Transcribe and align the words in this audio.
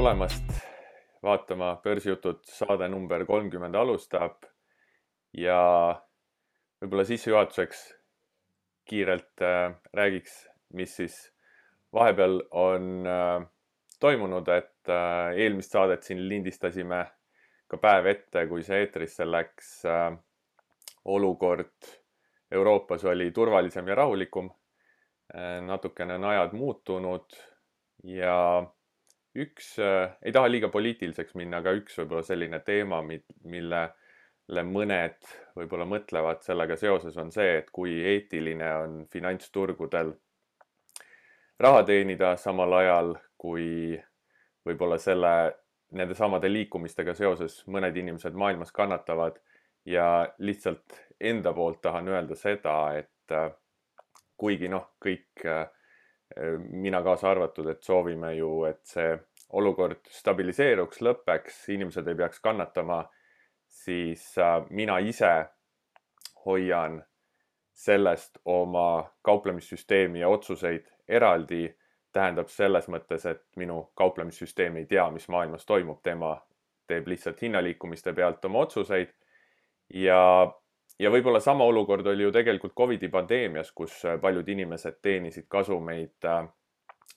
tulemast 0.00 0.52
vaatama 1.22 1.80
Börsijutud 1.84 2.38
saade 2.48 2.86
number 2.88 3.20
kolmkümmend 3.28 3.74
alustab 3.76 4.46
ja 5.36 5.58
võib-olla 6.80 7.04
sissejuhatuseks 7.04 7.82
kiirelt 8.88 9.44
äh, 9.44 9.74
räägiks, 9.92 10.38
mis 10.72 10.94
siis 10.96 11.18
vahepeal 11.92 12.40
on 12.62 12.88
äh, 13.04 13.44
toimunud, 14.00 14.48
et 14.48 14.88
äh, 14.88 15.36
eelmist 15.44 15.76
saadet 15.76 16.08
siin 16.08 16.24
lindistasime 16.32 17.02
ka 17.68 17.76
päev 17.84 18.08
ette, 18.14 18.48
kui 18.48 18.64
see 18.64 18.80
eetrisse 18.86 19.28
läks 19.28 19.84
äh,. 19.84 20.16
olukord 21.04 21.92
Euroopas 22.50 23.04
oli 23.04 23.30
turvalisem 23.36 23.92
ja 23.92 24.00
rahulikum 24.00 24.48
äh,. 24.48 25.60
natukene 25.60 26.16
on 26.16 26.30
ajad 26.32 26.56
muutunud 26.56 27.42
ja 28.16 28.36
üks 29.34 29.78
äh,, 29.78 30.10
ei 30.22 30.32
taha 30.32 30.50
liiga 30.50 30.68
poliitiliseks 30.72 31.36
minna, 31.38 31.60
aga 31.62 31.74
üks 31.78 31.98
võib-olla 32.00 32.24
selline 32.26 32.60
teema, 32.66 33.00
millele 33.04 34.64
mõned 34.66 35.30
võib-olla 35.58 35.86
mõtlevad 35.86 36.42
sellega 36.46 36.76
seoses, 36.80 37.16
on 37.20 37.30
see, 37.34 37.60
et 37.60 37.70
kui 37.70 37.94
eetiline 38.14 38.72
on 38.82 38.98
finantsturgudel 39.12 40.14
raha 41.60 41.82
teenida, 41.86 42.34
samal 42.40 42.72
ajal 42.80 43.14
kui 43.40 43.94
võib-olla 44.66 44.98
selle, 45.00 45.32
nende 45.96 46.14
samade 46.14 46.50
liikumistega 46.50 47.14
seoses 47.18 47.60
mõned 47.70 47.96
inimesed 47.96 48.36
maailmas 48.38 48.72
kannatavad 48.72 49.38
ja 49.88 50.28
lihtsalt 50.38 50.98
enda 51.20 51.52
poolt 51.52 51.80
tahan 51.82 52.08
öelda 52.08 52.36
seda, 52.38 52.76
et 52.98 53.34
äh, 53.34 53.50
kuigi 54.40 54.68
noh, 54.72 54.92
kõik 55.02 55.44
äh, 55.46 55.66
mina 56.70 57.02
kaasa 57.02 57.30
arvatud, 57.30 57.66
et 57.72 57.82
soovime 57.82 58.34
ju, 58.36 58.64
et 58.68 58.80
see 58.86 59.16
olukord 59.52 60.06
stabiliseeruks, 60.10 61.00
lõpeks, 61.02 61.62
inimesed 61.74 62.08
ei 62.08 62.14
peaks 62.14 62.40
kannatama, 62.40 63.04
siis 63.66 64.38
äh, 64.38 64.60
mina 64.70 64.98
ise 64.98 65.32
hoian 66.44 67.02
sellest 67.72 68.38
oma 68.44 69.10
kauplemissüsteemi 69.22 70.20
ja 70.20 70.28
otsuseid 70.28 70.86
eraldi. 71.08 71.76
tähendab 72.12 72.48
selles 72.50 72.88
mõttes, 72.90 73.22
et 73.30 73.44
minu 73.56 73.92
kauplemissüsteem 73.94 74.76
ei 74.80 74.86
tea, 74.90 75.04
mis 75.14 75.28
maailmas 75.30 75.62
toimub, 75.66 76.00
tema 76.02 76.32
teeb 76.90 77.06
lihtsalt 77.06 77.42
hinnaliikumiste 77.42 78.12
pealt 78.12 78.44
oma 78.44 78.64
otsuseid. 78.66 79.12
ja, 79.94 80.52
ja 80.98 81.10
võib-olla 81.10 81.40
sama 81.40 81.64
olukord 81.64 82.06
oli 82.06 82.22
ju 82.22 82.32
tegelikult 82.32 82.74
Covidi 82.74 83.08
pandeemias, 83.08 83.70
kus 83.72 84.02
paljud 84.20 84.48
inimesed 84.48 84.98
teenisid 85.02 85.46
kasumeid 85.48 86.26
äh, 86.26 86.48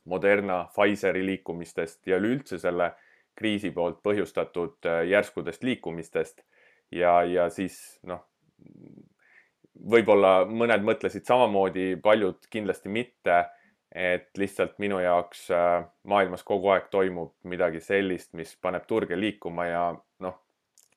Moderna, 0.05 0.65
Pfizeri 0.75 1.25
liikumistest 1.25 2.07
ja 2.07 2.17
üleüldse 2.19 2.59
selle 2.59 2.91
kriisi 3.35 3.71
poolt 3.71 4.01
põhjustatud 4.03 4.85
äh, 4.85 5.05
järskudest 5.07 5.63
liikumistest. 5.63 6.43
ja, 6.91 7.23
ja 7.23 7.49
siis 7.49 7.99
noh, 8.03 8.25
võib-olla 9.89 10.43
mõned 10.45 10.83
mõtlesid 10.85 11.25
samamoodi, 11.25 11.95
paljud 12.03 12.47
kindlasti 12.49 12.89
mitte. 12.89 13.45
et 13.93 14.37
lihtsalt 14.37 14.79
minu 14.81 14.97
jaoks 14.99 15.51
äh, 15.53 15.83
maailmas 16.03 16.43
kogu 16.43 16.71
aeg 16.73 16.87
toimub 16.89 17.35
midagi 17.43 17.79
sellist, 17.79 18.31
mis 18.33 18.55
paneb 18.61 18.87
turge 18.89 19.19
liikuma 19.19 19.65
ja 19.65 19.83
noh, 20.19 20.39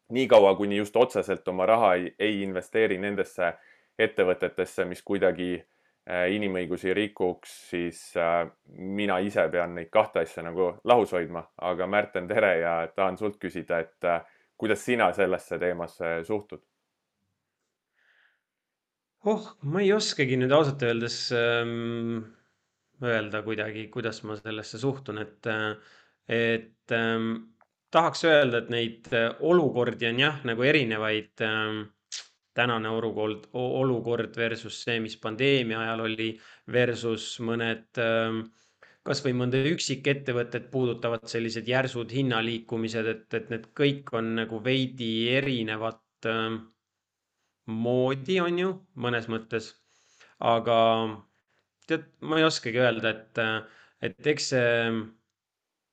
niikaua 0.08 0.54
kuni 0.56 0.76
just 0.76 0.96
otseselt 0.96 1.48
oma 1.48 1.66
raha 1.66 1.94
ei, 1.94 2.14
ei 2.18 2.42
investeeri 2.42 2.96
nendesse 2.98 3.52
ettevõtetesse, 3.98 4.84
mis 4.84 5.02
kuidagi 5.02 5.50
Äh, 5.58 5.75
inimõigusi 6.06 6.92
rikuks, 6.94 7.52
siis 7.72 8.00
äh, 8.20 8.44
mina 8.78 9.18
ise 9.26 9.48
pean 9.50 9.74
neid 9.74 9.90
kahte 9.90 10.22
asja 10.22 10.44
nagu 10.46 10.68
lahus 10.86 11.12
hoidma. 11.16 11.42
aga 11.58 11.86
Märten, 11.90 12.28
tere 12.28 12.52
ja 12.60 12.74
tahan 12.94 13.18
sult 13.18 13.40
küsida, 13.42 13.80
et 13.82 14.06
äh, 14.06 14.22
kuidas 14.56 14.84
sina 14.84 15.10
sellesse 15.12 15.58
teemasse 15.58 16.20
suhtud? 16.26 16.62
oh, 19.26 19.48
ma 19.66 19.82
ei 19.82 19.90
oskagi 19.92 20.36
nüüd 20.38 20.52
ausalt 20.54 20.84
öeldes 20.86 21.18
ähm, 21.34 22.20
öelda 23.02 23.42
kuidagi, 23.42 23.88
kuidas 23.90 24.22
ma 24.22 24.36
sellesse 24.38 24.78
suhtun, 24.78 25.18
et, 25.18 25.48
et 26.30 26.94
ähm, 26.94 27.32
tahaks 27.90 28.22
öelda, 28.30 28.62
et 28.62 28.70
neid 28.70 29.10
olukordi 29.40 30.06
on 30.12 30.22
jah, 30.22 30.38
nagu 30.46 30.62
erinevaid 30.62 31.42
ähm, 31.42 31.82
tänane 32.56 32.90
olukord, 32.90 33.48
olukord 33.52 34.36
versus 34.36 34.82
see, 34.84 34.98
mis 35.04 35.16
pandeemia 35.20 35.82
ajal 35.84 36.04
oli, 36.06 36.30
versus 36.72 37.34
mõned 37.44 38.00
ähm, 38.02 38.44
kasvõi 39.06 39.34
mõnda 39.38 39.60
üksikettevõtet 39.70 40.70
puudutavad 40.72 41.26
sellised 41.30 41.68
järsud 41.70 42.12
hinnaliikumised, 42.16 43.10
et, 43.12 43.26
et 43.38 43.52
need 43.52 43.68
kõik 43.78 44.10
on 44.18 44.32
nagu 44.40 44.60
veidi 44.64 45.10
erinevat 45.36 46.30
ähm, 46.30 46.62
moodi, 47.66 48.40
on 48.42 48.58
ju, 48.62 48.72
mõnes 49.06 49.28
mõttes. 49.32 49.74
aga 50.40 50.78
tead, 51.88 52.08
ma 52.20 52.40
ei 52.40 52.44
oskagi 52.44 52.82
öelda, 52.82 53.12
et, 53.14 53.38
et 54.04 54.32
eks 54.34 54.50
see 54.52 54.72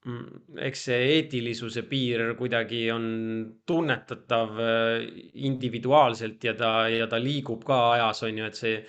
eks 0.03 0.81
see 0.89 1.03
eetilisuse 1.13 1.85
piir 1.87 2.33
kuidagi 2.35 2.81
on 2.91 3.05
tunnetatav 3.65 4.59
äh, 4.59 5.05
individuaalselt 5.47 6.43
ja 6.43 6.53
ta, 6.59 6.73
ja 6.91 7.07
ta 7.07 7.19
liigub 7.21 7.63
ka 7.67 7.79
ajas, 7.93 8.23
on 8.27 8.41
ju, 8.41 8.49
et 8.49 8.59
see, 8.59 8.81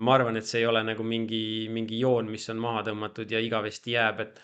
ma 0.00 0.16
arvan, 0.16 0.40
et 0.40 0.48
see 0.48 0.62
ei 0.62 0.70
ole 0.70 0.80
nagu 0.86 1.04
mingi, 1.04 1.68
mingi 1.72 2.00
joon, 2.00 2.30
mis 2.32 2.48
on 2.48 2.62
maha 2.62 2.86
tõmmatud 2.88 3.34
ja 3.36 3.42
igavesti 3.44 3.98
jääb, 3.98 4.24
et 4.24 4.42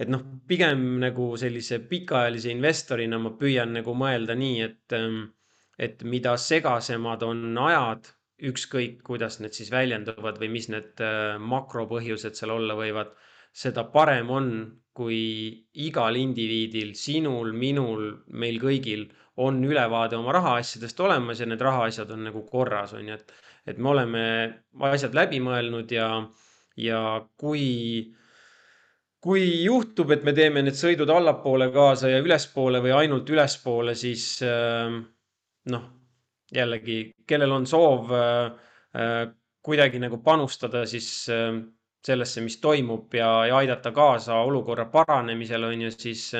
et 0.00 0.08
noh, 0.08 0.22
pigem 0.48 0.96
nagu 1.02 1.34
sellise 1.36 1.76
pikaajalise 1.90 2.48
investorina 2.54 3.18
ma 3.20 3.34
püüan 3.36 3.74
nagu 3.76 3.92
mõelda 3.92 4.32
nii, 4.32 4.62
et, 4.64 4.94
ähm, 4.96 5.26
et 5.76 6.00
mida 6.08 6.32
segasemad 6.40 7.22
on 7.26 7.58
ajad, 7.68 8.08
ükskõik 8.50 9.02
kuidas 9.04 9.36
need 9.44 9.52
siis 9.52 9.68
väljenduvad 9.70 10.40
või 10.40 10.48
mis 10.56 10.70
need 10.72 11.02
äh, 11.04 11.36
makropõhjused 11.36 12.38
seal 12.38 12.54
olla 12.56 12.78
võivad, 12.78 13.12
seda 13.52 13.84
parem 13.92 14.32
on 14.32 14.48
kui 15.00 15.20
igal 15.80 16.18
indiviidil, 16.20 16.92
sinul, 16.98 17.54
minul, 17.56 18.10
meil 18.36 18.60
kõigil 18.60 19.06
on 19.40 19.62
ülevaade 19.64 20.18
oma 20.18 20.34
rahaasjadest 20.36 21.00
olemas 21.00 21.40
ja 21.40 21.48
need 21.48 21.62
rahaasjad 21.64 22.10
on 22.12 22.26
nagu 22.28 22.42
korras, 22.50 22.92
on 22.98 23.08
ju, 23.08 23.16
et, 23.16 23.32
et 23.72 23.78
me 23.80 23.92
oleme 23.94 24.24
asjad 24.90 25.16
läbi 25.16 25.40
mõelnud 25.40 25.92
ja, 25.94 26.10
ja 26.76 27.00
kui, 27.40 27.64
kui 29.24 29.46
juhtub, 29.64 30.12
et 30.12 30.26
me 30.28 30.36
teeme 30.36 30.66
need 30.66 30.76
sõidud 30.76 31.08
allapoole 31.14 31.70
kaasa 31.72 32.12
ja 32.12 32.20
ülespoole 32.20 32.82
või 32.84 32.92
ainult 32.98 33.32
ülespoole, 33.32 33.96
siis 33.96 34.26
äh, 34.44 35.00
noh, 35.72 35.90
jällegi, 36.52 37.02
kellel 37.26 37.56
on 37.56 37.68
soov 37.70 38.12
äh, 38.12 38.70
äh, 39.00 39.22
kuidagi 39.64 40.00
nagu 40.02 40.20
panustada, 40.24 40.84
siis 40.90 41.08
äh, 41.32 41.62
sellesse, 42.06 42.40
mis 42.40 42.56
toimub 42.60 43.14
ja, 43.14 43.28
ja 43.46 43.56
aidata 43.60 43.92
kaasa 43.92 44.38
olukorra 44.46 44.86
paranemisele, 44.92 45.66
on 45.66 45.86
ju, 45.86 45.90
siis, 45.92 46.30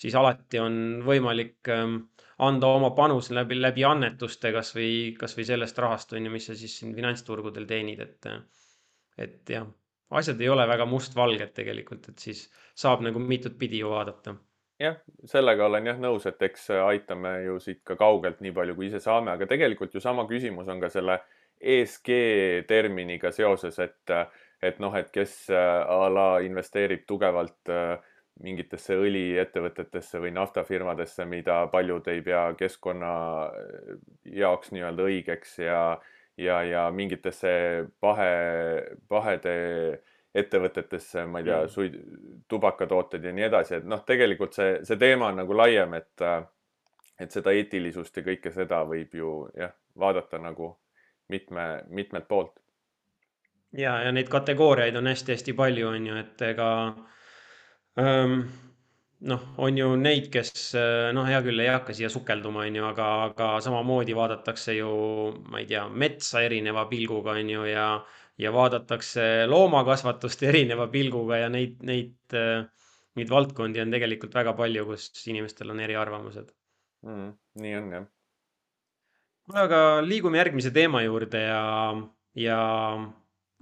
siis 0.00 0.16
alati 0.16 0.60
on 0.62 0.78
võimalik 1.06 1.70
ähm, 1.72 1.98
anda 2.40 2.70
oma 2.72 2.90
panus 2.96 3.30
läbi, 3.34 3.58
läbi 3.60 3.84
annetuste, 3.84 4.52
kasvõi, 4.54 5.14
kasvõi 5.20 5.44
sellest 5.48 5.78
rahast, 5.78 6.14
on 6.16 6.26
ju, 6.26 6.32
mis 6.32 6.48
sa 6.48 6.56
siis 6.56 6.78
siin 6.80 6.94
finantsturgudel 6.96 7.66
teenid, 7.68 8.00
et, 8.00 8.30
et 9.20 9.54
jah, 9.56 9.66
asjad 10.16 10.40
ei 10.40 10.48
ole 10.48 10.66
väga 10.68 10.86
mustvalged 10.88 11.52
tegelikult, 11.56 12.08
et 12.12 12.22
siis 12.28 12.46
saab 12.78 13.04
nagu 13.04 13.20
mitut 13.20 13.58
pidi 13.60 13.82
ju 13.82 13.92
vaadata. 13.92 14.36
Jah, 14.80 14.96
sellega 15.28 15.66
olen 15.68 15.90
jah 15.90 15.98
nõus, 16.00 16.24
et 16.30 16.40
eks 16.48 16.70
aitame 16.86 17.34
ju 17.44 17.58
siit 17.60 17.82
ka 17.84 17.98
kaugelt 18.00 18.40
nii 18.40 18.54
palju, 18.56 18.78
kui 18.78 18.88
ise 18.88 19.02
saame, 19.04 19.34
aga 19.34 19.48
tegelikult 19.50 19.92
ju 19.94 20.00
sama 20.00 20.24
küsimus 20.30 20.70
on 20.72 20.80
ka 20.80 20.88
selle 20.88 21.18
ESG 21.60 22.08
terminiga 22.68 23.28
seoses, 23.36 23.76
et 23.84 24.14
et 24.62 24.78
noh, 24.82 24.94
et 24.96 25.10
kes 25.12 25.34
äh, 25.52 25.82
a 25.88 26.08
la 26.12 26.28
investeerib 26.44 27.06
tugevalt 27.08 27.72
äh, 27.72 27.96
mingitesse 28.44 28.96
õliettevõtetesse 29.00 30.20
või 30.22 30.32
naftafirmadesse, 30.36 31.26
mida 31.28 31.62
paljud 31.72 32.08
ei 32.12 32.22
pea 32.24 32.44
keskkonna 32.58 33.12
äh, 33.48 33.98
jaoks 34.40 34.72
nii-öelda 34.76 35.08
õigeks 35.08 35.58
ja, 35.64 35.82
ja, 36.40 36.62
ja 36.64 36.86
mingitesse 36.94 37.52
pahe, 38.00 38.30
pahede 39.08 39.56
ettevõtetesse, 40.34 41.24
ma 41.26 41.40
ei 41.40 41.48
tea, 41.48 41.58
mm. 41.64 41.74
suid-, 41.74 42.00
tubakatooted 42.48 43.24
ja 43.24 43.34
nii 43.34 43.48
edasi, 43.48 43.80
et 43.80 43.88
noh, 43.88 44.04
tegelikult 44.06 44.54
see, 44.54 44.78
see 44.86 45.00
teema 45.00 45.32
on 45.32 45.40
nagu 45.42 45.56
laiem, 45.56 45.96
et, 45.98 46.26
et 47.18 47.34
seda 47.34 47.50
eetilisust 47.56 48.20
ja 48.20 48.26
kõike 48.28 48.52
seda 48.54 48.84
võib 48.86 49.16
ju 49.18 49.32
jah, 49.58 49.72
vaadata 49.98 50.38
nagu 50.38 50.76
mitme, 51.32 51.66
mitmelt 51.90 52.28
poolt 52.30 52.54
ja, 53.76 53.94
ja 54.04 54.12
neid 54.12 54.30
kategooriaid 54.32 54.96
on 54.98 55.10
hästi-hästi 55.10 55.54
palju, 55.58 55.88
on 55.90 56.08
ju, 56.10 56.16
et 56.20 56.44
ega 56.50 56.70
ähm, 58.00 58.40
noh, 59.30 59.44
on 59.58 59.78
ju 59.78 59.90
neid, 60.00 60.30
kes 60.32 60.72
noh, 61.16 61.28
hea 61.28 61.42
küll, 61.44 61.60
ei 61.62 61.70
hakka 61.72 61.96
siia 61.96 62.10
sukelduma, 62.12 62.64
on 62.66 62.80
ju, 62.80 62.86
aga, 62.88 63.10
aga 63.28 63.52
samamoodi 63.64 64.16
vaadatakse 64.16 64.78
ju, 64.78 64.90
ma 65.52 65.62
ei 65.62 65.68
tea, 65.70 65.86
metsa 65.88 66.42
erineva 66.46 66.86
pilguga, 66.90 67.36
on 67.38 67.54
ju, 67.56 67.68
ja 67.70 67.92
ja 68.40 68.48
vaadatakse 68.56 69.46
loomakasvatust 69.52 70.42
erineva 70.50 70.86
pilguga 70.88 71.42
ja 71.42 71.48
neid, 71.52 71.74
neid 71.84 72.14
neid 73.18 73.30
valdkondi 73.30 73.82
on 73.82 73.92
tegelikult 73.92 74.34
väga 74.36 74.54
palju, 74.58 74.86
kus 74.88 75.10
inimestel 75.30 75.72
on 75.74 75.82
eriarvamused 75.82 76.50
mm,. 77.06 77.30
nii 77.62 77.76
on 77.78 77.92
jah. 77.96 78.06
kuule, 79.46 79.64
aga 79.66 79.80
liigume 80.06 80.40
järgmise 80.40 80.72
teema 80.74 81.02
juurde 81.04 81.42
ja, 81.42 81.64
ja 82.38 82.60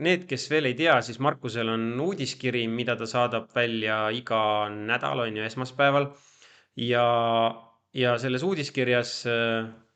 need, 0.04 0.26
kes 0.30 0.46
veel 0.50 0.70
ei 0.70 0.76
tea, 0.78 0.98
siis 1.02 1.18
Markusel 1.22 1.68
on 1.72 1.90
uudiskiri, 2.00 2.66
mida 2.70 2.96
ta 2.98 3.06
saadab 3.08 3.50
välja 3.54 4.08
iga 4.14 4.40
nädal, 4.72 5.24
on 5.26 5.40
ju, 5.40 5.44
esmaspäeval. 5.46 6.10
ja, 6.78 7.04
ja 7.94 8.16
selles 8.22 8.44
uudiskirjas 8.46 9.14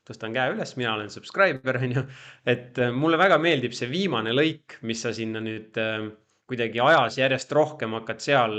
tõstan 0.03 0.35
käe 0.35 0.55
üles, 0.57 0.75
mina 0.77 0.97
olen 0.97 1.11
subscriber, 1.15 1.79
on 1.79 1.97
ju. 1.99 2.05
et 2.47 2.81
mulle 2.95 3.21
väga 3.21 3.39
meeldib 3.39 3.77
see 3.79 3.91
viimane 3.91 4.35
lõik, 4.35 4.81
mis 4.83 5.05
sa 5.07 5.15
sinna 5.15 5.43
nüüd 5.45 5.79
kuidagi 6.51 6.83
ajas 6.83 7.17
järjest 7.21 7.55
rohkem 7.55 7.95
hakkad 7.97 8.21
seal 8.21 8.57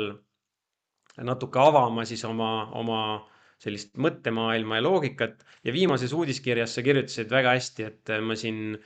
natuke 1.22 1.60
avama 1.62 2.06
siis 2.10 2.24
oma, 2.26 2.72
oma 2.80 3.00
sellist 3.62 3.94
mõttemaailma 4.02 4.80
ja 4.80 4.84
loogikat. 4.84 5.44
ja 5.64 5.74
viimases 5.74 6.14
uudiskirjas 6.14 6.74
sa 6.76 6.82
kirjutasid 6.84 7.30
väga 7.32 7.54
hästi, 7.56 7.84
et 7.84 8.12
ma 8.22 8.36
siin 8.36 8.78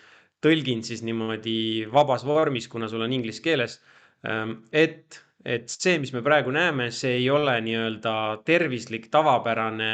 tõlgin 0.43 0.83
siis 0.85 1.03
niimoodi 1.05 1.87
vabas 1.93 2.25
vormis, 2.25 2.67
kuna 2.71 2.89
sul 2.89 3.05
on 3.05 3.13
inglise 3.13 3.43
keeles. 3.45 3.79
Ähm, 4.27 4.59
et, 4.71 5.21
et 5.45 5.69
see, 5.71 5.97
mis 6.01 6.13
me 6.13 6.23
praegu 6.25 6.53
näeme, 6.53 6.91
see 6.91 7.17
ei 7.21 7.29
ole 7.33 7.57
nii-öelda 7.65 8.43
tervislik, 8.45 9.09
tavapärane 9.13 9.91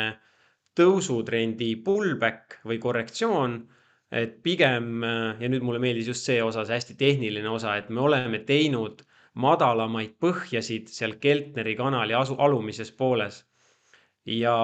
tõusutrendi 0.78 1.76
pullback 1.86 2.60
või 2.66 2.80
korrektsioon 2.82 3.62
et 4.14 4.38
pigem 4.46 5.02
ja 5.04 5.50
nüüd 5.50 5.64
mulle 5.66 5.82
meeldis 5.82 6.12
just 6.12 6.28
see 6.28 6.38
osa, 6.46 6.64
see 6.68 6.78
hästi 6.78 6.96
tehniline 7.00 7.50
osa, 7.50 7.78
et 7.80 7.90
me 7.90 8.04
oleme 8.04 8.44
teinud 8.46 9.02
madalamaid 9.42 10.14
põhjasid 10.22 10.92
seal 10.94 11.18
Keltneri 11.22 11.74
kanali 11.80 12.14
asu, 12.18 12.38
alumises 12.38 12.92
pooles. 12.94 13.42
ja, 14.30 14.58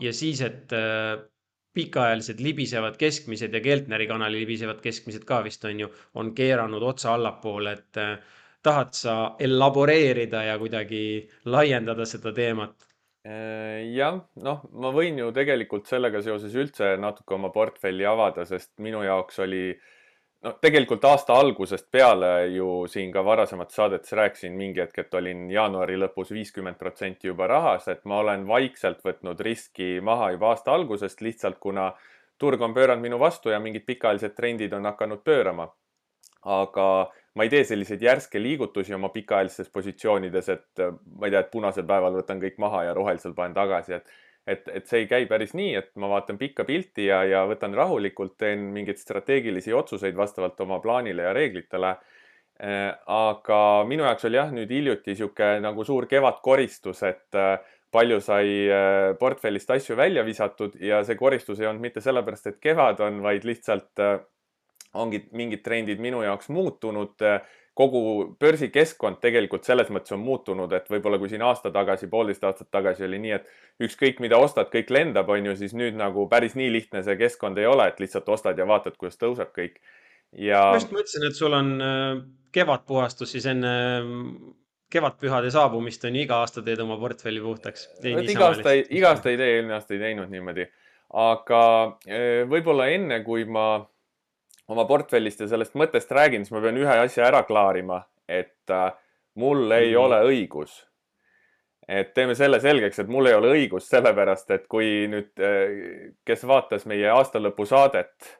ja 0.00 0.12
siis, 0.12 0.42
et 0.44 0.72
äh, 0.76 1.20
pikaajalised 1.76 2.40
libisevad 2.40 2.96
keskmised 3.00 3.54
ja 3.54 3.60
Keltneri 3.60 4.08
kanali 4.08 4.40
libisevad 4.42 4.80
keskmised 4.84 5.26
ka 5.28 5.42
vist 5.44 5.64
on 5.68 5.84
ju, 5.84 5.92
on 6.14 6.32
keeranud 6.34 6.82
otsa 6.82 7.14
allapoole, 7.14 7.76
et 7.76 8.00
äh, 8.02 8.16
tahad 8.66 8.92
sa 8.96 9.16
elaboreerida 9.38 10.42
ja 10.48 10.58
kuidagi 10.58 11.02
laiendada 11.44 12.06
seda 12.08 12.32
teemat? 12.36 12.88
Äh, 13.26 13.82
jah, 13.94 14.20
noh, 14.42 14.64
ma 14.78 14.92
võin 14.94 15.18
ju 15.18 15.32
tegelikult 15.34 15.88
sellega 15.90 16.22
seoses 16.22 16.54
üldse 16.54 16.94
natuke 17.02 17.34
oma 17.34 17.50
portfelli 17.54 18.06
avada, 18.06 18.46
sest 18.46 18.76
minu 18.82 19.02
jaoks 19.06 19.42
oli 19.42 19.68
no 20.44 20.52
tegelikult 20.62 21.04
aasta 21.04 21.36
algusest 21.40 21.88
peale 21.90 22.30
ju 22.54 22.68
siin 22.90 23.12
ka 23.12 23.24
varasemates 23.24 23.78
saadetes 23.78 24.12
rääkisin 24.12 24.52
mingi 24.56 24.82
hetk, 24.82 24.98
et 24.98 25.14
olin 25.14 25.46
jaanuari 25.50 25.96
lõpus 26.00 26.32
viiskümmend 26.34 26.78
protsenti 26.78 27.30
juba 27.30 27.48
rahas, 27.50 27.88
et 27.88 28.04
ma 28.04 28.20
olen 28.24 28.46
vaikselt 28.48 29.02
võtnud 29.04 29.40
riski 29.40 29.96
maha 30.00 30.30
juba 30.36 30.52
aasta 30.52 30.74
algusest, 30.74 31.20
lihtsalt 31.24 31.58
kuna 31.60 31.92
turg 32.38 32.62
on 32.62 32.74
pööranud 32.76 33.02
minu 33.02 33.18
vastu 33.18 33.50
ja 33.50 33.60
mingid 33.60 33.86
pikaajalised 33.86 34.36
trendid 34.36 34.72
on 34.76 34.84
hakanud 34.92 35.24
pöörama. 35.24 35.72
aga 36.46 37.10
ma 37.34 37.42
ei 37.42 37.50
tee 37.50 37.64
selliseid 37.66 38.02
järske 38.02 38.38
liigutusi 38.38 38.94
oma 38.94 39.08
pikaajalistes 39.10 39.68
positsioonides, 39.72 40.48
et 40.48 40.82
ma 41.18 41.26
ei 41.26 41.32
tea, 41.32 41.40
et 41.40 41.50
punasel 41.50 41.86
päeval 41.88 42.14
võtan 42.20 42.38
kõik 42.38 42.60
maha 42.62 42.84
ja 42.86 42.94
rohelisel 42.94 43.34
panen 43.34 43.54
tagasi, 43.54 43.96
et 43.98 44.06
et, 44.46 44.68
et 44.68 44.86
see 44.86 45.02
ei 45.02 45.08
käi 45.10 45.26
päris 45.30 45.54
nii, 45.58 45.72
et 45.80 45.90
ma 46.00 46.10
vaatan 46.10 46.38
pikka 46.38 46.64
pilti 46.68 47.08
ja, 47.08 47.22
ja 47.26 47.44
võtan 47.50 47.74
rahulikult, 47.74 48.36
teen 48.38 48.68
mingeid 48.74 49.00
strateegilisi 49.02 49.74
otsuseid 49.74 50.16
vastavalt 50.16 50.60
oma 50.64 50.78
plaanile 50.80 51.26
ja 51.28 51.32
reeglitele. 51.36 51.96
aga 53.12 53.58
minu 53.84 54.04
jaoks 54.06 54.24
oli 54.24 54.38
jah, 54.38 54.52
nüüd 54.52 54.70
hiljuti 54.72 55.12
niisugune 55.12 55.60
nagu 55.60 55.84
suur 55.84 56.06
kevadkoristus, 56.08 57.02
et 57.04 57.36
palju 57.92 58.20
sai 58.20 58.54
portfellist 59.18 59.70
asju 59.70 59.96
välja 59.96 60.24
visatud 60.24 60.78
ja 60.80 61.02
see 61.04 61.18
koristus 61.20 61.60
ei 61.60 61.66
olnud 61.66 61.82
mitte 61.82 62.00
sellepärast, 62.00 62.46
et 62.46 62.58
kevad 62.60 63.02
on, 63.04 63.20
vaid 63.22 63.44
lihtsalt 63.44 64.06
ongi 64.96 65.26
mingid 65.36 65.62
trendid 65.64 66.00
minu 66.00 66.22
jaoks 66.24 66.48
muutunud. 66.48 67.20
Kogu 67.76 68.00
börsikeskkond 68.40 69.18
tegelikult 69.20 69.66
selles 69.68 69.90
mõttes 69.92 70.14
on 70.16 70.22
muutunud, 70.24 70.72
et 70.72 70.88
võib-olla 70.88 71.18
kui 71.20 71.28
siin 71.28 71.44
aasta 71.44 71.70
tagasi, 71.74 72.08
poolteist 72.08 72.44
aastat 72.48 72.70
tagasi 72.72 73.04
oli 73.04 73.18
nii, 73.20 73.34
et 73.36 73.86
ükskõik 73.86 74.22
mida 74.24 74.38
ostad, 74.40 74.70
kõik 74.72 74.92
lendab, 74.96 75.28
on 75.32 75.50
ju, 75.50 75.56
siis 75.60 75.74
nüüd 75.76 75.98
nagu 75.98 76.24
päris 76.32 76.56
nii 76.56 76.70
lihtne 76.72 77.04
see 77.04 77.18
keskkond 77.20 77.60
ei 77.60 77.68
ole, 77.68 77.90
et 77.90 78.00
lihtsalt 78.00 78.28
ostad 78.32 78.56
ja 78.58 78.64
vaatad, 78.68 78.96
kuidas 78.96 79.20
tõuseb 79.20 79.52
kõik. 79.56 79.76
ja. 80.32 80.62
ma 80.70 80.80
just 80.80 80.94
mõtlesin, 80.94 81.26
et 81.28 81.36
sul 81.36 81.56
on 81.56 81.74
äh, 81.84 82.22
kevadpuhastus 82.56 83.36
siis 83.36 83.48
enne 83.52 83.74
kevadpühade 84.92 85.50
saabumist 85.52 86.04
on 86.06 86.16
ju 86.16 86.24
iga 86.24 86.40
aasta 86.44 86.62
teed 86.64 86.80
oma 86.80 86.96
portfelli 87.00 87.42
puhtaks. 87.42 87.88
iga 88.06 88.52
aasta, 88.52 88.72
iga 88.72 89.12
aasta 89.12 89.32
ei 89.32 89.40
tee, 89.40 89.50
eelmine 89.58 89.76
aasta 89.76 89.94
ei 89.96 90.00
teinud 90.00 90.32
niimoodi. 90.32 90.64
aga 91.12 91.60
äh, 92.08 92.46
võib-olla 92.48 92.88
enne, 92.94 93.20
kui 93.26 93.44
ma 93.44 93.66
oma 94.72 94.84
portfellist 94.88 95.40
ja 95.40 95.48
sellest 95.50 95.76
mõttest 95.78 96.10
räägin, 96.14 96.44
siis 96.44 96.54
ma 96.54 96.62
pean 96.64 96.78
ühe 96.80 96.98
asja 97.04 97.26
ära 97.28 97.42
klaarima, 97.46 98.00
et 98.28 98.72
äh, 98.72 98.90
mul 99.38 99.70
ei 99.70 99.92
mm. 99.92 100.00
ole 100.02 100.20
õigus. 100.32 100.82
et 101.86 102.08
teeme 102.14 102.34
selle 102.34 102.58
selgeks, 102.58 102.98
et 102.98 103.10
mul 103.10 103.28
ei 103.30 103.36
ole 103.36 103.52
õigus, 103.54 103.84
sellepärast 103.86 104.50
et 104.50 104.64
kui 104.66 105.06
nüüd, 105.10 105.30
äh, 105.38 106.10
kes 106.26 106.42
vaatas 106.48 106.86
meie 106.90 107.06
aastalõpu 107.14 107.66
saadet, 107.66 108.32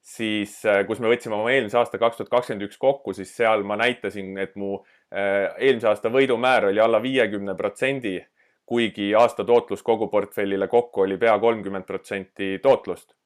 siis 0.00 0.62
äh, 0.64 0.80
kus 0.88 1.00
me 1.00 1.12
võtsime 1.12 1.36
oma 1.36 1.52
eelmise 1.52 1.76
aasta 1.76 2.00
kaks 2.00 2.16
tuhat 2.16 2.32
kakskümmend 2.32 2.70
üks 2.70 2.80
kokku, 2.80 3.12
siis 3.12 3.34
seal 3.36 3.66
ma 3.68 3.76
näitasin, 3.80 4.32
et 4.40 4.56
mu 4.56 4.78
eelmise 5.10 5.88
aasta 5.90 6.08
võidumäär 6.14 6.68
oli 6.68 6.78
alla 6.80 7.00
viiekümne 7.02 7.56
protsendi, 7.58 8.20
kuigi 8.70 9.08
aasta 9.18 9.42
tootlus 9.44 9.82
kogu 9.82 10.06
portfellile 10.08 10.68
kokku 10.70 11.02
oli 11.02 11.16
pea 11.18 11.32
kolmkümmend 11.42 11.84
protsenti 11.88 12.60
tootlust 12.62 13.16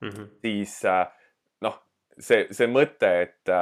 mm. 0.00 0.08
-hmm. 0.08 0.26
siis 0.42 0.84
äh, 0.84 1.06
see, 2.20 2.46
see 2.54 2.68
mõte, 2.70 3.10
et, 3.24 3.52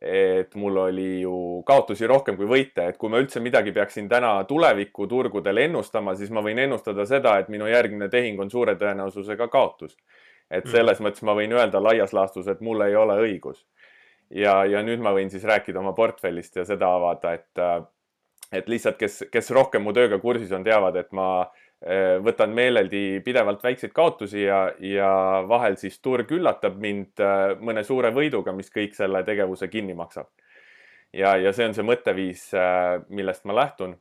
et 0.00 0.54
mul 0.58 0.76
oli 0.84 1.08
ju 1.22 1.34
kaotusi 1.66 2.06
rohkem 2.10 2.38
kui 2.38 2.48
võite, 2.50 2.88
et 2.90 2.98
kui 3.00 3.10
ma 3.12 3.20
üldse 3.22 3.42
midagi 3.44 3.72
peaksin 3.74 4.08
täna 4.10 4.36
tulevikuturgudel 4.48 5.64
ennustama, 5.66 6.14
siis 6.18 6.32
ma 6.34 6.44
võin 6.44 6.60
ennustada 6.64 7.06
seda, 7.08 7.38
et 7.38 7.50
minu 7.52 7.68
järgmine 7.70 8.10
tehing 8.12 8.40
on 8.40 8.50
suure 8.50 8.76
tõenäosusega 8.78 9.48
kaotus. 9.52 9.96
et 10.50 10.64
mm. 10.64 10.70
selles 10.70 11.00
mõttes 11.04 11.22
ma 11.22 11.34
võin 11.36 11.52
öelda 11.52 11.82
laias 11.82 12.12
laastus, 12.12 12.48
et 12.48 12.60
mul 12.60 12.80
ei 12.86 12.96
ole 12.96 13.18
õigus. 13.26 13.66
ja, 14.30 14.64
ja 14.64 14.82
nüüd 14.82 15.00
ma 15.00 15.12
võin 15.12 15.30
siis 15.30 15.44
rääkida 15.44 15.78
oma 15.80 15.92
portfellist 15.92 16.56
ja 16.56 16.64
seda 16.64 16.94
avada, 16.94 17.32
et, 17.32 17.86
et 18.52 18.68
lihtsalt, 18.68 18.96
kes, 18.96 19.24
kes 19.32 19.50
rohkem 19.50 19.82
mu 19.82 19.92
tööga 19.92 20.18
kursis 20.18 20.52
on, 20.52 20.64
teavad, 20.64 20.96
et 20.96 21.12
ma 21.12 21.28
äh, 21.42 21.67
Äh, 21.67 21.67
võtan 21.78 22.50
meeleldi 22.50 23.20
pidevalt 23.22 23.62
väikseid 23.62 23.92
kaotusi 23.94 24.42
ja, 24.42 24.64
ja 24.82 25.10
vahel 25.48 25.76
siis 25.78 26.00
turg 26.02 26.30
üllatab 26.34 26.78
mind 26.82 27.22
äh, 27.22 27.54
mõne 27.62 27.84
suure 27.86 28.10
võiduga, 28.14 28.52
mis 28.52 28.72
kõik 28.74 28.96
selle 28.96 29.22
tegevuse 29.22 29.68
kinni 29.70 29.94
maksab. 29.94 30.26
ja, 31.12 31.36
ja 31.38 31.52
see 31.54 31.68
on 31.68 31.76
see 31.76 31.86
mõtteviis, 31.86 32.48
äh, 32.58 32.98
millest 33.08 33.44
ma 33.44 33.54
lähtun. 33.54 33.96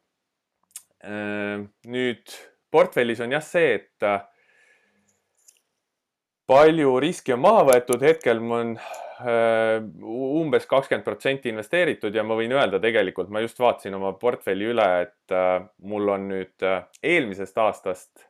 nüüd 1.87 2.33
portfellis 2.73 3.19
on 3.21 3.31
jah 3.31 3.43
see, 3.45 3.75
et 3.75 4.05
palju 6.47 6.99
riski 7.03 7.33
on 7.33 7.43
maha 7.43 7.67
võetud, 7.71 8.01
hetkel 8.01 8.39
mul 8.39 8.59
on 8.59 8.77
Äh, 9.17 9.81
umbes 10.05 10.67
kakskümmend 10.69 11.05
protsenti 11.05 11.49
investeeritud 11.49 12.13
ja 12.13 12.21
ma 12.21 12.35
võin 12.37 12.51
öelda 12.53 12.77
tegelikult, 12.77 13.31
ma 13.33 13.41
just 13.41 13.57
vaatasin 13.57 13.95
oma 13.97 14.11
portfelli 14.21 14.67
üle, 14.69 14.85
et 15.07 15.33
äh, 15.33 15.63
mul 15.89 16.11
on 16.13 16.27
nüüd 16.29 16.65
äh, 16.65 16.83
eelmisest 17.01 17.57
aastast, 17.57 18.27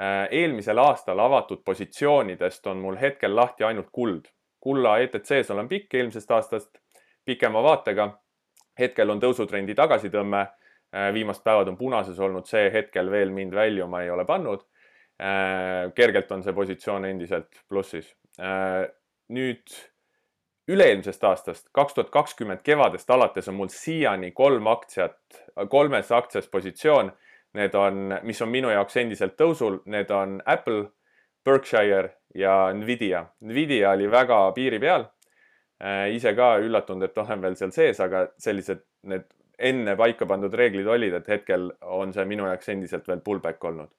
eelmisel 0.00 0.78
aastal 0.80 1.18
avatud 1.20 1.60
positsioonidest 1.66 2.70
on 2.70 2.78
mul 2.80 2.96
hetkel 2.96 3.34
lahti 3.36 3.66
ainult 3.68 3.90
kuld. 3.92 4.30
kulla 4.60 4.94
ETC-s 5.02 5.50
olen 5.50 5.68
pikk 5.68 5.94
eelmisest 5.94 6.30
aastast 6.30 6.78
pikema 7.24 7.60
vaatega. 7.62 8.06
hetkel 8.78 9.10
on 9.10 9.20
tõusutrendi 9.20 9.74
tagasitõmme. 9.74 10.46
viimased 11.12 11.42
päevad 11.44 11.68
on 11.68 11.76
punases 11.76 12.18
olnud, 12.18 12.46
see 12.46 12.70
hetkel 12.72 13.10
veel 13.10 13.30
mind 13.30 13.52
väljuma 13.54 14.02
ei 14.02 14.10
ole 14.10 14.24
pannud. 14.24 14.64
Kergelt 15.96 16.30
on 16.32 16.42
see 16.42 16.52
positsioon 16.56 17.04
endiselt 17.04 17.58
plussis. 17.68 18.06
nüüd 19.30 19.74
üle-eelmisest 20.70 21.24
aastast, 21.26 21.66
kaks 21.74 21.96
tuhat 21.96 22.12
kakskümmend 22.14 22.62
kevadest 22.64 23.10
alates 23.10 23.48
on 23.50 23.58
mul 23.58 23.70
siiani 23.72 24.30
kolm 24.36 24.68
aktsiat, 24.70 25.18
kolmes 25.70 26.12
aktsias 26.14 26.48
positsioon. 26.48 27.12
Need 27.58 27.74
on, 27.74 28.14
mis 28.22 28.38
on 28.44 28.48
minu 28.48 28.70
jaoks 28.70 28.94
endiselt 29.00 29.34
tõusul, 29.34 29.80
need 29.90 30.10
on 30.14 30.36
Apple, 30.46 30.84
Berkshire 31.44 32.12
ja 32.38 32.70
Nvidia. 32.76 33.24
Nvidia 33.42 33.96
oli 33.96 34.06
väga 34.10 34.38
piiri 34.54 34.78
peal 34.78 35.08
äh,. 35.82 36.12
ise 36.14 36.34
ka 36.38 36.52
üllatunud, 36.62 37.08
et 37.08 37.18
olen 37.18 37.42
veel 37.42 37.56
seal 37.58 37.72
sees, 37.74 37.98
aga 38.00 38.28
sellised 38.38 38.84
need 39.10 39.26
enne 39.58 39.96
paika 39.96 40.28
pandud 40.30 40.54
reeglid 40.54 40.86
olid, 40.86 41.16
et 41.18 41.28
hetkel 41.28 41.72
on 41.82 42.14
see 42.14 42.24
minu 42.28 42.46
jaoks 42.46 42.70
endiselt 42.70 43.08
veel 43.08 43.24
pullback 43.24 43.64
olnud. 43.64 43.90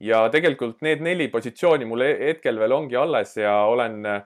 Ja 0.00 0.28
tegelikult 0.28 0.82
need 0.84 1.00
neli 1.04 1.28
positsiooni 1.32 1.84
mul 1.88 2.04
hetkel 2.04 2.58
veel 2.60 2.72
ongi 2.72 2.96
alles 2.96 3.36
ja 3.36 3.54
olen 3.64 4.06
äh, 4.06 4.22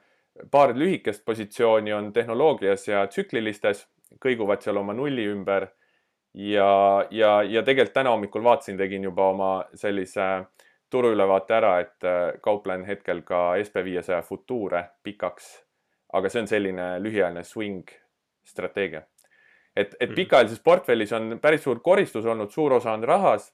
paar 0.51 0.75
lühikest 0.75 1.25
positsiooni 1.25 1.93
on 1.93 2.13
tehnoloogias 2.13 2.89
ja 2.89 3.07
tsüklilistes, 3.07 3.87
kõiguvad 4.25 4.63
seal 4.65 4.81
oma 4.81 4.95
nulli 4.95 5.27
ümber. 5.31 5.69
ja, 6.35 7.07
ja, 7.11 7.43
ja 7.43 7.63
tegelikult 7.63 7.95
täna 7.95 8.11
hommikul 8.11 8.45
vaatasin, 8.45 8.77
tegin 8.79 9.05
juba 9.05 9.29
oma 9.29 9.65
sellise 9.75 10.45
turuülevaate 10.91 11.55
ära, 11.55 11.73
et 11.81 12.07
äh, 12.07 12.41
kauplen 12.43 12.85
hetkel 12.85 13.23
ka 13.23 13.57
SB 13.63 13.85
viiesaja 13.85 14.23
futuure 14.23 14.85
pikaks. 15.03 15.65
aga 16.13 16.29
see 16.29 16.41
on 16.43 16.49
selline 16.49 16.87
lühiajaline 17.03 17.45
swing 17.45 17.91
strateegia. 18.45 19.03
et, 19.77 19.95
et 20.01 20.09
mhm. 20.09 20.15
pikaajalises 20.15 20.61
portfellis 20.61 21.13
on 21.13 21.39
päris 21.43 21.63
suur 21.63 21.81
koristus 21.81 22.27
olnud, 22.27 22.51
suur 22.51 22.73
osa 22.73 22.93
on 22.93 23.05
rahas 23.05 23.53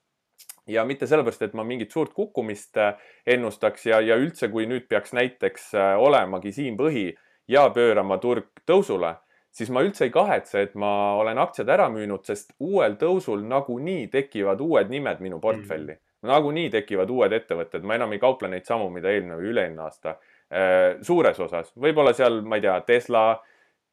ja 0.67 0.85
mitte 0.85 1.07
sellepärast, 1.07 1.43
et 1.47 1.55
ma 1.55 1.65
mingit 1.65 1.93
suurt 1.95 2.13
kukkumist 2.15 2.77
äh, 2.81 2.97
ennustaks 3.27 3.87
ja, 3.87 4.01
ja 4.01 4.17
üldse, 4.21 4.49
kui 4.53 4.67
nüüd 4.67 4.89
peaks 4.91 5.15
näiteks 5.17 5.71
äh, 5.75 5.95
olemagi 6.03 6.53
siin 6.53 6.77
põhi 6.79 7.13
ja 7.49 7.69
pöörama 7.75 8.19
turg 8.23 8.51
tõusule, 8.67 9.15
siis 9.55 9.71
ma 9.73 9.83
üldse 9.87 10.09
ei 10.09 10.15
kahetse, 10.15 10.67
et 10.67 10.75
ma 10.75 11.15
olen 11.21 11.39
aktsiad 11.39 11.71
ära 11.73 11.89
müünud, 11.93 12.25
sest 12.27 12.53
uuel 12.61 12.99
tõusul 13.01 13.47
nagunii 13.47 14.09
tekivad 14.13 14.61
uued 14.61 14.91
nimed 14.93 15.23
minu 15.25 15.41
portfelli 15.41 15.93
mm. 15.93 15.99
-hmm. 15.99 16.31
nagunii 16.33 16.71
tekivad 16.71 17.11
uued 17.11 17.33
ettevõtted, 17.33 17.83
ma 17.83 17.95
enam 17.95 18.13
ei 18.13 18.23
kauple 18.23 18.49
neid 18.49 18.67
samu, 18.67 18.91
mida 18.91 19.11
eelmine 19.11 19.39
või 19.39 19.53
üle-eelmine 19.53 19.83
aasta. 19.83 20.19
Äh, 20.47 20.97
suures 21.03 21.41
osas, 21.41 21.73
võib-olla 21.77 22.13
seal, 22.15 22.43
ma 22.43 22.57
ei 22.57 22.67
tea, 22.67 22.81
Tesla 22.81 23.43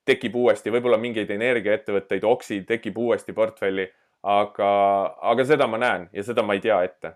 tekib 0.05 0.35
uuesti, 0.35 0.71
võib-olla 0.71 0.97
mingeid 0.97 1.29
energiaettevõtteid, 1.31 2.23
Oxy 2.27 2.61
tekib 2.67 2.97
uuesti 2.97 3.33
portfelli 3.33 3.87
aga, 4.23 4.71
aga 5.21 5.45
seda 5.45 5.67
ma 5.67 5.77
näen 5.77 6.07
ja 6.13 6.23
seda 6.23 6.43
ma 6.43 6.55
ei 6.55 6.63
tea 6.63 6.81
ette. 6.83 7.15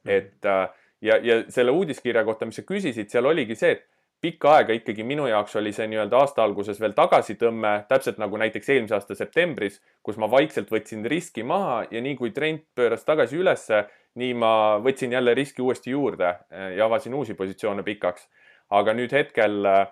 Mhm. 0.00 0.10
et 0.16 0.46
äh, 0.48 0.68
ja, 1.00 1.16
ja 1.22 1.42
selle 1.48 1.70
uudiskirja 1.70 2.24
kohta, 2.24 2.46
mis 2.48 2.56
sa 2.56 2.62
küsisid, 2.64 3.10
seal 3.12 3.26
oligi 3.28 3.56
see, 3.58 3.74
et 3.76 3.86
pikka 4.20 4.52
aega 4.58 4.74
ikkagi 4.76 5.04
minu 5.06 5.26
jaoks 5.28 5.56
oli 5.56 5.72
see 5.72 5.86
nii-öelda 5.88 6.18
aasta 6.20 6.44
alguses 6.44 6.80
veel 6.80 6.92
tagasitõmme, 6.96 7.72
täpselt 7.88 8.20
nagu 8.20 8.36
näiteks 8.40 8.68
eelmise 8.72 8.96
aasta 8.96 9.16
septembris, 9.16 9.80
kus 10.04 10.18
ma 10.20 10.28
vaikselt 10.30 10.72
võtsin 10.72 11.06
riski 11.08 11.44
maha 11.46 11.82
ja 11.90 12.02
nii 12.04 12.16
kui 12.18 12.32
trend 12.36 12.66
pööras 12.76 13.04
tagasi 13.04 13.40
ülesse, 13.40 13.86
nii 14.20 14.34
ma 14.36 14.52
võtsin 14.84 15.12
jälle 15.16 15.34
riski 15.36 15.64
uuesti 15.64 15.94
juurde 15.94 16.28
äh, 16.28 16.72
ja 16.76 16.88
avasin 16.88 17.14
uusi 17.16 17.34
positsioone 17.34 17.84
pikaks. 17.86 18.28
aga 18.70 18.92
nüüd 18.94 19.12
hetkel, 19.12 19.64
äh, 19.66 19.86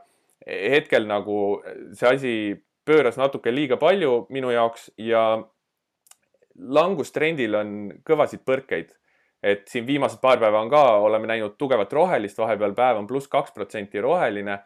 hetkel 0.47 1.07
nagu 1.07 1.63
see 1.93 2.09
asi 2.09 2.35
pööras 2.87 3.17
natuke 3.17 3.51
liiga 3.51 3.77
palju 3.77 4.27
minu 4.31 4.51
jaoks 4.51 4.91
ja 4.97 5.43
langustrendil 6.59 7.55
on 7.59 7.75
kõvasid 8.07 8.43
põrkeid, 8.47 8.91
et 9.43 9.69
siin 9.71 9.87
viimased 9.87 10.21
paar 10.23 10.41
päeva 10.43 10.61
on 10.65 10.71
ka, 10.73 10.83
oleme 11.05 11.31
näinud 11.31 11.57
tugevat 11.59 11.93
rohelist, 11.95 12.39
vahepeal 12.39 12.75
päev 12.79 13.03
on 13.03 13.07
pluss 13.07 13.31
kaks 13.31 13.55
protsenti 13.55 14.03
roheline. 14.03 14.59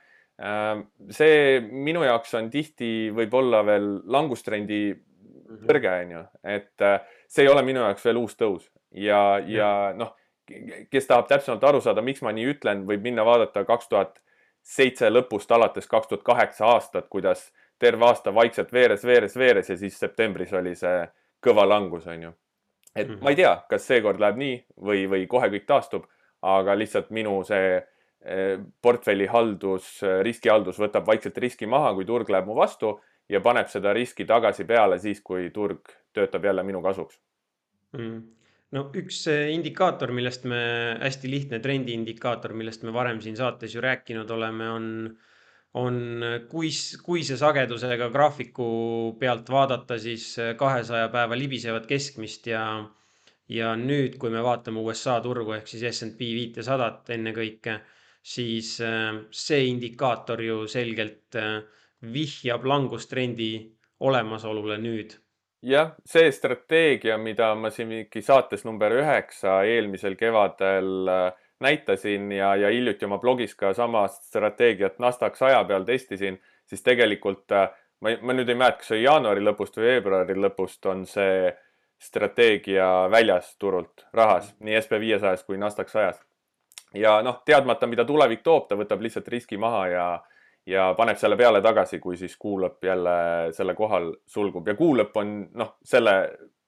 Ähm, 0.43 0.87
see 1.13 1.61
minu 1.61 2.05
jaoks 2.07 2.33
on 2.39 2.49
tihti 2.51 3.11
võib-olla 3.15 3.61
veel 3.69 3.89
langustrendi 4.11 4.85
mhm. 4.95 5.67
põrge, 5.69 5.97
on 6.07 6.15
ju, 6.17 6.23
et 6.57 6.87
äh, 6.89 7.03
see 7.29 7.45
ei 7.45 7.53
ole 7.53 7.65
minu 7.67 7.85
jaoks 7.85 8.09
veel 8.09 8.23
uus 8.23 8.39
tõus 8.41 8.71
ja, 8.95 9.39
ja 9.47 9.93
noh, 9.97 10.15
kes 10.91 11.07
tahab 11.09 11.29
täpsemalt 11.29 11.65
aru 11.65 11.81
saada, 11.81 12.05
miks 12.05 12.23
ma 12.25 12.33
nii 12.35 12.49
ütlen, 12.55 12.85
võib 12.89 13.05
minna 13.05 13.25
vaadata 13.27 13.65
kaks 13.69 13.89
tuhat 13.89 14.21
seitse 14.63 15.11
lõpust 15.11 15.51
alates 15.53 15.89
kaks 15.91 16.11
tuhat 16.11 16.25
kaheksa 16.27 16.69
aastat, 16.75 17.09
kuidas 17.11 17.51
terve 17.83 18.07
aasta 18.07 18.35
vaikselt 18.35 18.73
veeres, 18.73 19.05
veeres, 19.05 19.37
veeres 19.37 19.71
ja 19.73 19.77
siis 19.79 19.99
septembris 19.99 20.53
oli 20.55 20.75
see 20.79 21.03
kõva 21.43 21.67
langus, 21.69 22.07
on 22.07 22.23
ju. 22.23 22.33
et 22.95 23.09
mm 23.09 23.15
-hmm. 23.15 23.23
ma 23.23 23.31
ei 23.31 23.37
tea, 23.37 23.55
kas 23.69 23.87
seekord 23.87 24.21
läheb 24.21 24.37
nii 24.37 24.65
või, 24.77 25.07
või 25.09 25.27
kohe 25.27 25.49
kõik 25.49 25.67
taastub, 25.67 26.05
aga 26.43 26.75
lihtsalt 26.75 27.11
minu 27.11 27.45
see 27.45 27.77
eh, 27.77 28.59
portfelli 28.83 29.27
haldus, 29.27 30.03
riskihaldus 30.23 30.79
võtab 30.79 31.07
vaikselt 31.07 31.39
riski 31.39 31.67
maha, 31.67 31.95
kui 31.95 32.05
turg 32.05 32.29
läheb 32.29 32.47
mu 32.47 32.55
vastu 32.55 33.01
ja 33.29 33.41
paneb 33.41 33.69
seda 33.69 33.93
riski 33.93 34.25
tagasi 34.25 34.65
peale 34.65 34.99
siis, 34.99 35.21
kui 35.21 35.51
turg 35.51 35.81
töötab 36.13 36.45
jälle 36.45 36.63
minu 36.63 36.83
kasuks 36.83 37.21
mm 37.93 38.23
no 38.73 38.87
üks 38.97 39.25
indikaator, 39.29 40.13
millest 40.17 40.47
me, 40.49 40.63
hästi 41.03 41.31
lihtne 41.31 41.61
trendi 41.65 41.97
indikaator, 41.97 42.55
millest 42.57 42.87
me 42.87 42.95
varem 42.95 43.21
siin 43.25 43.37
saates 43.39 43.75
ju 43.77 43.85
rääkinud 43.85 44.31
oleme, 44.33 44.69
on 44.73 44.87
on 45.81 46.25
kuis, 46.51 46.99
kuise 47.05 47.37
sagedusega 47.41 48.11
graafiku 48.13 48.67
pealt 49.21 49.49
vaadata 49.51 49.97
siis 49.99 50.35
kahesaja 50.61 51.09
päeva 51.09 51.39
libisevat 51.39 51.87
keskmist 51.89 52.47
ja, 52.51 52.65
ja 53.49 53.73
nüüd, 53.77 54.19
kui 54.21 54.31
me 54.31 54.43
vaatame 54.45 54.83
USA 54.85 55.19
turgu 55.25 55.57
ehk 55.57 55.71
siis 55.71 55.87
SNP 55.89 56.29
viitesadat 56.37 57.11
ennekõike, 57.17 57.79
siis 58.23 58.77
äh, 58.85 59.19
see 59.31 59.67
indikaator 59.71 60.43
ju 60.43 60.63
selgelt 60.71 61.37
äh, 61.39 61.59
vihjab 62.03 62.65
langustrendi 62.67 63.53
olemasolule 64.03 64.79
nüüd. 64.83 65.17
Jah, 65.63 65.93
see 66.07 66.31
strateegia, 66.35 67.19
mida 67.23 67.53
ma 67.55 67.71
siin 67.71 67.87
mingi 67.91 68.23
saates 68.27 68.65
number 68.67 68.95
üheksa 68.99 69.61
eelmisel 69.69 70.17
kevadel 70.19 71.11
äh, 71.11 71.42
näitasin 71.63 72.33
ja, 72.33 72.55
ja 72.57 72.71
hiljuti 72.73 73.07
oma 73.09 73.19
blogis 73.23 73.55
ka 73.59 73.73
sama 73.75 74.07
strateegiat 74.13 74.99
Nasdaq 75.03 75.39
saja 75.39 75.63
peal 75.65 75.87
testisin, 75.89 76.41
siis 76.67 76.83
tegelikult 76.83 77.53
äh, 77.57 77.71
ma, 78.03 78.17
ma 78.23 78.35
nüüd 78.37 78.51
ei 78.51 78.59
mäleta, 78.59 78.83
kas 78.83 78.93
see 78.93 79.03
jaanuari 79.05 79.45
lõpust 79.45 79.79
või 79.79 79.93
veebruari 79.93 80.37
lõpust 80.39 80.91
on 80.91 81.07
see 81.09 81.53
strateegia 82.03 82.89
väljas 83.11 83.55
turult 83.63 84.07
rahas, 84.15 84.51
nii 84.61 84.81
SB 84.81 84.99
viiesajas 85.05 85.45
kui 85.47 85.59
Nasdaq 85.59 85.91
sajas. 85.93 86.19
ja 86.95 87.21
noh, 87.23 87.41
teadmata, 87.47 87.87
mida 87.87 88.05
tulevik 88.05 88.43
toob, 88.43 88.67
ta 88.69 88.77
võtab 88.77 89.01
lihtsalt 89.01 89.29
riski 89.33 89.57
maha 89.57 89.85
ja, 89.89 90.07
ja 90.67 90.91
paneb 90.99 91.21
selle 91.21 91.39
peale 91.39 91.63
tagasi, 91.63 92.01
kui 92.03 92.19
siis 92.21 92.35
kuulõpp 92.37 92.85
jälle 92.85 93.15
selle 93.57 93.75
kohal 93.79 94.13
sulgub 94.27 94.69
ja 94.69 94.75
kuulõpp 94.75 95.17
on 95.23 95.39
noh, 95.55 95.77
selle 95.85 96.17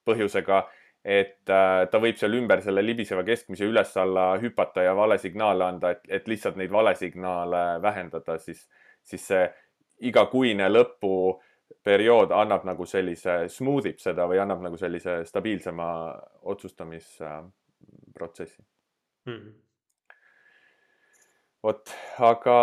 põhjusega 0.05 0.63
et 1.05 1.45
äh, 1.53 1.85
ta 1.91 1.99
võib 2.01 2.17
seal 2.17 2.33
ümber 2.33 2.63
selle 2.65 2.81
libiseva 2.81 3.21
keskmise 3.25 3.65
üles-alla 3.69 4.39
hüpata 4.41 4.81
ja 4.81 4.95
vale 4.97 5.17
signaale 5.21 5.65
anda, 5.67 5.91
et, 5.93 6.01
et 6.09 6.27
lihtsalt 6.27 6.55
neid 6.57 6.71
valesignaale 6.73 7.81
vähendada, 7.81 8.37
siis, 8.41 8.69
siis 9.05 9.27
see 9.29 9.53
igakuine 10.09 10.69
lõpuperiood 10.71 12.31
annab 12.33 12.65
nagu 12.65 12.85
sellise, 12.89 13.45
smooth 13.53 13.85
ib 13.91 13.99
seda 14.01 14.25
või 14.31 14.39
annab 14.41 14.61
nagu 14.65 14.77
sellise 14.81 15.19
stabiilsema 15.29 15.89
otsustamisprotsessi 16.55 18.61
mm. 19.29 19.37
-hmm 19.37 19.53
vot, 21.65 21.89
aga, 22.21 22.55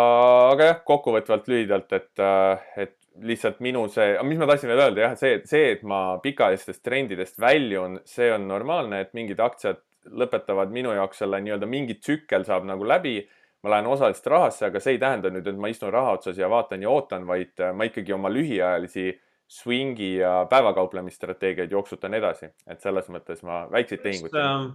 aga 0.53 0.67
jah, 0.69 0.77
kokkuvõtvalt 0.87 1.49
lühidalt, 1.51 1.91
et, 1.91 2.21
äh, 2.23 2.61
et 2.85 2.95
lihtsalt 3.21 3.59
minu 3.61 3.85
see, 3.91 4.15
mis 4.25 4.39
ma 4.41 4.47
tahtsin 4.49 4.71
veel 4.71 4.83
öelda 4.87 5.07
jah, 5.07 5.15
see, 5.19 5.39
see, 5.49 5.71
et 5.75 5.83
ma 5.87 6.17
pikaajalistest 6.23 6.83
trendidest 6.85 7.39
väljun, 7.41 7.99
see 8.09 8.31
on 8.33 8.47
normaalne, 8.49 9.03
et 9.03 9.13
mingid 9.17 9.41
aktsiad 9.43 9.81
lõpetavad 10.09 10.73
minu 10.73 10.91
jaoks 10.97 11.21
selle 11.23 11.39
nii-öelda 11.43 11.69
mingi 11.69 11.99
tsükkel 11.99 12.45
saab 12.47 12.67
nagu 12.67 12.87
läbi. 12.87 13.21
ma 13.63 13.69
lähen 13.71 13.85
osaliselt 13.87 14.25
rahasse, 14.27 14.65
aga 14.65 14.79
see 14.83 14.97
ei 14.97 14.99
tähenda 14.99 15.29
nüüd, 15.31 15.45
et 15.47 15.55
ma 15.55 15.69
istun 15.71 15.91
raha 15.93 16.17
otsas 16.17 16.35
ja 16.35 16.49
vaatan 16.51 16.81
ja 16.83 16.89
ootan, 16.91 17.23
vaid 17.23 17.61
äh, 17.63 17.71
ma 17.71 17.85
ikkagi 17.87 18.11
oma 18.11 18.27
lühiajalisi 18.27 19.05
swing'i 19.47 20.17
ja 20.17 20.33
päevakauplemisstrateegiaid 20.51 21.71
jooksutan 21.71 22.13
edasi, 22.13 22.49
et 22.67 22.83
selles 22.83 23.07
mõttes 23.07 23.39
ma 23.47 23.61
väikseid 23.71 24.03
tehinguid 24.03 24.35
teen 24.35 24.67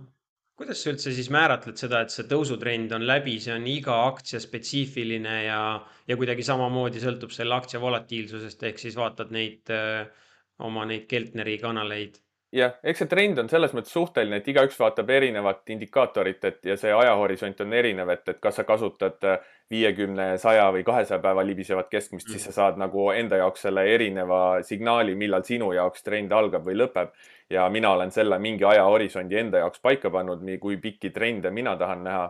kuidas 0.59 0.83
sa 0.83 0.93
üldse 0.93 1.13
siis 1.15 1.31
määratled 1.31 1.79
seda, 1.79 2.03
et 2.03 2.15
see 2.15 2.27
tõusutrend 2.31 2.93
on 2.97 3.07
läbi, 3.07 3.37
see 3.41 3.55
on 3.55 3.67
iga 3.71 4.01
aktsia 4.09 4.41
spetsiifiline 4.43 5.37
ja, 5.47 5.61
ja 6.11 6.17
kuidagi 6.19 6.47
samamoodi 6.47 7.03
sõltub 7.03 7.35
selle 7.35 7.55
aktsia 7.55 7.81
volatiilsusest, 7.83 8.65
ehk 8.67 8.83
siis 8.83 8.99
vaatad 8.99 9.31
neid 9.35 9.71
oma 10.67 10.87
neid 10.91 11.07
Keltneri 11.11 11.59
kanaleid 11.63 12.19
jah, 12.53 12.73
eks 12.83 13.03
see 13.03 13.11
trend 13.11 13.39
on 13.43 13.49
selles 13.51 13.75
mõttes 13.77 13.93
suhteline, 13.93 14.41
et 14.41 14.49
igaüks 14.49 14.79
vaatab 14.81 15.11
erinevat 15.13 15.69
indikaatorit, 15.75 16.45
et 16.49 16.71
ja 16.71 16.77
see 16.81 16.93
ajahorisont 16.95 17.61
on 17.65 17.75
erinev, 17.77 18.09
et, 18.15 18.25
et 18.33 18.41
kas 18.41 18.57
sa 18.61 18.65
kasutad 18.69 19.25
äh, 19.29 19.43
viiekümne, 19.71 20.31
saja 20.41 20.71
või 20.73 20.85
kahesaja 20.87 21.21
päeva 21.25 21.45
libisevat 21.45 21.91
keskmist 21.93 22.29
mm., 22.29 22.33
siis 22.33 22.49
sa 22.49 22.57
saad 22.57 22.81
nagu 22.81 23.11
enda 23.13 23.43
jaoks 23.43 23.67
selle 23.69 23.85
erineva 23.93 24.41
signaali, 24.65 25.17
millal 25.19 25.45
sinu 25.45 25.71
jaoks 25.77 26.07
trend 26.07 26.33
algab 26.33 26.65
või 26.65 26.79
lõpeb. 26.81 27.13
ja 27.51 27.69
mina 27.73 27.91
olen 27.91 28.11
selle 28.13 28.39
mingi 28.39 28.65
ajahorisondi 28.65 29.37
enda 29.37 29.65
jaoks 29.65 29.81
paika 29.81 30.11
pannud, 30.11 30.43
nii 30.45 30.59
kui 30.59 30.77
pikki 30.77 31.11
trende 31.11 31.51
mina 31.51 31.77
tahan 31.77 32.05
näha. 32.05 32.29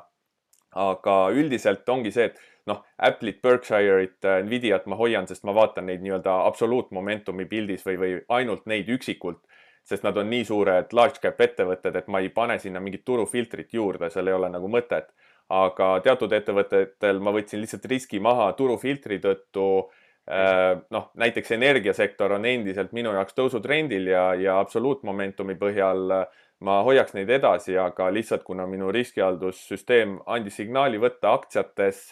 aga 0.74 1.14
üldiselt 1.32 1.88
ongi 1.88 2.10
see, 2.12 2.24
et 2.24 2.40
noh, 2.66 2.82
Apple'it, 2.98 3.38
Berkshire'it, 3.42 4.24
äh, 4.24 4.42
Nvidiat 4.44 4.86
ma 4.86 4.96
hoian, 4.96 5.26
sest 5.26 5.44
ma 5.44 5.54
vaatan 5.54 5.86
neid 5.86 6.02
nii-öelda 6.02 6.34
absoluutmomentumi 6.46 7.46
pildis 7.46 7.86
või, 7.86 7.96
või 8.02 8.18
ainult 8.28 8.66
neid 8.66 8.90
üksikult 8.92 9.40
sest 9.88 10.04
nad 10.04 10.16
on 10.20 10.28
nii 10.30 10.44
suured 10.44 10.92
large 10.92 11.22
cap 11.22 11.40
ettevõtted, 11.40 11.96
et 11.96 12.08
ma 12.12 12.20
ei 12.20 12.28
pane 12.34 12.58
sinna 12.60 12.80
mingit 12.84 13.06
turufiltrit 13.08 13.72
juurde, 13.74 14.10
seal 14.12 14.28
ei 14.28 14.36
ole 14.36 14.50
nagu 14.52 14.68
mõtet. 14.68 15.12
aga 15.48 15.94
teatud 16.04 16.32
ettevõtetel 16.36 17.22
ma 17.24 17.32
võtsin 17.32 17.62
lihtsalt 17.62 17.86
riski 17.88 18.18
maha 18.20 18.50
turufiltri 18.52 19.16
tõttu. 19.18 19.88
Äh, 20.28 20.76
noh, 20.92 21.06
näiteks 21.16 21.54
energiasektor 21.56 22.34
on 22.36 22.44
endiselt 22.44 22.92
minu 22.92 23.14
jaoks 23.16 23.32
tõusutrendil 23.32 24.10
ja, 24.12 24.34
ja 24.36 24.58
absoluutmomentumi 24.60 25.56
põhjal 25.56 26.12
ma 26.60 26.82
hoiaks 26.84 27.14
neid 27.14 27.30
edasi, 27.30 27.78
aga 27.78 28.10
lihtsalt 28.12 28.44
kuna 28.44 28.66
minu 28.66 28.90
riskihaldussüsteem 28.92 30.18
andis 30.26 30.58
signaali 30.60 31.00
võtta 31.00 31.32
aktsiates 31.32 32.02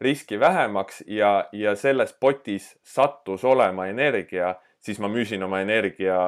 riski 0.00 0.40
vähemaks 0.40 1.02
ja, 1.06 1.48
ja 1.52 1.74
selles 1.76 2.12
potis 2.20 2.74
sattus 2.82 3.44
olema 3.44 3.86
energia 3.88 4.54
siis 4.84 5.00
ma 5.00 5.08
müüsin 5.08 5.42
oma 5.42 5.62
energia 5.64 6.18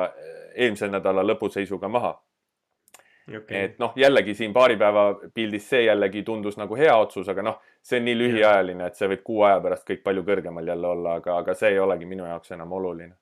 eelmise 0.55 0.89
nädala 0.89 1.25
lõpuseisuga 1.27 1.91
maha 1.93 2.15
okay.. 3.35 3.65
et 3.65 3.79
noh, 3.83 3.93
jällegi 3.99 4.35
siin 4.35 4.55
paari 4.55 4.77
päeva 4.81 5.07
pildis 5.35 5.69
see 5.71 5.85
jällegi 5.87 6.23
tundus 6.27 6.59
nagu 6.61 6.79
hea 6.79 6.95
otsus, 6.97 7.29
aga 7.33 7.45
noh, 7.45 7.61
see 7.83 8.01
on 8.01 8.09
nii 8.09 8.19
lühiajaline, 8.19 8.89
et 8.89 8.99
see 8.99 9.11
võib 9.13 9.23
kuu 9.27 9.45
aja 9.49 9.61
pärast 9.65 9.87
kõik 9.89 10.03
palju 10.07 10.25
kõrgemal 10.27 10.73
jälle 10.73 10.91
olla, 10.93 11.17
aga, 11.21 11.39
aga 11.43 11.55
see 11.59 11.75
ei 11.75 11.81
olegi 11.83 12.09
minu 12.09 12.27
jaoks 12.29 12.55
enam 12.57 12.73
oluline. 12.79 13.15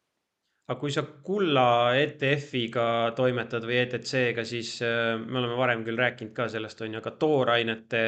aga 0.69 0.79
kui 0.81 0.93
sa 0.93 1.05
kulla 1.29 1.67
ETF-iga 2.01 2.87
toimetad 3.17 3.67
või 3.69 3.81
ETC-ga, 3.83 4.45
siis 4.49 4.77
äh, 4.85 5.15
me 5.21 5.41
oleme 5.43 5.59
varem 5.61 5.85
küll 5.85 6.01
rääkinud 6.01 6.33
ka 6.37 6.49
sellest, 6.53 6.81
on 6.85 6.97
ju, 6.97 7.03
aga 7.05 7.17
toorainete 7.21 8.07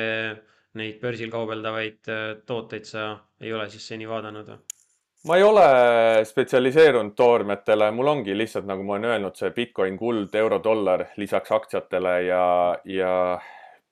neid 0.77 1.01
börsil 1.01 1.33
kaubeldavaid 1.33 2.13
äh, 2.13 2.25
tooteid 2.47 2.89
sa 2.89 3.13
ei 3.41 3.53
ole 3.53 3.69
siis 3.73 3.89
seni 3.93 4.09
vaadanud 4.09 4.53
või? 4.53 4.76
Ma 5.27 5.37
ei 5.37 5.43
ole 5.43 5.67
spetsialiseerunud 6.25 7.15
toormetele, 7.17 7.91
mul 7.91 8.13
ongi 8.13 8.37
lihtsalt, 8.37 8.67
nagu 8.69 8.85
ma 8.87 8.97
olen 8.97 9.11
öelnud, 9.11 9.37
see 9.39 9.51
Bitcoin, 9.55 9.99
kuld, 9.99 10.35
euro, 10.39 10.61
dollar 10.65 11.07
lisaks 11.19 11.53
aktsiatele 11.53 12.17
ja, 12.29 12.43
ja 12.85 13.13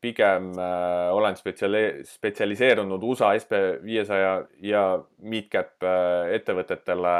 pigem 0.04 0.52
äh, 0.58 1.14
olen 1.14 1.36
spetsiali-, 1.36 2.04
spetsialiseerunud 2.06 3.02
USA 3.02 3.32
SB 3.38 3.62
viiesaja 3.84 4.36
ja 4.62 4.84
midcap 5.24 5.82
äh, 5.82 6.34
ettevõtetele 6.36 7.16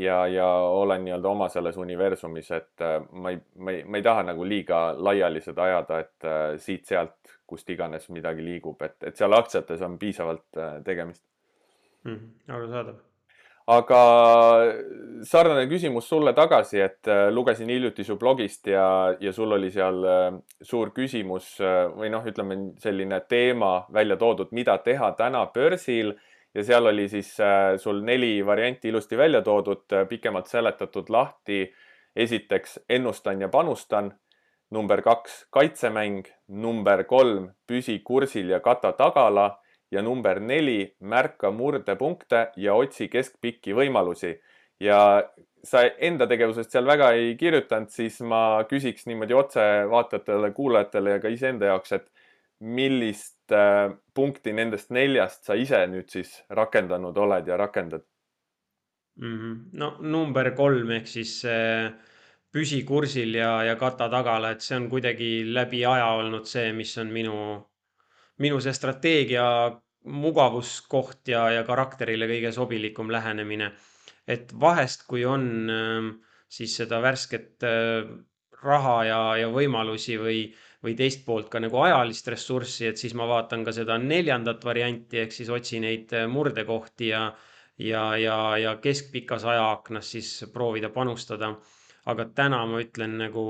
ja, 0.00 0.22
ja 0.30 0.46
olen 0.46 1.04
nii-öelda 1.04 1.28
oma 1.28 1.48
selles 1.52 1.76
universumis, 1.76 2.50
et 2.56 2.86
äh, 2.86 3.00
ma 3.12 3.34
ei, 3.34 3.42
ma 3.58 3.76
ei, 3.76 3.84
ma 3.84 4.00
ei 4.00 4.06
taha 4.06 4.24
nagu 4.30 4.46
liiga 4.48 4.86
laiali 4.96 5.42
seda 5.44 5.66
ajada, 5.68 6.00
et 6.06 6.30
äh, 6.30 6.46
siit-sealt, 6.62 7.36
kust 7.50 7.68
iganes 7.74 8.08
midagi 8.14 8.44
liigub, 8.46 8.80
et, 8.86 8.96
et 9.02 9.18
seal 9.18 9.34
aktsiates 9.34 9.82
on 9.82 9.98
piisavalt 9.98 10.56
äh, 10.56 10.76
tegemist 10.86 11.24
mm. 12.06 12.52
arusaadav 12.54 13.09
aga 13.70 14.00
sarnane 15.26 15.66
küsimus 15.70 16.08
sulle 16.10 16.32
tagasi, 16.34 16.80
et 16.82 17.08
äh, 17.10 17.28
lugesin 17.32 17.70
hiljuti 17.70 18.04
su 18.04 18.16
blogist 18.18 18.66
ja, 18.70 19.14
ja 19.20 19.32
sul 19.32 19.52
oli 19.54 19.70
seal 19.70 20.00
äh, 20.06 20.38
suur 20.62 20.90
küsimus 20.96 21.52
äh, 21.62 21.84
või 21.94 22.10
noh, 22.12 22.26
ütleme 22.26 22.58
selline 22.82 23.20
teema 23.30 23.84
välja 23.94 24.18
toodud, 24.20 24.50
mida 24.56 24.78
teha 24.82 25.12
täna 25.18 25.44
börsil 25.54 26.16
ja 26.54 26.64
seal 26.66 26.90
oli 26.90 27.06
siis 27.08 27.30
sul 27.78 28.00
neli 28.02 28.40
varianti 28.46 28.90
ilusti 28.90 29.14
välja 29.18 29.38
toodud, 29.46 29.84
pikemalt 30.08 30.50
seletatud 30.50 31.10
lahti. 31.10 31.68
esiteks 32.16 32.80
ennustan 32.88 33.40
ja 33.40 33.48
panustan. 33.48 34.12
number 34.70 35.02
kaks, 35.02 35.46
kaitsemäng. 35.50 36.26
number 36.48 37.04
kolm, 37.04 37.50
püsi 37.66 38.00
kursil 38.04 38.48
ja 38.48 38.60
kata 38.60 38.92
tagala 38.92 39.59
ja 39.90 40.02
number 40.02 40.40
neli, 40.40 40.94
märka 41.00 41.50
murdepunkte 41.50 42.50
ja 42.56 42.74
otsi 42.74 43.08
keskpikki 43.08 43.74
võimalusi. 43.74 44.38
ja 44.80 44.98
sa 45.64 45.82
enda 45.98 46.26
tegevusest 46.26 46.72
seal 46.72 46.86
väga 46.88 47.10
ei 47.12 47.34
kirjutanud, 47.36 47.90
siis 47.92 48.20
ma 48.24 48.64
küsiks 48.70 49.04
niimoodi 49.06 49.36
otse 49.36 49.64
vaatajatele, 49.90 50.52
kuulajatele 50.56 51.16
ja 51.16 51.20
ka 51.20 51.28
iseenda 51.28 51.68
jaoks, 51.68 51.92
et 51.92 52.08
millist 52.60 53.52
äh, 53.52 53.90
punkti 54.14 54.52
nendest 54.56 54.90
neljast 54.92 55.44
sa 55.48 55.56
ise 55.56 55.80
nüüd 55.88 56.08
siis 56.12 56.32
rakendanud 56.52 57.16
oled 57.16 57.46
ja 57.48 57.56
rakendad 57.56 58.04
mm? 59.16 59.36
-hmm. 59.38 59.54
no 59.72 59.96
number 60.00 60.50
kolm 60.56 60.90
ehk 60.90 61.08
siis 61.08 61.44
äh, 61.44 61.92
püsi 62.52 62.82
kursil 62.84 63.34
ja, 63.34 63.62
ja 63.64 63.76
kata 63.76 64.08
tagala, 64.08 64.50
et 64.50 64.60
see 64.60 64.76
on 64.76 64.88
kuidagi 64.90 65.30
läbi 65.54 65.84
aja 65.86 66.06
olnud 66.20 66.44
see, 66.44 66.72
mis 66.72 66.96
on 66.98 67.12
minu 67.12 67.36
minu 68.40 68.60
see 68.60 68.72
strateegia 68.76 69.46
mugavuskoht 70.04 71.28
ja, 71.28 71.44
ja 71.52 71.64
karakterile 71.68 72.28
kõige 72.30 72.52
sobilikum 72.56 73.10
lähenemine. 73.12 73.72
et 74.30 74.52
vahest, 74.60 75.06
kui 75.10 75.24
on 75.26 75.70
ähm, 75.70 76.08
siis 76.48 76.76
seda 76.76 77.00
värsket 77.02 77.64
äh, 77.66 78.06
raha 78.62 78.96
ja, 79.04 79.20
ja 79.40 79.48
võimalusi 79.50 80.18
või, 80.20 80.42
või 80.84 80.94
teist 80.96 81.24
poolt 81.26 81.48
ka 81.50 81.60
nagu 81.60 81.80
ajalist 81.82 82.28
ressurssi, 82.28 82.86
et 82.86 83.00
siis 83.00 83.14
ma 83.18 83.26
vaatan 83.26 83.64
ka 83.64 83.72
seda 83.74 83.96
neljandat 83.98 84.64
varianti, 84.64 85.18
ehk 85.24 85.34
siis 85.34 85.50
otsin 85.50 85.86
neid 85.86 86.14
äh, 86.14 86.28
murdekohti 86.30 87.10
ja, 87.10 87.24
ja, 87.78 88.04
ja, 88.20 88.38
ja 88.60 88.76
keskpikas 88.82 89.44
ajaaknas 89.44 90.14
siis 90.16 90.32
proovida 90.52 90.90
panustada. 90.94 91.54
aga 92.06 92.24
täna 92.34 92.64
ma 92.66 92.80
ütlen 92.80 93.18
nagu 93.20 93.42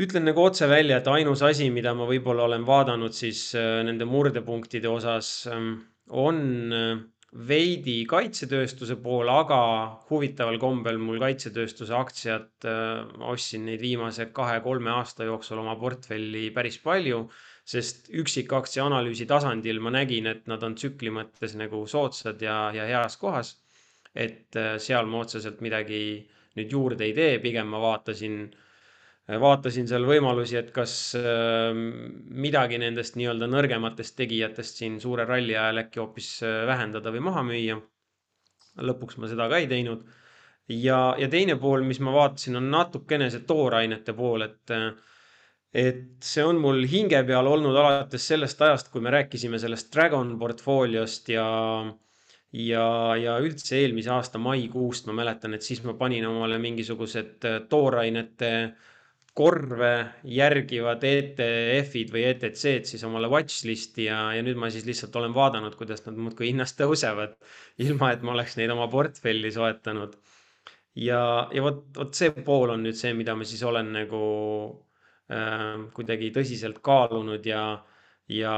ütlen 0.00 0.24
nagu 0.24 0.40
otse 0.46 0.68
välja, 0.70 1.00
et 1.00 1.08
ainus 1.10 1.42
asi, 1.44 1.68
mida 1.70 1.92
ma 1.96 2.06
võib-olla 2.08 2.46
olen 2.48 2.64
vaadanud 2.66 3.12
siis 3.16 3.50
äh, 3.58 3.82
nende 3.84 4.06
murdepunktide 4.08 4.88
osas 4.88 5.32
ähm, 5.52 5.74
on 6.08 6.38
äh, 6.72 7.02
veidi 7.48 8.02
kaitsetööstuse 8.08 8.98
poole, 9.04 9.32
aga 9.32 9.58
huvitaval 10.08 10.58
kombel 10.60 10.98
mul 11.00 11.20
kaitsetööstuse 11.20 11.96
aktsiad, 11.96 12.50
äh, 12.64 13.04
ostsin 13.34 13.66
neid 13.68 13.84
viimase 13.84 14.30
kahe-kolme 14.32 14.92
aasta 14.96 15.28
jooksul 15.28 15.60
oma 15.60 15.76
portfelli 15.80 16.48
päris 16.56 16.80
palju, 16.80 17.26
sest 17.68 18.08
üksikaktsia 18.16 18.86
analüüsi 18.88 19.28
tasandil 19.28 19.78
ma 19.80 19.92
nägin, 19.92 20.26
et 20.26 20.48
nad 20.50 20.64
on 20.66 20.74
tsükli 20.74 21.12
mõttes 21.14 21.52
nagu 21.56 21.84
soodsad 21.86 22.40
ja, 22.42 22.64
ja 22.74 22.88
heas 22.88 23.20
kohas. 23.20 23.58
et 24.12 24.56
seal 24.84 25.06
ma 25.08 25.22
otseselt 25.24 25.62
midagi 25.64 26.00
nüüd 26.58 26.72
juurde 26.74 27.06
ei 27.06 27.14
tee, 27.16 27.38
pigem 27.40 27.70
ma 27.72 27.78
vaatasin 27.80 28.34
äh, 28.42 28.71
vaatasin 29.28 29.86
seal 29.86 30.04
võimalusi, 30.06 30.56
et 30.58 30.72
kas 30.74 31.14
ähm, 31.18 31.84
midagi 32.42 32.78
nendest 32.82 33.14
nii-öelda 33.18 33.46
nõrgematest 33.50 34.16
tegijatest 34.18 34.82
siin 34.82 34.98
suure 35.00 35.26
ralli 35.28 35.54
ajal 35.54 35.84
äkki 35.84 36.02
hoopis 36.02 36.32
äh, 36.42 36.64
vähendada 36.66 37.12
või 37.14 37.22
maha 37.28 37.44
müüa. 37.46 37.78
lõpuks 38.82 39.18
ma 39.20 39.28
seda 39.28 39.48
ka 39.48 39.60
ei 39.62 39.68
teinud. 39.70 40.02
ja, 40.68 41.14
ja 41.18 41.28
teine 41.28 41.56
pool, 41.56 41.82
mis 41.86 42.00
ma 42.00 42.12
vaatasin, 42.12 42.56
on 42.56 42.70
natukene 42.70 43.30
see 43.30 43.46
toorainete 43.46 44.12
pool, 44.12 44.42
et 44.42 44.74
äh, 44.74 44.90
et 45.72 46.18
see 46.20 46.42
on 46.44 46.58
mul 46.60 46.82
hinge 46.84 47.22
peal 47.24 47.46
olnud 47.46 47.76
alates 47.78 48.26
sellest 48.28 48.60
ajast, 48.60 48.90
kui 48.92 49.00
me 49.00 49.10
rääkisime 49.10 49.58
sellest 49.58 49.92
Dragon 49.94 50.34
portfooliost 50.38 51.30
ja 51.32 51.46
ja, 52.52 53.16
ja 53.16 53.38
üldse 53.40 53.78
eelmise 53.78 54.10
aasta 54.10 54.38
maikuust 54.38 55.06
ma 55.06 55.14
mäletan, 55.22 55.54
et 55.54 55.62
siis 55.62 55.80
ma 55.86 55.94
panin 55.94 56.26
omale 56.26 56.58
mingisugused 56.58 57.46
äh, 57.46 57.60
toorainete 57.70 58.56
äh, 58.64 58.90
korve 59.32 59.92
järgivad 60.28 61.04
ETF-id 61.08 62.10
või 62.12 62.24
ETC-d 62.28 62.88
siis 62.90 63.04
omale 63.08 63.30
watchlist'i 63.32 64.04
ja, 64.10 64.18
ja 64.36 64.42
nüüd 64.44 64.58
ma 64.60 64.68
siis 64.72 64.84
lihtsalt 64.84 65.16
olen 65.16 65.32
vaadanud, 65.32 65.76
kuidas 65.78 66.04
nad 66.04 66.18
muudkui 66.20 66.50
hinnas 66.50 66.76
tõusevad, 66.76 67.38
ilma 67.84 68.12
et 68.12 68.24
ma 68.26 68.34
oleks 68.36 68.58
neid 68.60 68.72
oma 68.74 68.90
portfelli 68.92 69.52
soetanud. 69.54 70.18
ja, 71.00 71.22
ja 71.48 71.64
vot, 71.64 71.86
vot 71.96 72.12
see 72.14 72.34
pool 72.44 72.74
on 72.76 72.84
nüüd 72.84 72.98
see, 72.98 73.14
mida 73.16 73.36
ma 73.36 73.48
siis 73.48 73.64
olen 73.64 73.88
nagu 73.96 74.22
äh, 75.32 75.80
kuidagi 75.96 76.28
tõsiselt 76.36 76.82
kaalunud 76.84 77.48
ja, 77.48 77.64
ja, 78.28 78.54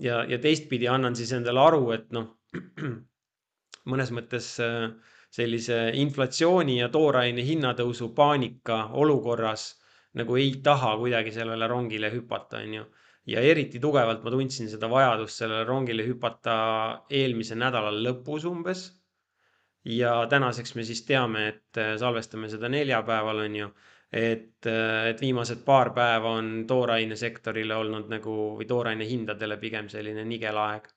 ja, 0.00 0.24
ja 0.24 0.40
teistpidi 0.40 0.88
annan 0.88 1.16
siis 1.16 1.36
endale 1.36 1.60
aru, 1.60 1.90
et 1.92 2.08
noh, 2.16 2.38
mõnes 3.92 4.16
mõttes 4.16 4.54
äh, 4.64 4.94
sellise 5.28 5.90
inflatsiooni 6.00 6.80
ja 6.80 6.88
tooraine 6.88 7.44
hinnatõusu 7.44 8.14
paanika 8.16 8.86
olukorras 8.96 9.74
nagu 10.16 10.36
ei 10.40 10.54
taha 10.64 10.94
kuidagi 11.00 11.32
sellele 11.34 11.68
rongile 11.68 12.10
hüpata, 12.12 12.62
on 12.64 12.74
ju. 12.80 12.84
ja 13.26 13.42
eriti 13.42 13.80
tugevalt 13.82 14.22
ma 14.22 14.30
tundsin 14.30 14.68
seda 14.70 14.88
vajadust 14.90 15.42
sellele 15.42 15.64
rongile 15.66 16.04
hüpata 16.06 16.54
eelmise 17.10 17.58
nädala 17.58 17.90
lõpus 17.92 18.46
umbes. 18.48 18.86
ja 19.84 20.14
tänaseks 20.30 20.74
me 20.74 20.84
siis 20.84 21.04
teame, 21.06 21.48
et 21.48 21.82
äh, 21.82 21.94
salvestame 22.00 22.48
seda 22.48 22.68
neljapäeval, 22.68 23.44
on 23.46 23.56
ju. 23.56 23.70
et, 24.12 24.66
äh, 24.66 25.08
et 25.10 25.20
viimased 25.20 25.64
paar 25.64 25.92
päeva 25.94 26.36
on 26.40 26.64
toorainesektorile 26.66 27.76
olnud 27.76 28.08
nagu 28.08 28.36
või 28.58 28.66
tooraine 28.66 29.08
hindadele 29.08 29.56
pigem 29.56 29.88
selline 29.92 30.24
nigel 30.24 30.56
aeg 30.62 30.88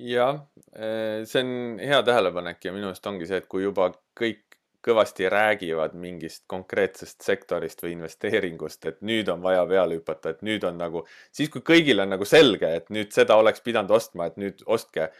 jah, 0.00 0.46
äh, 0.76 1.26
see 1.28 1.42
on 1.42 1.80
hea 1.82 2.02
tähelepanek 2.02 2.64
ja 2.64 2.72
minu 2.72 2.88
arust 2.88 3.06
ongi 3.06 3.26
see, 3.28 3.40
et 3.42 3.48
kui 3.50 3.64
juba 3.64 3.90
kõik 4.16 4.59
kõvasti 4.84 5.28
räägivad 5.30 5.94
mingist 5.98 6.44
konkreetsest 6.50 7.24
sektorist 7.24 7.82
või 7.84 7.94
investeeringust, 7.98 8.86
et 8.88 9.00
nüüd 9.06 9.28
on 9.32 9.42
vaja 9.44 9.66
peale 9.68 9.98
hüpata, 9.98 10.34
et 10.34 10.44
nüüd 10.46 10.64
on 10.68 10.78
nagu, 10.80 11.04
siis 11.32 11.52
kui 11.52 11.64
kõigil 11.66 12.00
on 12.00 12.14
nagu 12.14 12.28
selge, 12.28 12.70
et 12.80 12.88
nüüd 12.94 13.12
seda 13.14 13.36
oleks 13.40 13.60
pidanud 13.64 13.92
ostma, 13.96 14.30
et 14.30 14.38
nüüd 14.40 14.64
ostke, 14.66 15.10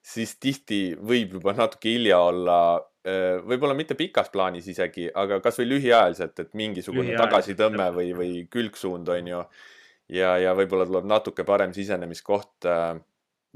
siis 0.00 0.36
tihti 0.40 0.80
võib 0.96 1.36
juba 1.36 1.52
natuke 1.56 1.92
hilja 1.92 2.20
olla, 2.30 2.60
võib-olla 3.44 3.76
mitte 3.76 3.96
pikas 3.96 4.28
plaanis 4.32 4.68
isegi, 4.72 5.08
aga 5.14 5.40
kasvõi 5.44 5.68
lühiajaliselt, 5.68 6.40
et 6.40 6.56
mingisugune 6.56 7.16
tagasitõmme 7.16 7.90
või, 7.96 8.10
või 8.16 8.32
külgsuund 8.52 9.08
on 9.08 9.30
ju. 9.34 9.44
ja, 10.16 10.34
ja 10.40 10.56
võib-olla 10.56 10.88
tuleb 10.88 11.08
natuke 11.08 11.44
parem 11.44 11.72
sisenemiskoht 11.76 12.68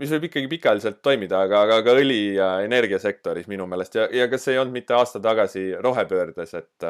mis 0.00 0.12
võib 0.14 0.28
ikkagi 0.28 0.50
pikaajaliselt 0.50 1.02
toimida, 1.02 1.44
aga, 1.46 1.64
aga 1.68 1.80
ka 1.86 1.96
õli- 2.00 2.36
ja 2.38 2.48
energiasektoris 2.66 3.46
minu 3.50 3.66
meelest 3.70 3.98
ja, 4.00 4.08
ja 4.10 4.28
kas 4.32 4.48
ei 4.48 4.58
olnud 4.58 4.74
mitte 4.74 4.96
aasta 4.96 5.22
tagasi 5.22 5.72
rohepöördes, 5.80 6.54
et 6.60 6.88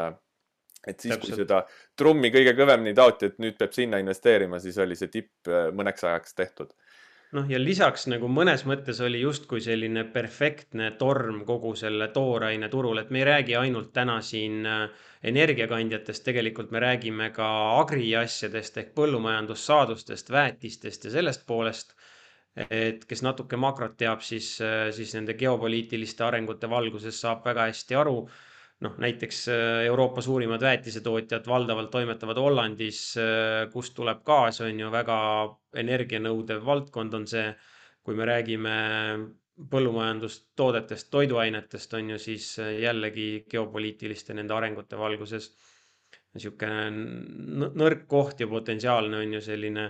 et 0.85 1.01
siis, 1.01 1.17
kui 1.17 1.33
seda 1.33 1.63
trummi 1.97 2.29
kõige 2.33 2.53
kõvemini 2.57 2.93
taoti, 2.97 3.31
et 3.31 3.39
nüüd 3.41 3.57
peab 3.57 3.73
sinna 3.73 4.01
investeerima, 4.03 4.59
siis 4.61 4.77
oli 4.85 4.97
see 4.99 5.13
tipp 5.13 5.49
äh, 5.49 5.71
mõneks 5.73 6.05
ajaks 6.05 6.37
tehtud 6.37 6.75
noh, 7.35 7.47
ja 7.51 7.59
lisaks 7.61 8.07
nagu 8.11 8.29
mõnes 8.31 8.65
mõttes 8.69 9.01
oli 9.05 9.21
justkui 9.23 9.63
selline 9.65 10.05
perfektne 10.15 10.93
torm 11.01 11.43
kogu 11.49 11.75
selle 11.79 12.09
tooraine 12.15 12.69
turul, 12.73 13.01
et 13.01 13.11
me 13.11 13.23
ei 13.23 13.29
räägi 13.29 13.57
ainult 13.59 13.93
täna 13.97 14.21
siin 14.25 14.63
äh, 14.69 14.87
energiakandjatest, 15.25 16.25
tegelikult 16.27 16.73
me 16.75 16.83
räägime 16.85 17.31
ka 17.35 17.49
agriasjadest 17.81 18.79
ehk 18.83 18.93
põllumajandussaadustest, 18.99 20.31
väetistest 20.31 21.09
ja 21.09 21.15
sellest 21.19 21.47
poolest. 21.47 21.97
Et 22.55 23.05
kes 23.11 23.23
natuke 23.27 23.59
makrot 23.59 23.97
teab, 23.99 24.23
siis, 24.23 24.55
äh, 24.63 24.89
siis 24.95 25.15
nende 25.17 25.35
geopoliitiliste 25.39 26.25
arengute 26.27 26.71
valguses 26.71 27.19
saab 27.21 27.43
väga 27.47 27.69
hästi 27.71 27.99
aru 27.99 28.19
noh, 28.85 28.97
näiteks 29.03 29.41
äh, 29.51 29.85
Euroopa 29.89 30.23
suurimad 30.23 30.63
väetisetootjad 30.63 31.47
valdavalt 31.51 31.91
toimetavad 31.91 32.39
Hollandis, 32.39 33.01
äh, 33.19 33.67
kust 33.73 33.95
tuleb 33.99 34.23
gaas, 34.27 34.61
on 34.65 34.81
ju 34.81 34.91
väga 34.93 35.19
energianõudev 35.85 36.65
valdkond 36.67 37.21
on 37.21 37.27
see. 37.31 37.55
kui 38.05 38.13
me 38.13 38.27
räägime 38.29 38.73
põllumajandustoodetest, 39.73 41.07
toiduainetest 41.09 41.95
on 41.97 42.11
ju, 42.11 42.19
siis 42.21 42.51
jällegi 42.59 43.47
geopoliitiliste 43.49 44.35
nende 44.37 44.53
arengute 44.53 44.99
valguses 45.01 45.47
niisugune 46.35 47.71
nõrk 47.81 48.05
koht 48.11 48.43
ja 48.45 48.49
potentsiaalne 48.51 49.23
on 49.25 49.33
ju 49.39 49.41
selline 49.41 49.87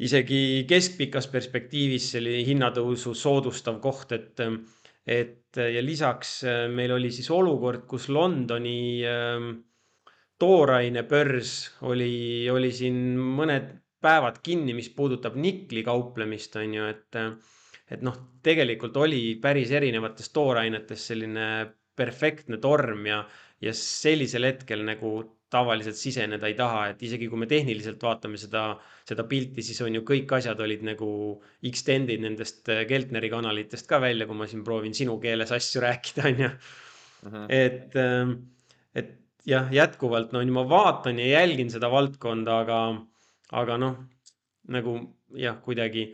isegi 0.00 0.64
keskpikas 0.68 1.28
perspektiivis 1.32 2.10
selline 2.14 2.44
hinnatõusu 2.46 3.14
soodustav 3.14 3.80
koht, 3.82 4.14
et 4.16 4.44
et 5.10 5.56
ja 5.56 5.80
lisaks 5.82 6.42
äh, 6.46 6.66
meil 6.70 6.92
oli 6.94 7.10
siis 7.10 7.30
olukord, 7.34 7.86
kus 7.88 8.08
Londoni 8.12 9.02
ähm, 9.08 9.50
toorainebörs 10.40 11.54
oli, 11.88 12.48
oli 12.52 12.70
siin 12.72 13.00
mõned 13.18 13.72
päevad 14.00 14.38
kinni, 14.44 14.74
mis 14.76 14.88
puudutab 14.96 15.36
nikli 15.36 15.82
kauplemist, 15.84 16.56
on 16.60 16.76
ju, 16.78 16.86
et 16.92 17.18
et 17.90 18.04
noh, 18.06 18.14
tegelikult 18.44 18.94
oli 19.02 19.34
päris 19.42 19.72
erinevates 19.74 20.30
toorainetes 20.30 21.08
selline 21.10 21.46
perfektne 21.96 22.60
torm 22.62 23.08
ja, 23.08 23.24
ja 23.60 23.72
sellisel 23.74 24.46
hetkel 24.46 24.84
nagu 24.86 25.10
tavaliselt 25.50 25.98
siseneda 25.98 26.48
ei 26.48 26.54
taha, 26.58 26.84
et 26.92 27.02
isegi 27.02 27.28
kui 27.30 27.40
me 27.42 27.48
tehniliselt 27.50 28.02
vaatame 28.02 28.38
seda, 28.40 28.64
seda 29.08 29.24
pilti, 29.30 29.64
siis 29.66 29.80
on 29.84 29.96
ju 29.98 30.04
kõik 30.06 30.30
asjad 30.38 30.60
olid 30.62 30.84
nagu 30.86 31.10
extend'id 31.66 32.22
nendest 32.22 32.70
äh, 32.70 32.84
Keltneri 32.90 33.32
kanalitest 33.32 33.88
ka 33.90 34.00
välja, 34.02 34.28
kui 34.30 34.38
ma 34.38 34.48
siin 34.50 34.62
proovin 34.66 34.94
sinu 34.96 35.18
keeles 35.22 35.52
asju 35.56 35.82
rääkida, 35.86 36.28
on 36.30 36.46
ju. 36.46 36.52
Mhm. 37.20 37.42
et, 37.52 37.96
ähm, 38.00 38.30
et 38.96 39.10
jah, 39.44 39.66
jätkuvalt 39.74 40.32
no 40.32 40.40
ma 40.54 40.62
vaatan 40.68 41.18
ja 41.20 41.26
jälgin 41.40 41.68
seda 41.70 41.90
valdkonda, 41.92 42.60
aga, 42.64 42.78
aga 43.60 43.76
noh, 43.76 43.98
nagu 44.72 44.94
jah, 45.36 45.58
kuidagi 45.60 46.06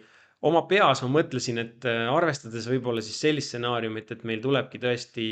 oma 0.49 0.65
peas 0.71 1.03
ma 1.05 1.13
mõtlesin, 1.21 1.61
et 1.63 1.87
äh, 1.87 2.07
arvestades 2.13 2.67
võib-olla 2.71 3.05
siis 3.05 3.21
sellist 3.21 3.53
stsenaariumit, 3.53 4.11
et 4.17 4.25
meil 4.25 4.43
tulebki 4.43 4.81
tõesti 4.83 5.29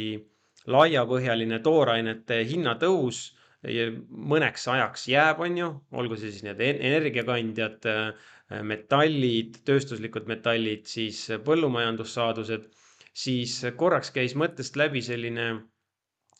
laiapõhjaline 0.70 1.58
toorainete 1.64 2.40
hinnatõus 2.48 3.24
mõneks 3.64 4.66
ajaks 4.68 5.08
jääb, 5.08 5.40
on 5.40 5.58
ju, 5.58 5.68
olgu 5.96 6.18
see 6.20 6.32
siis 6.32 6.44
need 6.46 6.60
energiakandjad, 6.64 7.86
äh, 7.88 8.32
metallid, 8.62 9.60
tööstuslikud 9.64 10.28
metallid, 10.28 10.84
siis 10.86 11.22
põllumajandussaadused, 11.46 12.66
siis 13.14 13.56
korraks 13.76 14.12
käis 14.12 14.34
mõttest 14.36 14.76
läbi 14.76 15.00
selline, 15.02 15.48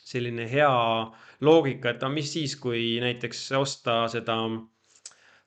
selline 0.05 0.47
hea 0.51 0.71
loogika, 1.41 1.95
et 1.95 2.05
mis 2.13 2.33
siis, 2.37 2.57
kui 2.61 2.99
näiteks 3.01 3.47
osta 3.57 4.05
seda 4.13 4.37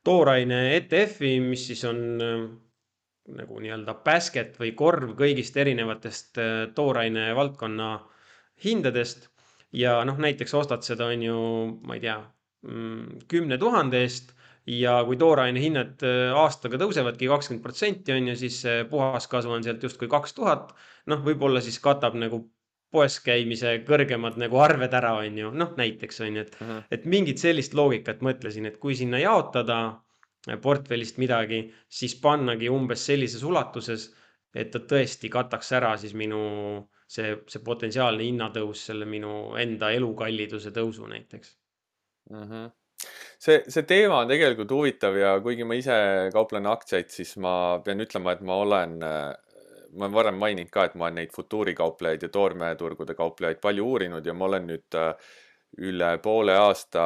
tooraine 0.08 0.62
ETF-i, 0.78 1.38
mis 1.44 1.68
siis 1.70 1.84
on 1.86 2.04
äh, 2.24 2.36
nagu 3.38 3.62
nii-öelda 3.62 3.98
basket 4.06 4.58
või 4.60 4.74
korv 4.78 5.14
kõigist 5.20 5.58
erinevatest 5.60 6.40
äh, 6.42 6.54
tooraine 6.76 7.30
valdkonna 7.36 7.92
hindadest 8.64 9.30
ja 9.74 10.00
noh, 10.08 10.18
näiteks 10.18 10.54
ostad 10.58 10.86
seda, 10.88 11.10
on 11.14 11.24
ju, 11.24 11.38
ma 11.88 11.98
ei 11.98 12.04
tea, 12.04 12.18
mm, 12.68 13.24
kümne 13.32 13.58
tuhande 13.62 14.02
eest 14.06 14.34
ja 14.68 15.00
kui 15.08 15.18
tooraine 15.20 15.62
hinnad 15.64 16.04
äh, 16.06 16.36
aastaga 16.36 16.80
tõusevadki 16.82 17.32
kakskümmend 17.32 17.64
protsenti, 17.64 18.16
on 18.16 18.32
ju, 18.32 18.38
siis 18.40 18.62
puhaskasu 18.90 19.52
on 19.52 19.64
sealt 19.64 19.84
justkui 19.84 20.12
kaks 20.12 20.38
tuhat. 20.38 20.76
noh, 21.08 21.22
võib-olla 21.24 21.62
siis 21.64 21.80
katab 21.80 22.18
nagu 22.20 22.44
poes 22.94 23.20
käimise 23.24 23.74
kõrgemad 23.88 24.38
nagu 24.40 24.60
arved 24.64 24.94
ära, 25.00 25.14
on 25.22 25.40
ju, 25.42 25.52
noh 25.62 25.74
näiteks 25.80 26.22
on 26.26 26.40
ju, 26.40 26.44
et 26.48 26.60
uh, 26.60 26.68
-huh. 26.68 26.84
et 26.92 27.06
mingit 27.06 27.42
sellist 27.44 27.74
loogikat 27.78 28.22
mõtlesin, 28.28 28.68
et 28.70 28.78
kui 28.84 28.96
sinna 28.96 29.20
jaotada 29.20 29.80
äh, 29.88 30.60
portfellist 30.62 31.20
midagi, 31.24 31.62
siis 31.90 32.16
pannagi 32.16 32.70
umbes 32.70 33.06
sellises 33.06 33.44
ulatuses, 33.44 34.14
et 34.56 34.72
ta 34.72 34.80
tõesti 34.80 35.30
kataks 35.30 35.72
ära 35.80 35.98
siis 35.98 36.14
minu 36.14 36.40
see, 37.08 37.38
see 37.48 37.64
potentsiaalne 37.64 38.26
hinnatõus 38.28 38.86
selle 38.90 39.08
minu 39.10 39.56
enda 39.60 39.92
elukalliduse 39.96 40.74
tõusu 40.76 41.08
näiteks 41.12 41.56
mm. 42.32 42.44
-hmm 42.44 42.76
see, 43.38 43.62
see 43.70 43.84
teema 43.86 44.24
on 44.24 44.32
tegelikult 44.32 44.72
huvitav 44.74 45.18
ja 45.20 45.36
kuigi 45.44 45.66
ma 45.68 45.78
ise 45.78 45.98
kauplen 46.34 46.66
aktsiaid, 46.70 47.12
siis 47.14 47.36
ma 47.44 47.54
pean 47.86 48.02
ütlema, 48.02 48.34
et 48.34 48.42
ma 48.42 48.56
olen, 48.64 48.96
ma 49.02 50.06
olen 50.06 50.16
varem 50.16 50.40
maininud 50.42 50.72
ka, 50.74 50.88
et 50.88 50.96
ma 50.96 51.08
olen 51.08 51.22
neid 51.22 51.34
futuurikauplejaid 51.36 52.26
ja 52.26 52.32
toormeturgude 52.34 53.16
kauplejaid 53.18 53.62
palju 53.64 53.86
uurinud 53.94 54.26
ja 54.26 54.34
ma 54.34 54.50
olen 54.50 54.68
nüüd 54.72 54.98
äh, 54.98 55.14
üle 55.90 56.12
poole 56.24 56.58
aasta 56.58 57.06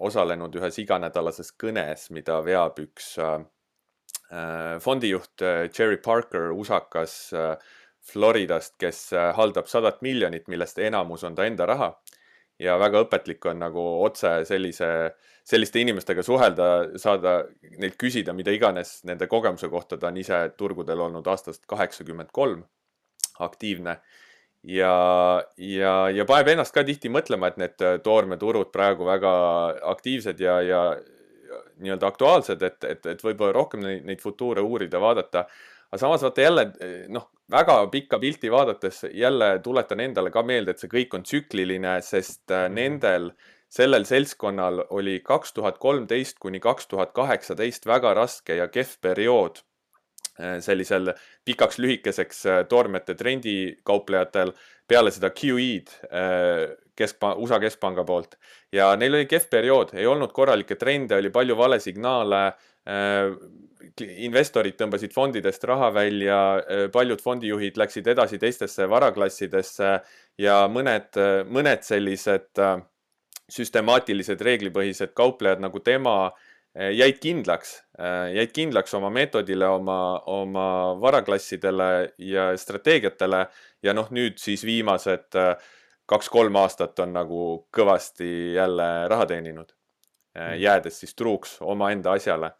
osalenud 0.00 0.54
ühes 0.60 0.78
iganädalases 0.80 1.52
kõnes, 1.60 2.08
mida 2.14 2.40
veab 2.44 2.78
üks 2.84 3.14
äh, 3.20 3.40
äh 4.30 4.78
fondijuht 4.80 5.42
Jerry 5.78 5.98
Parker, 6.04 6.50
usakas 6.52 7.32
äh, 7.32 7.56
Floridast, 8.06 8.76
kes 8.80 9.10
äh, 9.12 9.30
haldab 9.36 9.68
sadat 9.68 10.00
miljonit, 10.02 10.48
millest 10.48 10.78
enamus 10.80 11.24
on 11.24 11.36
ta 11.36 11.46
enda 11.48 11.66
raha. 11.68 11.94
ja 12.60 12.74
väga 12.76 13.00
õpetlik 13.06 13.46
on 13.48 13.56
nagu 13.62 13.82
otse 14.04 14.42
sellise, 14.44 14.88
selliste 15.48 15.80
inimestega 15.80 16.20
suhelda, 16.22 16.66
saada 17.00 17.38
neilt 17.80 17.96
küsida 17.96 18.34
mida 18.36 18.52
iganes 18.52 18.98
nende 19.08 19.24
kogemuse 19.26 19.70
kohta, 19.72 19.96
ta 19.96 20.10
on 20.10 20.18
ise 20.20 20.42
turgudel 20.60 21.00
olnud 21.00 21.26
aastast 21.26 21.64
kaheksakümmend 21.66 22.28
kolm 22.36 22.66
aktiivne. 23.40 23.96
Ja, 24.62 24.92
ja, 25.56 25.94
ja 26.12 26.26
paneb 26.28 26.52
ennast 26.52 26.74
ka 26.76 26.84
tihti 26.84 27.08
mõtlema, 27.08 27.48
et 27.48 27.56
need 27.56 27.80
toormeturud 28.04 28.68
praegu 28.74 29.08
väga 29.08 29.32
aktiivsed 29.94 30.44
ja, 30.44 30.60
ja 30.60 30.82
nii-öelda 31.80 32.12
aktuaalsed, 32.12 32.62
et, 32.62 32.84
et, 32.84 33.06
et 33.14 33.24
võib-olla 33.24 33.56
rohkem 33.56 33.80
neid, 33.84 34.04
neid 34.04 34.20
futuure 34.20 34.60
uurida, 34.60 35.00
vaadata. 35.00 35.46
Aga 35.90 36.00
samas 36.02 36.22
vaata 36.22 36.44
jälle 36.44 36.66
noh, 37.08 37.30
väga 37.50 37.86
pikka 37.90 38.18
pilti 38.18 38.50
vaadates 38.50 39.04
jälle 39.12 39.58
tuletan 39.62 40.00
endale 40.00 40.30
ka 40.30 40.42
meelde, 40.42 40.74
et 40.74 40.82
see 40.82 40.90
kõik 40.90 41.16
on 41.16 41.24
tsükliline, 41.26 41.96
sest 42.04 42.50
äh, 42.54 42.68
nendel, 42.72 43.30
sellel 43.70 44.06
seltskonnal 44.08 44.84
oli 44.90 45.18
kaks 45.24 45.54
tuhat 45.56 45.78
kolmteist 45.78 46.38
kuni 46.42 46.60
kaks 46.60 46.90
tuhat 46.90 47.12
kaheksateist 47.16 47.86
väga 47.86 48.14
raske 48.18 48.56
ja 48.58 48.68
kehv 48.68 48.96
periood 49.02 49.62
äh, 50.40 50.58
sellisel 50.64 51.14
pikaks 51.44 51.78
lühikeseks 51.82 52.44
äh, 52.46 52.60
toormete 52.68 53.14
trendikauplejatel 53.14 54.54
peale 54.90 55.14
seda 55.14 55.30
QE-d 55.30 55.90
keskpa-, 57.00 57.34
USA 57.40 57.58
keskpanga 57.62 58.04
poolt. 58.06 58.36
Ja 58.72 58.92
neil 59.00 59.16
oli 59.16 59.30
kehv 59.30 59.48
periood, 59.50 59.94
ei 59.96 60.06
olnud 60.06 60.32
korralikke 60.36 60.76
trende, 60.80 61.18
oli 61.18 61.32
palju 61.34 61.56
valesignaale 61.58 62.44
investorid 64.00 64.76
tõmbasid 64.78 65.12
fondidest 65.14 65.64
raha 65.68 65.90
välja, 65.94 66.38
paljud 66.92 67.20
fondijuhid 67.22 67.78
läksid 67.78 68.08
edasi 68.12 68.38
teistesse 68.40 68.86
varaklassidesse 68.90 69.90
ja 70.40 70.60
mõned, 70.72 71.18
mõned 71.50 71.84
sellised 71.86 72.60
äh, 72.62 72.78
süstemaatilised 73.50 74.40
reeglipõhised 74.46 75.12
kauplejad 75.16 75.62
nagu 75.62 75.82
tema 75.84 76.14
äh, 76.28 76.90
jäid 76.94 77.20
kindlaks, 77.22 77.74
äh, 77.98 78.30
jäid 78.36 78.54
kindlaks 78.56 78.94
oma 78.98 79.10
meetodile, 79.14 79.68
oma, 79.68 80.20
oma 80.30 80.68
varaklassidele 81.00 81.90
ja 82.30 82.50
strateegiatele. 82.56 83.44
Ja 83.82 83.96
noh, 83.96 84.10
nüüd 84.12 84.38
siis 84.40 84.64
viimased 84.68 85.36
kaks-kolm 86.10 86.56
aastat 86.58 86.98
on 87.04 87.14
nagu 87.14 87.42
kõvasti 87.76 88.56
jälle 88.56 88.88
raha 89.08 89.28
teeninud, 89.30 89.70
mm. 90.34 90.58
jäädes 90.58 91.00
siis 91.04 91.14
truuks 91.14 91.58
omaenda 91.62 92.16
asjale 92.18 92.54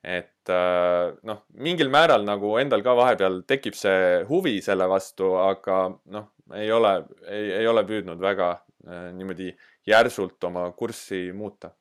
et 0.00 0.48
äh, 0.48 1.12
noh, 1.28 1.42
mingil 1.60 1.90
määral 1.92 2.24
nagu 2.24 2.54
endal 2.60 2.82
ka 2.84 2.94
vahepeal 2.96 3.42
tekib 3.48 3.76
see 3.76 4.22
huvi 4.28 4.58
selle 4.64 4.88
vastu, 4.88 5.34
aga 5.40 5.82
noh, 6.14 6.30
ei 6.56 6.70
ole, 6.72 6.94
ei, 7.28 7.50
ei 7.60 7.68
ole 7.68 7.84
püüdnud 7.88 8.20
väga 8.20 8.50
äh, 8.54 9.10
niimoodi 9.16 9.52
järsult 9.88 10.48
oma 10.48 10.70
kurssi 10.76 11.28
muuta. 11.36 11.74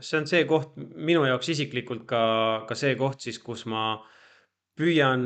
see 0.00 0.18
on 0.18 0.26
see 0.28 0.44
koht 0.48 0.74
minu 0.76 1.24
jaoks 1.24 1.52
isiklikult 1.54 2.04
ka, 2.08 2.22
ka 2.68 2.76
see 2.76 2.96
koht 3.00 3.20
siis, 3.24 3.38
kus 3.40 3.66
ma 3.68 3.98
püüan 4.76 5.22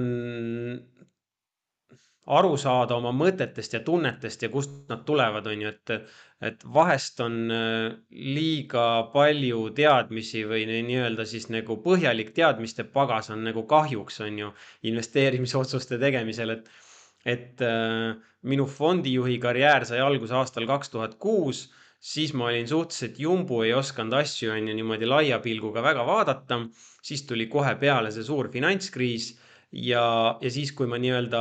aru 2.38 2.56
saada 2.60 2.96
oma 2.96 3.12
mõtetest 3.16 3.74
ja 3.74 3.80
tunnetest 3.86 4.44
ja 4.44 4.50
kust 4.52 4.72
nad 4.90 5.02
tulevad, 5.06 5.46
on 5.50 5.64
ju, 5.64 5.72
et, 5.72 6.12
et 6.50 6.62
vahest 6.74 7.20
on 7.24 7.40
äh, 7.54 7.88
liiga 8.10 8.86
palju 9.14 9.64
teadmisi 9.76 10.44
või 10.48 10.66
nii-öelda 10.70 11.26
siis 11.26 11.48
nagu 11.50 11.80
põhjalik 11.84 12.32
teadmiste 12.36 12.86
pagas 12.94 13.32
on 13.34 13.44
nagu 13.48 13.66
kahjuks, 13.70 14.20
on 14.26 14.38
ju, 14.44 14.52
investeerimisotsuste 14.92 15.98
tegemisel, 16.02 16.54
et, 16.58 16.70
et 17.26 17.66
äh, 17.66 18.14
minu 18.46 18.66
fondijuhi 18.70 19.36
karjäär 19.42 19.88
sai 19.88 20.00
alguse 20.04 20.36
aastal 20.38 20.68
kaks 20.70 20.94
tuhat 20.94 21.18
kuus 21.20 21.68
siis 22.00 22.32
ma 22.32 22.46
olin 22.48 22.68
suhteliselt 22.68 23.18
jumbu, 23.20 23.60
ei 23.62 23.74
osanud 23.76 24.16
asju 24.22 24.54
on 24.54 24.68
ju 24.70 24.74
niimoodi 24.78 25.08
laia 25.08 25.38
pilguga 25.44 25.82
väga 25.84 26.06
vaadata. 26.06 26.62
siis 27.02 27.22
tuli 27.28 27.46
kohe 27.46 27.74
peale 27.80 28.10
see 28.12 28.24
suur 28.24 28.48
finantskriis 28.52 29.34
ja, 29.72 30.38
ja 30.40 30.50
siis, 30.50 30.72
kui 30.72 30.86
ma 30.86 30.98
nii-öelda 30.98 31.40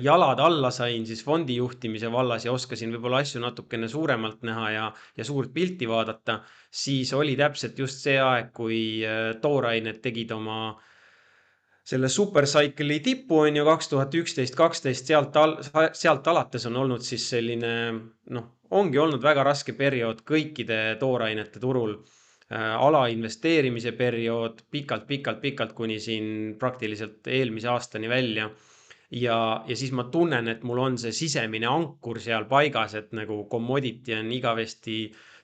jalad 0.00 0.40
alla 0.40 0.70
sain 0.72 1.02
siis 1.04 1.20
fondi 1.24 1.58
juhtimise 1.58 2.08
vallas 2.12 2.46
ja 2.46 2.52
oskasin 2.52 2.94
võib-olla 2.94 3.18
asju 3.20 3.42
natukene 3.42 3.88
suuremalt 3.92 4.40
näha 4.48 4.70
ja, 4.72 4.86
ja 5.16 5.24
suurt 5.28 5.52
pilti 5.52 5.88
vaadata, 5.88 6.38
siis 6.70 7.12
oli 7.12 7.34
täpselt 7.36 7.78
just 7.78 8.00
see 8.00 8.16
aeg, 8.16 8.54
kui 8.56 8.78
äh, 9.04 9.34
toorained 9.42 10.00
tegid 10.00 10.32
oma 10.32 10.62
selle 11.90 12.08
supercycle'i 12.12 13.00
tippu 13.02 13.40
on 13.46 13.56
ju 13.56 13.64
kaks 13.66 13.90
tuhat 13.90 14.14
üksteist, 14.14 14.54
kaksteist, 14.58 15.08
sealt 15.10 15.36
al-, 15.40 15.58
sealt 15.96 16.28
alates 16.30 16.66
on 16.70 16.78
olnud 16.84 17.04
siis 17.04 17.26
selline 17.32 17.72
noh, 18.36 18.48
ongi 18.76 19.00
olnud 19.02 19.22
väga 19.22 19.44
raske 19.46 19.74
periood 19.78 20.22
kõikide 20.28 20.80
toorainete 21.00 21.62
turul 21.62 21.96
äh,. 21.96 22.76
alainvesteerimise 22.76 23.92
periood 23.98 24.62
pikalt-pikalt-pikalt 24.70 25.74
kuni 25.74 25.98
siin 26.02 26.54
praktiliselt 26.58 27.26
eelmise 27.26 27.68
aastani 27.72 28.08
välja. 28.08 28.50
Ja, 29.10 29.64
ja 29.66 29.76
siis 29.76 29.92
ma 29.96 30.06
tunnen, 30.12 30.48
et 30.48 30.62
mul 30.66 30.78
on 30.78 30.98
see 30.98 31.12
sisemine 31.14 31.66
ankur 31.70 32.20
seal 32.22 32.46
paigas, 32.50 32.94
et 32.98 33.10
nagu 33.16 33.42
commodity 33.50 34.14
on 34.18 34.30
igavesti 34.32 35.00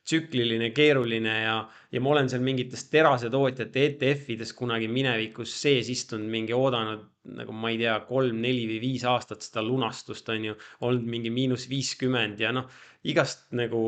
tsükliline, 0.07 0.71
keeruline 0.71 1.35
ja, 1.43 1.57
ja 1.91 2.01
ma 2.01 2.13
olen 2.13 2.29
seal 2.31 2.45
mingites 2.47 2.85
terasetootjate 2.93 3.83
ETF-ides 3.89 4.53
kunagi 4.55 4.87
minevikus 4.87 5.57
sees 5.65 5.91
istunud, 5.91 6.31
mingi 6.31 6.55
oodanud 6.55 7.03
nagu 7.35 7.57
ma 7.59 7.73
ei 7.73 7.81
tea, 7.81 7.97
kolm, 8.07 8.39
neli 8.45 8.69
või 8.71 8.79
viis 8.85 9.05
aastat 9.09 9.43
seda 9.43 9.65
lunastust 9.67 10.31
on 10.31 10.53
ju, 10.53 10.55
olnud 10.87 11.11
mingi 11.11 11.33
miinus 11.35 11.67
viiskümmend 11.71 12.39
ja 12.41 12.53
noh, 12.55 12.71
igast 13.11 13.49
nagu 13.59 13.83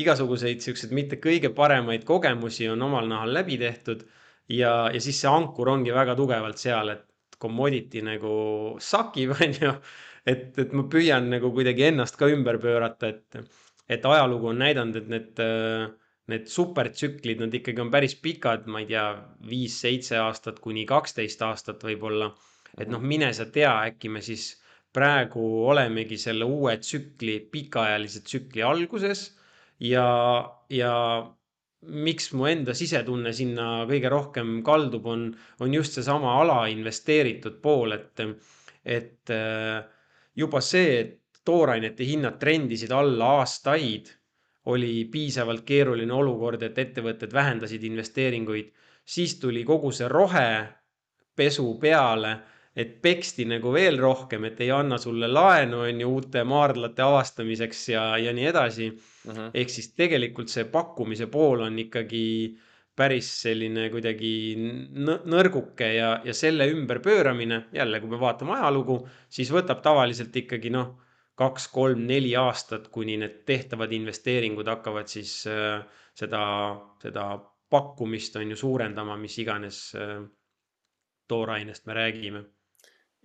igasuguseid 0.00 0.62
siukseid 0.64 0.94
mitte 0.94 1.18
kõige 1.20 1.50
paremaid 1.52 2.06
kogemusi 2.08 2.68
on 2.70 2.82
omal 2.86 3.08
nahal 3.10 3.34
läbi 3.34 3.58
tehtud 3.60 4.06
ja, 4.48 4.88
ja 4.88 5.00
siis 5.02 5.20
see 5.20 5.30
ankur 5.30 5.68
ongi 5.74 5.92
väga 5.92 6.14
tugevalt 6.16 6.62
seal, 6.62 6.94
et 6.94 7.09
commodity 7.40 8.04
nagu 8.06 8.34
sakib, 8.82 9.34
on 9.40 9.56
ju. 9.56 9.72
et, 10.28 10.52
et 10.60 10.76
ma 10.76 10.84
püüan 10.92 11.30
nagu 11.32 11.50
kuidagi 11.56 11.88
ennast 11.90 12.18
ka 12.20 12.28
ümber 12.30 12.60
pöörata, 12.62 13.14
et 13.14 13.42
et 13.90 14.06
ajalugu 14.06 14.52
on 14.52 14.60
näidanud, 14.62 14.96
et 15.00 15.08
need, 15.10 15.40
need 16.30 16.46
supertsüklid, 16.50 17.40
nad 17.42 17.54
ikkagi 17.58 17.82
on 17.82 17.90
päris 17.90 18.14
pikad, 18.22 18.68
ma 18.70 18.84
ei 18.84 18.86
tea, 18.92 19.06
viis-seitse 19.50 20.20
aastat 20.22 20.60
kuni 20.62 20.86
kaksteist 20.86 21.42
aastat 21.42 21.82
võib-olla. 21.86 22.30
et 22.78 22.86
noh, 22.88 23.02
mine 23.02 23.32
sa 23.34 23.48
tea, 23.50 23.72
äkki 23.90 24.08
me 24.14 24.22
siis 24.22 24.52
praegu 24.94 25.42
olemegi 25.70 26.18
selle 26.18 26.46
uue 26.46 26.76
tsükli, 26.78 27.40
pikaajalise 27.50 28.22
tsükli 28.26 28.62
alguses 28.62 29.24
ja, 29.82 30.06
ja 30.70 30.92
miks 31.80 32.32
mu 32.36 32.46
enda 32.50 32.74
sisetunne 32.76 33.32
sinna 33.32 33.86
kõige 33.88 34.10
rohkem 34.12 34.58
kaldub, 34.64 35.06
on, 35.08 35.28
on 35.60 35.74
just 35.74 35.96
seesama 35.96 36.36
alainvesteeritud 36.42 37.56
pool, 37.62 37.96
et, 37.96 38.20
et 38.84 39.32
juba 40.36 40.60
see, 40.64 40.98
et 41.00 41.42
toorainete 41.44 42.04
hinnad 42.04 42.36
trendisid 42.40 42.92
alla 42.92 43.36
aastaid, 43.40 44.10
oli 44.70 45.06
piisavalt 45.10 45.64
keeruline 45.64 46.12
olukord, 46.12 46.62
et 46.62 46.78
ettevõtted 46.78 47.32
vähendasid 47.32 47.84
investeeringuid, 47.88 48.68
siis 49.04 49.38
tuli 49.40 49.64
kogu 49.64 49.90
see 49.96 50.08
rohepesu 50.08 51.66
peale, 51.80 52.34
et 52.76 53.00
peksti 53.02 53.44
nagu 53.50 53.72
veel 53.74 53.98
rohkem, 53.98 54.44
et 54.46 54.60
ei 54.62 54.70
anna 54.70 54.98
sulle 55.00 55.28
laenu, 55.28 55.82
on 55.88 56.02
ju, 56.02 56.10
uute 56.20 56.44
maardlate 56.46 57.02
avastamiseks 57.02 57.88
ja, 57.94 58.04
ja 58.18 58.32
nii 58.32 58.46
edasi 58.46 58.90
mm. 58.90 59.30
-hmm. 59.30 59.50
ehk 59.54 59.70
siis 59.70 59.92
tegelikult 59.98 60.48
see 60.48 60.64
pakkumise 60.70 61.26
pool 61.26 61.66
on 61.66 61.78
ikkagi 61.78 62.24
päris 62.96 63.28
selline 63.42 63.88
kuidagi 63.90 64.32
nõrguke 65.34 65.88
ja, 65.94 66.20
ja 66.24 66.34
selle 66.34 66.68
ümberpööramine, 66.70 67.64
jälle, 67.72 68.00
kui 68.00 68.10
me 68.10 68.20
vaatame 68.20 68.58
ajalugu, 68.58 69.00
siis 69.28 69.50
võtab 69.52 69.80
tavaliselt 69.82 70.36
ikkagi 70.36 70.70
noh 70.70 70.98
kaks, 71.40 71.68
kolm, 71.72 72.04
neli 72.06 72.34
aastat, 72.36 72.88
kuni 72.92 73.16
need 73.16 73.42
tehtavad 73.48 73.92
investeeringud 73.92 74.68
hakkavad 74.68 75.08
siis 75.08 75.46
äh, 75.48 75.80
seda, 76.14 76.42
seda 77.02 77.26
pakkumist 77.70 78.36
on 78.36 78.50
ju 78.50 78.56
suurendama, 78.56 79.16
mis 79.16 79.38
iganes 79.38 79.94
äh, 79.96 80.20
toorainest 81.28 81.86
me 81.86 81.94
räägime 81.94 82.44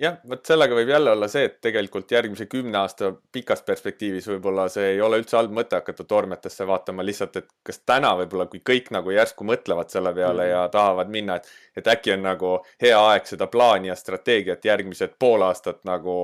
jah, 0.01 0.17
vot 0.29 0.45
sellega 0.45 0.75
võib 0.75 0.89
jälle 0.91 1.11
olla 1.15 1.27
see, 1.31 1.45
et 1.49 1.61
tegelikult 1.63 2.11
järgmise 2.11 2.49
kümne 2.51 2.77
aasta 2.81 3.13
pikas 3.31 3.63
perspektiivis 3.67 4.27
võib-olla 4.27 4.67
see 4.71 4.95
ei 4.95 5.01
ole 5.01 5.21
üldse 5.21 5.37
halb 5.37 5.53
mõte 5.55 5.79
hakata 5.79 6.03
toormetesse 6.03 6.67
vaatama 6.67 7.05
lihtsalt, 7.05 7.39
et 7.39 7.47
kas 7.63 7.79
täna 7.85 8.11
võib-olla, 8.19 8.49
kui 8.51 8.59
kõik 8.59 8.91
nagu 8.95 9.15
järsku 9.15 9.47
mõtlevad 9.47 9.93
selle 9.93 10.13
peale 10.13 10.43
mm 10.43 10.51
-hmm. 10.51 10.65
ja 10.65 10.67
tahavad 10.69 11.09
minna, 11.09 11.35
et, 11.35 11.49
et 11.77 11.87
äkki 11.87 12.13
on 12.17 12.27
nagu 12.27 12.57
hea 12.81 12.99
aeg 12.99 13.25
seda 13.25 13.47
plaani 13.47 13.87
ja 13.87 13.95
strateegiat 13.95 14.65
järgmised 14.65 15.15
pool 15.19 15.41
aastat 15.41 15.83
nagu 15.83 16.15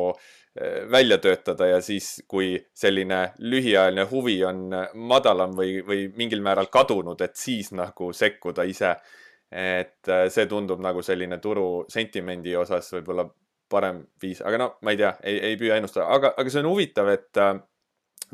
Eh, 0.55 0.91
välja 0.91 1.17
töötada 1.17 1.65
ja 1.65 1.81
siis, 1.81 2.23
kui 2.27 2.57
selline 2.75 3.31
lühiajaline 3.39 4.03
huvi 4.09 4.33
on 4.43 4.65
madalam 4.99 5.53
või, 5.55 5.77
või 5.87 6.09
mingil 6.17 6.41
määral 6.43 6.67
kadunud, 6.67 7.21
et 7.23 7.39
siis 7.39 7.69
nagu 7.71 8.11
sekkuda 8.13 8.65
ise. 8.67 8.95
et 9.51 10.07
eh, 10.07 10.25
see 10.31 10.45
tundub 10.47 10.79
nagu 10.79 11.01
selline 11.03 11.37
turu 11.37 11.85
sentimendi 11.91 12.55
osas 12.55 12.91
võib-olla 12.93 13.25
parem 13.71 14.03
viis, 14.21 14.41
aga 14.45 14.59
no 14.59 14.69
ma 14.85 14.93
ei 14.93 14.99
tea, 14.99 15.15
ei, 15.23 15.41
ei 15.51 15.59
püüa 15.59 15.79
ennustada, 15.79 16.07
aga, 16.13 16.33
aga 16.37 16.53
see 16.53 16.63
on 16.63 16.71
huvitav, 16.71 17.11
et 17.13 17.39
äh, 17.41 17.55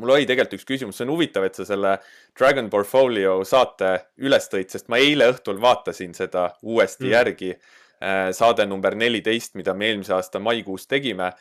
mul 0.02 0.13
oli 0.13 0.28
tegelikult 0.30 0.60
üks 0.60 0.67
küsimus, 0.67 0.97
see 0.97 1.08
on 1.08 1.13
huvitav, 1.15 1.45
et 1.47 1.58
sa 1.58 1.65
selle 1.67 1.97
Dragon 2.38 2.69
Portfolio 2.73 3.39
saate 3.47 3.93
üles 4.23 4.50
tõid, 4.52 4.71
sest 4.73 4.89
ma 4.93 5.00
eile 5.02 5.30
õhtul 5.34 5.62
vaatasin 5.62 6.15
seda 6.17 6.50
uuesti 6.63 7.08
mm. 7.08 7.13
järgi 7.13 7.54
äh,. 7.54 8.28
saade 8.38 8.67
number 8.69 8.95
neliteist, 8.95 9.56
mida 9.58 9.73
me 9.73 9.91
eelmise 9.91 10.13
aasta 10.17 10.41
maikuus 10.43 10.88
tegime. 10.88 11.32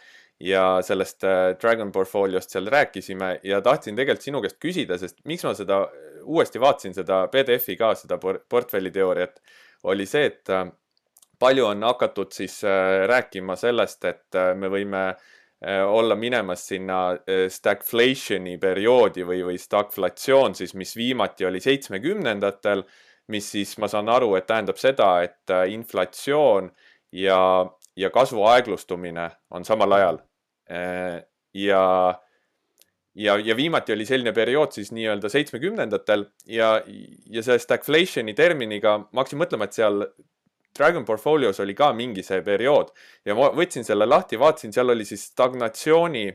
Ja 0.41 0.83
sellest 0.85 1.25
äh, 1.25 1.55
Dragon 1.57 1.89
Portfoliost 1.93 2.53
seal 2.53 2.67
rääkisime. 2.69 3.39
Ja 3.49 3.63
tahtsin 3.65 3.97
tegelikult 3.97 4.25
sinu 4.27 4.43
käest 4.45 4.59
küsida, 4.61 4.99
sest 5.01 5.23
miks 5.25 5.47
ma 5.49 5.55
seda 5.57 5.79
uuesti 6.29 6.61
vaatasin, 6.61 6.93
seda 6.93 7.23
PDF-i 7.33 7.77
ka, 7.81 7.95
seda 7.97 8.19
portfelliteooriat, 8.21 9.41
oli 9.89 10.05
see, 10.05 10.27
et 10.29 10.53
äh, 10.53 10.67
palju 11.39 11.67
on 11.71 11.87
hakatud 11.89 12.33
siis 12.35 12.59
äh, 12.65 13.07
rääkima 13.09 13.57
sellest, 13.57 14.05
et 14.05 14.39
me 14.57 14.71
võime 14.73 15.09
olla 15.67 16.13
minemas 16.21 16.67
sinna 16.69 17.17
stagflation'i 17.51 18.59
perioodi 18.61 19.25
või, 19.25 19.39
või 19.43 19.55
stagflatsioon 19.59 20.53
siis, 20.55 20.75
mis 20.77 20.93
viimati 20.99 21.47
oli 21.49 21.63
seitsmekümnendatel, 21.65 22.83
mis 23.33 23.49
siis, 23.55 23.73
ma 23.81 23.89
saan 23.89 24.11
aru, 24.13 24.35
et 24.37 24.45
tähendab 24.47 24.77
seda, 24.77 25.09
et 25.25 25.55
inflatsioon 25.73 26.69
ja, 27.17 27.41
ja 27.97 28.11
kasvu 28.11 28.45
aeglustumine 28.53 29.31
on 29.51 29.65
samal 29.65 29.97
ajal. 29.97 30.21
Äh, 30.71 31.23
ja, 31.55 32.15
ja, 33.15 33.37
ja 33.39 33.57
viimati 33.57 33.93
oli 33.93 34.07
selline 34.07 34.33
periood 34.37 34.75
siis 34.77 34.93
nii-öelda 34.93 35.31
seitsmekümnendatel 35.33 36.27
ja, 36.51 36.81
ja 37.31 37.43
selle 37.43 37.63
stagflation'i 37.63 38.35
terminiga 38.35 38.99
ma 39.07 39.23
hakkasin 39.23 39.41
mõtlema, 39.41 39.69
et 39.69 39.79
seal 39.79 40.03
Dragon 40.79 41.05
Portfolios 41.05 41.61
oli 41.61 41.75
ka 41.75 41.93
mingi 41.97 42.25
see 42.27 42.43
periood 42.47 42.93
ja 43.25 43.37
ma 43.39 43.51
võtsin 43.55 43.87
selle 43.87 44.09
lahti, 44.09 44.39
vaatasin, 44.41 44.75
seal 44.75 44.95
oli 44.95 45.05
siis 45.09 45.29
stagnatsiooni 45.33 46.27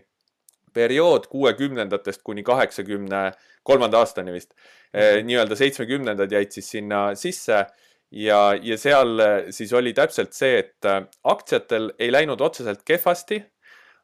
periood 0.74 1.28
kuuekümnendatest 1.32 2.24
kuni 2.24 2.44
kaheksakümne 2.48 3.30
kolmanda 3.64 4.00
aastani 4.00 4.34
vist 4.36 4.54
eh,. 4.94 5.22
nii-öelda 5.24 5.56
seitsmekümnendad 5.60 6.32
jäid 6.32 6.52
siis 6.56 6.70
sinna 6.78 7.04
sisse 7.20 7.66
ja, 8.12 8.42
ja 8.62 8.78
seal 8.78 9.26
siis 9.52 9.74
oli 9.74 9.94
täpselt 9.94 10.34
see, 10.34 10.60
et 10.64 10.92
aktsiatel 11.24 11.92
ei 12.00 12.12
läinud 12.12 12.42
otseselt 12.42 12.86
kehvasti 12.88 13.44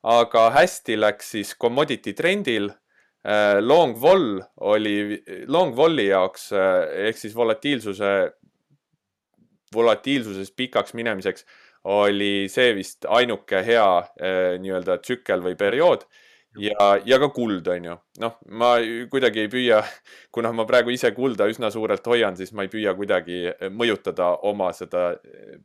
aga 0.08 0.50
hästi 0.56 0.98
läks 1.00 1.32
siis 1.36 1.56
commodity 1.60 2.14
trendil. 2.18 2.72
Long 3.60 3.98
vol 4.00 4.38
oli, 4.64 5.18
long 5.52 5.74
vol'i 5.76 6.08
jaoks 6.08 6.52
ehk 6.56 7.18
siis 7.20 7.34
volatiilsuse, 7.36 8.12
volatiilsuses 9.76 10.52
pikaks 10.52 10.96
minemiseks 10.98 11.46
oli 11.88 12.48
see 12.52 12.74
vist 12.76 13.06
ainuke 13.08 13.62
hea 13.66 13.90
äh, 13.98 14.56
nii-öelda 14.62 15.00
tsükkel 15.04 15.44
või 15.44 15.56
periood 15.60 16.08
ja, 16.58 16.88
ja 17.06 17.20
ka 17.22 17.30
kuld, 17.34 17.68
on 17.72 17.88
ju. 17.90 17.96
noh, 18.22 18.36
ma 18.60 18.72
kuidagi 19.12 19.44
ei 19.46 19.52
püüa, 19.52 19.80
kuna 20.34 20.52
ma 20.56 20.66
praegu 20.70 20.92
ise 20.94 21.12
kulda 21.16 21.48
üsna 21.52 21.70
suurelt 21.74 22.06
hoian, 22.10 22.38
siis 22.40 22.54
ma 22.58 22.66
ei 22.66 22.72
püüa 22.72 22.94
kuidagi 22.98 23.44
mõjutada 23.74 24.34
oma 24.50 24.72
seda 24.76 25.10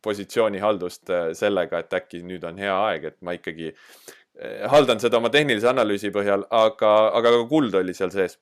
positsioonihaldust 0.05 1.13
sellega, 1.39 1.83
et 1.83 1.99
äkki 2.01 2.23
nüüd 2.27 2.45
on 2.49 2.61
hea 2.61 2.75
aeg, 2.89 3.11
et 3.13 3.19
ma 3.25 3.37
ikkagi 3.39 3.71
eh, 3.73 4.65
haldan 4.73 5.03
seda 5.03 5.21
oma 5.21 5.33
tehnilise 5.33 5.71
analüüsi 5.73 6.13
põhjal, 6.15 6.47
aga, 6.51 6.95
aga 7.19 7.37
ka 7.39 7.45
kuld 7.51 7.79
oli 7.83 7.97
seal 7.97 8.13
sees. 8.15 8.39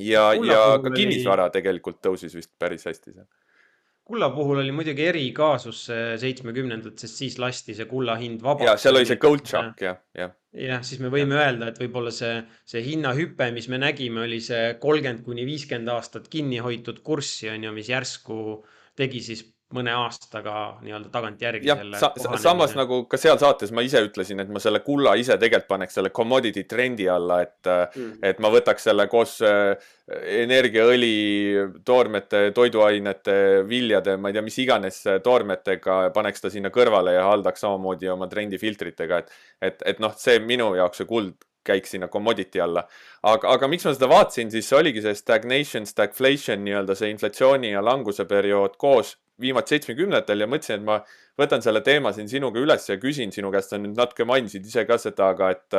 ja, 0.00 0.32
ja 0.34 0.78
ka 0.82 0.90
kinnisvara 0.94 1.50
tegelikult 1.54 2.00
tõusis 2.04 2.34
vist 2.36 2.52
päris 2.58 2.86
hästi 2.88 3.16
seal 3.16 3.28
kulla 4.12 4.28
puhul 4.34 4.60
oli 4.60 4.72
muidugi 4.76 5.06
erikaasus 5.08 5.86
seitsmekümnendad, 6.20 6.98
sest 7.00 7.22
siis 7.22 7.38
lasti 7.40 7.76
see 7.78 7.88
kulla 7.88 8.18
hind 8.20 8.42
vabaks. 8.44 8.68
ja 8.68 8.76
seal 8.80 9.00
oli 9.00 9.08
see 9.08 9.20
gold 9.22 9.46
shock 9.48 9.80
jah, 9.80 10.02
jah. 10.18 10.34
jah, 10.52 10.84
siis 10.84 11.00
me 11.00 11.08
võime 11.12 11.38
ja. 11.38 11.46
öelda, 11.46 11.70
et 11.72 11.80
võib-olla 11.80 12.12
see, 12.12 12.42
see 12.68 12.84
hinnahüpe, 12.84 13.48
mis 13.56 13.70
me 13.72 13.80
nägime, 13.80 14.26
oli 14.26 14.42
see 14.44 14.74
kolmkümmend 14.82 15.24
kuni 15.24 15.46
viiskümmend 15.48 15.94
aastat 15.94 16.28
kinni 16.32 16.60
hoitud 16.64 17.00
kurssi 17.06 17.48
on 17.54 17.64
ju, 17.68 17.72
mis 17.78 17.88
järsku 17.88 18.38
tegi 19.00 19.24
siis 19.24 19.46
mõne 19.76 19.92
aastaga 19.96 20.54
nii-öelda 20.82 21.10
tagantjärgi 21.12 21.68
jah, 21.68 21.82
sa, 22.00 22.12
samas 22.40 22.74
nagu 22.78 23.02
ka 23.10 23.20
seal 23.20 23.38
saates 23.40 23.72
ma 23.74 23.84
ise 23.84 24.02
ütlesin, 24.04 24.42
et 24.42 24.50
ma 24.52 24.62
selle 24.62 24.82
kulla 24.84 25.14
ise 25.20 25.36
tegelikult 25.40 25.70
paneks 25.70 25.98
selle 25.98 26.12
commodity 26.14 26.64
trendi 26.68 27.08
alla, 27.10 27.40
et 27.44 27.70
mm., 27.70 28.18
et 28.32 28.42
ma 28.42 28.50
võtaks 28.52 28.88
selle 28.88 29.06
koos 29.10 29.38
äh, 29.46 29.72
energiaõli, 30.42 31.12
toormete, 31.86 32.44
toiduainete, 32.56 33.36
viljade, 33.68 34.16
ma 34.20 34.30
ei 34.30 34.36
tea, 34.36 34.44
mis 34.44 34.58
iganes 34.64 35.00
toormetega, 35.24 36.02
paneks 36.14 36.44
ta 36.44 36.52
sinna 36.52 36.72
kõrvale 36.74 37.16
ja 37.16 37.28
haldaks 37.30 37.64
samamoodi 37.64 38.10
oma 38.12 38.28
trendifiltritega, 38.30 39.22
et, 39.22 39.40
et, 39.70 39.88
et 39.94 40.02
noh, 40.02 40.14
see 40.18 40.42
minu 40.42 40.72
jaoks 40.78 41.02
see 41.02 41.08
kuld 41.08 41.36
käiks 41.64 41.94
sinna 41.94 42.08
commodity 42.08 42.60
alla. 42.60 42.86
aga, 43.22 43.54
aga 43.56 43.68
miks 43.68 43.86
ma 43.86 43.94
seda 43.94 44.08
vaatasin, 44.10 44.50
siis 44.50 44.72
oligi 44.72 45.02
see 45.04 45.14
stagnation, 45.18 45.86
stagflation 45.86 46.64
nii-öelda 46.66 46.96
see 46.98 47.10
inflatsiooni 47.14 47.72
ja 47.72 47.84
languse 47.84 48.24
periood 48.28 48.76
koos 48.78 49.16
viimati 49.40 49.74
seitsmekümnendatel 49.74 50.44
ja 50.44 50.48
mõtlesin, 50.50 50.82
et 50.82 50.86
ma 50.86 51.00
võtan 51.40 51.64
selle 51.64 51.80
teema 51.84 52.12
siin 52.12 52.28
sinuga 52.30 52.60
üles 52.60 52.88
ja 52.88 52.98
küsin 53.00 53.32
sinu 53.34 53.50
käest, 53.54 53.72
sa 53.72 53.80
nüüd 53.80 53.96
natuke 53.98 54.26
mainisid 54.28 54.66
ise 54.66 54.84
ka 54.88 54.98
seda, 55.00 55.32
aga 55.34 55.50
et 55.56 55.78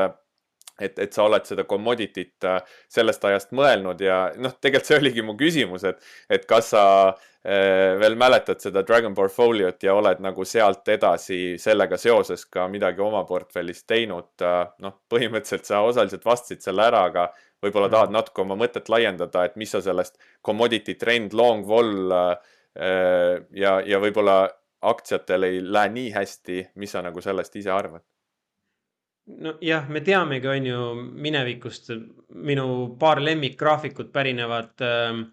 et, 0.79 0.97
et 0.99 1.13
sa 1.13 1.27
oled 1.27 1.45
seda 1.45 1.65
commodity't 1.69 2.47
äh, 2.49 2.73
sellest 2.91 3.25
ajast 3.29 3.53
mõelnud 3.57 4.01
ja 4.01 4.25
noh, 4.37 4.55
tegelikult 4.59 4.89
see 4.89 4.99
oligi 5.01 5.25
mu 5.25 5.37
küsimus, 5.39 5.85
et, 5.89 6.01
et 6.29 6.47
kas 6.49 6.71
sa 6.73 6.85
äh, 7.09 7.93
veel 8.01 8.17
mäletad 8.19 8.63
seda 8.63 8.85
Dragon 8.87 9.15
Portfolio't 9.17 9.85
ja 9.85 9.95
oled 9.97 10.23
nagu 10.23 10.45
sealt 10.47 10.87
edasi 10.89 11.59
sellega 11.61 11.99
seoses 12.01 12.45
ka 12.45 12.67
midagi 12.71 13.03
oma 13.05 13.25
portfellis 13.29 13.85
teinud 13.89 14.45
äh,. 14.45 14.63
noh, 14.85 14.99
põhimõtteliselt 15.09 15.69
sa 15.69 15.83
osaliselt 15.85 16.25
vastasid 16.25 16.65
selle 16.65 16.89
ära, 16.89 17.05
aga 17.11 17.29
võib-olla 17.63 17.87
tahad 17.89 18.11
mhm. 18.11 18.17
natuke 18.19 18.43
oma 18.43 18.59
mõtet 18.59 18.89
laiendada, 18.91 19.45
et 19.45 19.55
mis 19.55 19.71
sa 19.71 19.79
sellest 19.81 20.19
commodity 20.43 20.97
trend 20.99 21.33
long 21.37 21.63
vol 21.67 22.11
Äh, 22.73 23.43
ja, 23.53 23.77
ja 23.85 23.99
võib-olla 24.01 24.47
aktsiatel 24.83 25.45
ei 25.45 25.59
lähe 25.61 25.91
nii 25.93 26.09
hästi, 26.15 26.63
mis 26.81 26.93
sa 26.95 27.03
nagu 27.05 27.21
sellest 27.21 27.55
ise 27.59 27.71
arvad? 27.73 28.01
Nojah, 29.25 29.87
me 29.89 30.01
teamegi, 30.03 30.49
on 30.51 30.67
ju, 30.67 30.81
minevikust 31.27 31.93
minu 32.49 32.67
paar 32.99 33.21
lemmikgraafikut 33.23 34.11
pärinevad 34.13 34.83
äh, 34.83 35.23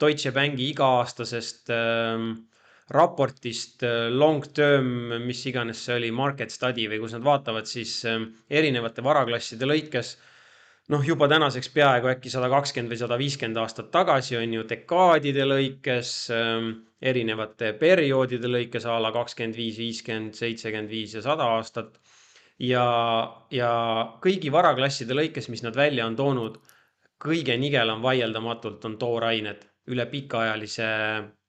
Deutsche 0.00 0.32
Banki 0.32 0.70
iga-aastasest 0.70 1.72
äh, 1.74 2.30
raportist 2.90 3.84
long 4.10 4.42
term, 4.54 5.12
mis 5.22 5.44
iganes 5.46 5.84
see 5.86 5.94
oli, 5.94 6.10
market 6.10 6.50
study 6.50 6.88
või 6.90 6.98
kus 7.04 7.14
nad 7.14 7.26
vaatavad 7.26 7.70
siis 7.70 8.00
äh, 8.08 8.24
erinevate 8.50 9.04
varaklasside 9.06 9.68
lõikes 9.68 10.16
noh, 10.90 11.02
juba 11.06 11.28
tänaseks 11.30 11.70
peaaegu 11.74 12.10
äkki 12.10 12.30
sada 12.32 12.48
kakskümmend 12.50 12.92
või 12.92 13.00
sada 13.00 13.18
viiskümmend 13.20 13.60
aastat 13.62 13.90
tagasi 13.94 14.38
on 14.40 14.54
ju 14.56 14.64
dekaadide 14.68 15.46
lõikes 15.46 16.12
ähm,, 16.34 16.70
erinevate 17.00 17.72
perioodide 17.80 18.50
lõikes 18.50 18.86
a 18.86 18.98
la 19.02 19.12
kakskümmend 19.14 19.58
viis, 19.58 19.78
viiskümmend, 19.80 20.34
seitsekümmend 20.38 20.90
viis 20.90 21.14
ja 21.16 21.22
sada 21.24 21.46
aastat. 21.56 21.94
Ja, 22.60 22.84
ja 23.50 23.72
kõigi 24.22 24.52
varaklasside 24.52 25.16
lõikes, 25.16 25.48
mis 25.52 25.64
nad 25.66 25.76
välja 25.76 26.06
on 26.06 26.16
toonud, 26.16 26.60
kõige 27.20 27.56
nigelam 27.60 28.02
vaieldamatult 28.02 28.84
on 28.88 28.96
toorained 29.00 29.66
üle 29.90 30.06
pikaajalise 30.06 30.88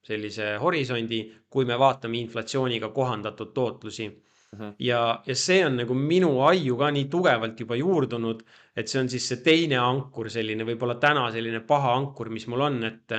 sellise 0.02 0.56
horisondi, 0.58 1.22
kui 1.48 1.64
me 1.68 1.76
vaatame 1.78 2.18
inflatsiooniga 2.18 2.88
kohandatud 2.90 3.52
tootlusi 3.54 4.08
Mhm. 4.52 4.74
ja, 4.84 5.22
ja 5.26 5.34
see 5.34 5.62
on 5.64 5.78
nagu 5.80 5.94
minu 5.96 6.34
aiu 6.44 6.76
ka 6.76 6.90
nii 6.92 7.06
tugevalt 7.12 7.60
juba 7.62 7.76
juurdunud, 7.78 8.42
et 8.76 8.90
see 8.90 9.00
on 9.00 9.08
siis 9.08 9.28
see 9.30 9.40
teine 9.44 9.78
ankur, 9.80 10.28
selline 10.34 10.66
võib-olla 10.68 10.98
täna 11.00 11.30
selline 11.32 11.62
paha 11.68 11.94
ankur, 11.96 12.28
mis 12.28 12.44
mul 12.52 12.66
on, 12.66 12.76
et, 12.84 13.14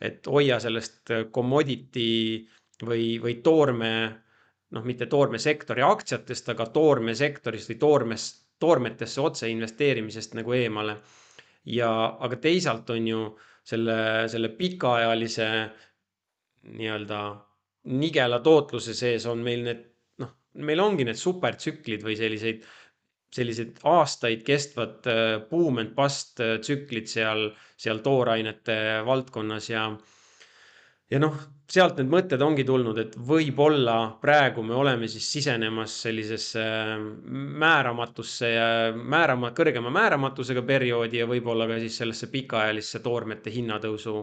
et 0.00 0.30
hoia 0.32 0.56
sellest 0.64 1.12
commodity 1.34 2.08
või, 2.88 3.18
või 3.20 3.36
toorme, 3.44 3.92
noh, 4.76 4.84
mitte 4.84 5.06
toormesektori 5.06 5.82
aktsiatest, 5.82 6.52
aga 6.54 6.66
toormesektorist 6.74 7.72
või 7.72 7.78
toormes, 7.80 8.28
toormetesse 8.60 9.20
otse 9.20 9.50
investeerimisest 9.50 10.34
nagu 10.38 10.52
eemale. 10.52 10.98
ja, 11.64 11.90
aga 12.20 12.36
teisalt 12.36 12.90
on 12.90 13.06
ju 13.06 13.20
selle, 13.64 14.28
selle 14.28 14.48
pikaajalise 14.48 15.48
nii-öelda 16.78 17.20
nigela 17.98 18.40
tootluse 18.40 18.94
sees 18.94 19.26
on 19.26 19.42
meil 19.44 19.64
need 19.64 19.86
meil 20.66 20.82
ongi 20.82 21.06
need 21.06 21.18
supertsüklid 21.18 22.04
või 22.04 22.16
selliseid, 22.18 22.64
sellised 23.34 23.82
aastaid 23.88 24.44
kestvad 24.46 25.06
äh, 25.10 25.34
boom 25.50 25.82
and 25.82 25.94
bust 25.96 26.40
äh, 26.40 26.56
tsüklid 26.64 27.10
seal, 27.10 27.50
seal 27.76 28.00
toorainete 28.04 28.78
valdkonnas 29.06 29.68
ja 29.70 29.84
ja 31.12 31.20
noh, 31.20 31.36
sealt 31.68 31.98
need 32.00 32.08
mõtted 32.12 32.42
ongi 32.42 32.64
tulnud, 32.64 32.98
et 33.02 33.16
võib-olla 33.28 33.96
praegu 34.22 34.62
me 34.64 34.76
oleme 34.78 35.08
siis 35.10 35.26
sisenemas 35.32 35.96
sellisesse 36.06 36.64
äh, 36.64 36.94
määramatusse 37.64 38.52
ja 38.54 38.68
määrama, 38.96 39.52
kõrgema 39.56 39.92
määramatusega 39.94 40.62
perioodi 40.66 41.20
ja 41.22 41.28
võib-olla 41.28 41.68
ka 41.68 41.80
siis 41.82 42.00
sellesse 42.02 42.30
pikaajalisse 42.32 43.02
toormete 43.04 43.54
hinnatõusu 43.54 44.20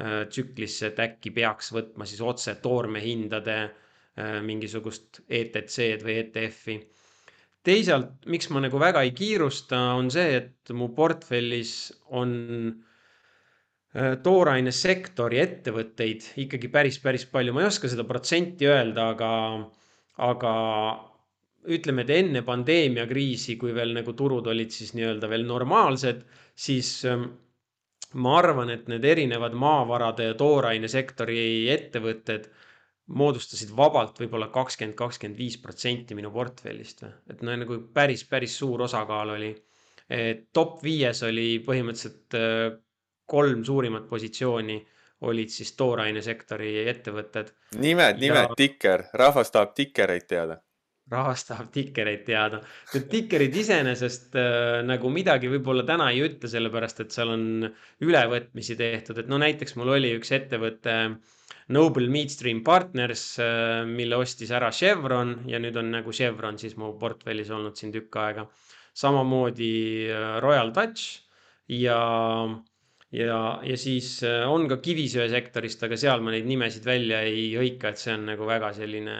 tsüklisse, 0.00 0.88
et 0.88 1.00
äkki 1.02 1.28
peaks 1.36 1.74
võtma 1.76 2.06
siis 2.08 2.22
otse 2.24 2.54
toormehindade 2.62 3.56
Äh, 4.18 4.40
mingisugust 4.42 5.20
ETC-d 5.30 6.02
või 6.02 6.16
ETF-i. 6.24 6.76
teisalt, 7.62 8.24
miks 8.32 8.48
ma 8.50 8.62
nagu 8.64 8.80
väga 8.80 9.04
ei 9.06 9.12
kiirusta, 9.14 9.78
on 10.00 10.08
see, 10.10 10.40
et 10.40 10.72
mu 10.74 10.88
portfellis 10.96 11.74
on 12.20 12.32
äh, 12.72 12.89
toorainesektori 14.22 15.40
ettevõtteid 15.42 16.26
ikkagi 16.44 16.68
päris, 16.70 17.00
päris 17.02 17.24
palju, 17.26 17.54
ma 17.54 17.64
ei 17.64 17.70
oska 17.72 17.88
seda 17.90 18.04
protsenti 18.06 18.68
öelda, 18.70 19.08
aga, 19.16 19.30
aga 20.30 20.52
ütleme, 21.74 22.04
et 22.06 22.12
enne 22.14 22.42
pandeemiakriisi, 22.46 23.56
kui 23.58 23.74
veel 23.74 23.96
nagu 23.96 24.14
turud 24.16 24.46
olid 24.52 24.70
siis 24.70 24.94
nii-öelda 24.94 25.28
veel 25.32 25.42
normaalsed, 25.48 26.22
siis 26.54 26.92
ähm, 27.10 27.26
ma 28.22 28.36
arvan, 28.38 28.70
et 28.70 28.86
need 28.90 29.04
erinevad 29.04 29.56
maavarade 29.58 30.30
ja 30.30 30.36
toorainesektori 30.38 31.40
ettevõtted 31.74 32.46
moodustasid 33.10 33.72
vabalt 33.74 34.20
võib-olla 34.22 34.46
kakskümmend, 34.54 34.94
kakskümmend 34.98 35.38
viis 35.38 35.56
protsenti 35.58 36.14
minu 36.14 36.30
portfellist 36.30 37.02
või, 37.02 37.10
et 37.34 37.42
no 37.42 37.56
nagu 37.58 37.80
päris, 37.94 38.22
päris 38.30 38.54
suur 38.60 38.86
osakaal 38.86 39.34
oli. 39.34 39.50
top 40.52 40.78
viies 40.82 41.22
oli 41.26 41.58
põhimõtteliselt 41.66 42.38
äh, 42.38 42.78
kolm 43.30 43.62
suurimat 43.66 44.08
positsiooni 44.10 44.80
olid 45.28 45.52
siis 45.52 45.74
toorainesektori 45.76 46.72
ettevõtted. 46.88 47.52
nimed, 47.78 48.18
nimed, 48.22 48.56
tikker, 48.56 49.10
rahvas 49.14 49.52
tahab 49.54 49.76
tikkereid 49.76 50.26
teada 50.28 50.60
rahvas 51.10 51.42
tahab 51.42 51.72
tikkereid 51.74 52.20
teada. 52.22 52.60
Need 52.94 53.08
tikkerid 53.10 53.56
iseenesest 53.58 54.36
äh, 54.38 54.76
nagu 54.86 55.10
midagi 55.10 55.48
võib-olla 55.50 55.82
täna 55.82 56.06
ei 56.14 56.20
ütle, 56.22 56.46
sellepärast 56.52 57.02
et 57.02 57.10
seal 57.10 57.32
on 57.34 57.42
ülevõtmisi 58.06 58.76
tehtud, 58.78 59.18
et 59.18 59.26
no 59.32 59.40
näiteks 59.42 59.74
mul 59.80 59.90
oli 59.96 60.12
üks 60.14 60.30
ettevõte 60.36 60.94
äh, 61.08 61.16
Noble 61.70 62.08
Midstream 62.10 62.64
Partners, 62.66 63.24
äh, 63.38 63.84
mille 63.86 64.18
ostis 64.18 64.50
ära 64.54 64.72
Chevron 64.74 65.36
ja 65.50 65.60
nüüd 65.62 65.76
on 65.78 65.92
nagu 65.94 66.12
Chevron 66.14 66.58
siis 66.58 66.74
mu 66.80 66.96
portfellis 66.98 67.50
olnud 67.54 67.78
siin 67.78 67.92
tükk 67.94 68.18
aega. 68.18 68.46
samamoodi 68.94 69.74
äh, 70.10 70.40
Royal 70.42 70.72
Dutch 70.74 71.22
ja, 71.70 72.00
ja, 73.14 73.40
ja 73.66 73.76
siis 73.78 74.20
äh, 74.26 74.44
on 74.48 74.68
ka 74.70 74.78
kivisöesektorist, 74.82 75.82
aga 75.86 75.98
seal 75.98 76.22
ma 76.24 76.34
neid 76.34 76.46
nimesid 76.48 76.86
välja 76.86 77.22
ei 77.26 77.50
hõika, 77.58 77.90
et 77.90 78.02
see 78.02 78.14
on 78.14 78.28
nagu 78.30 78.46
väga 78.48 78.72
selline 78.76 79.16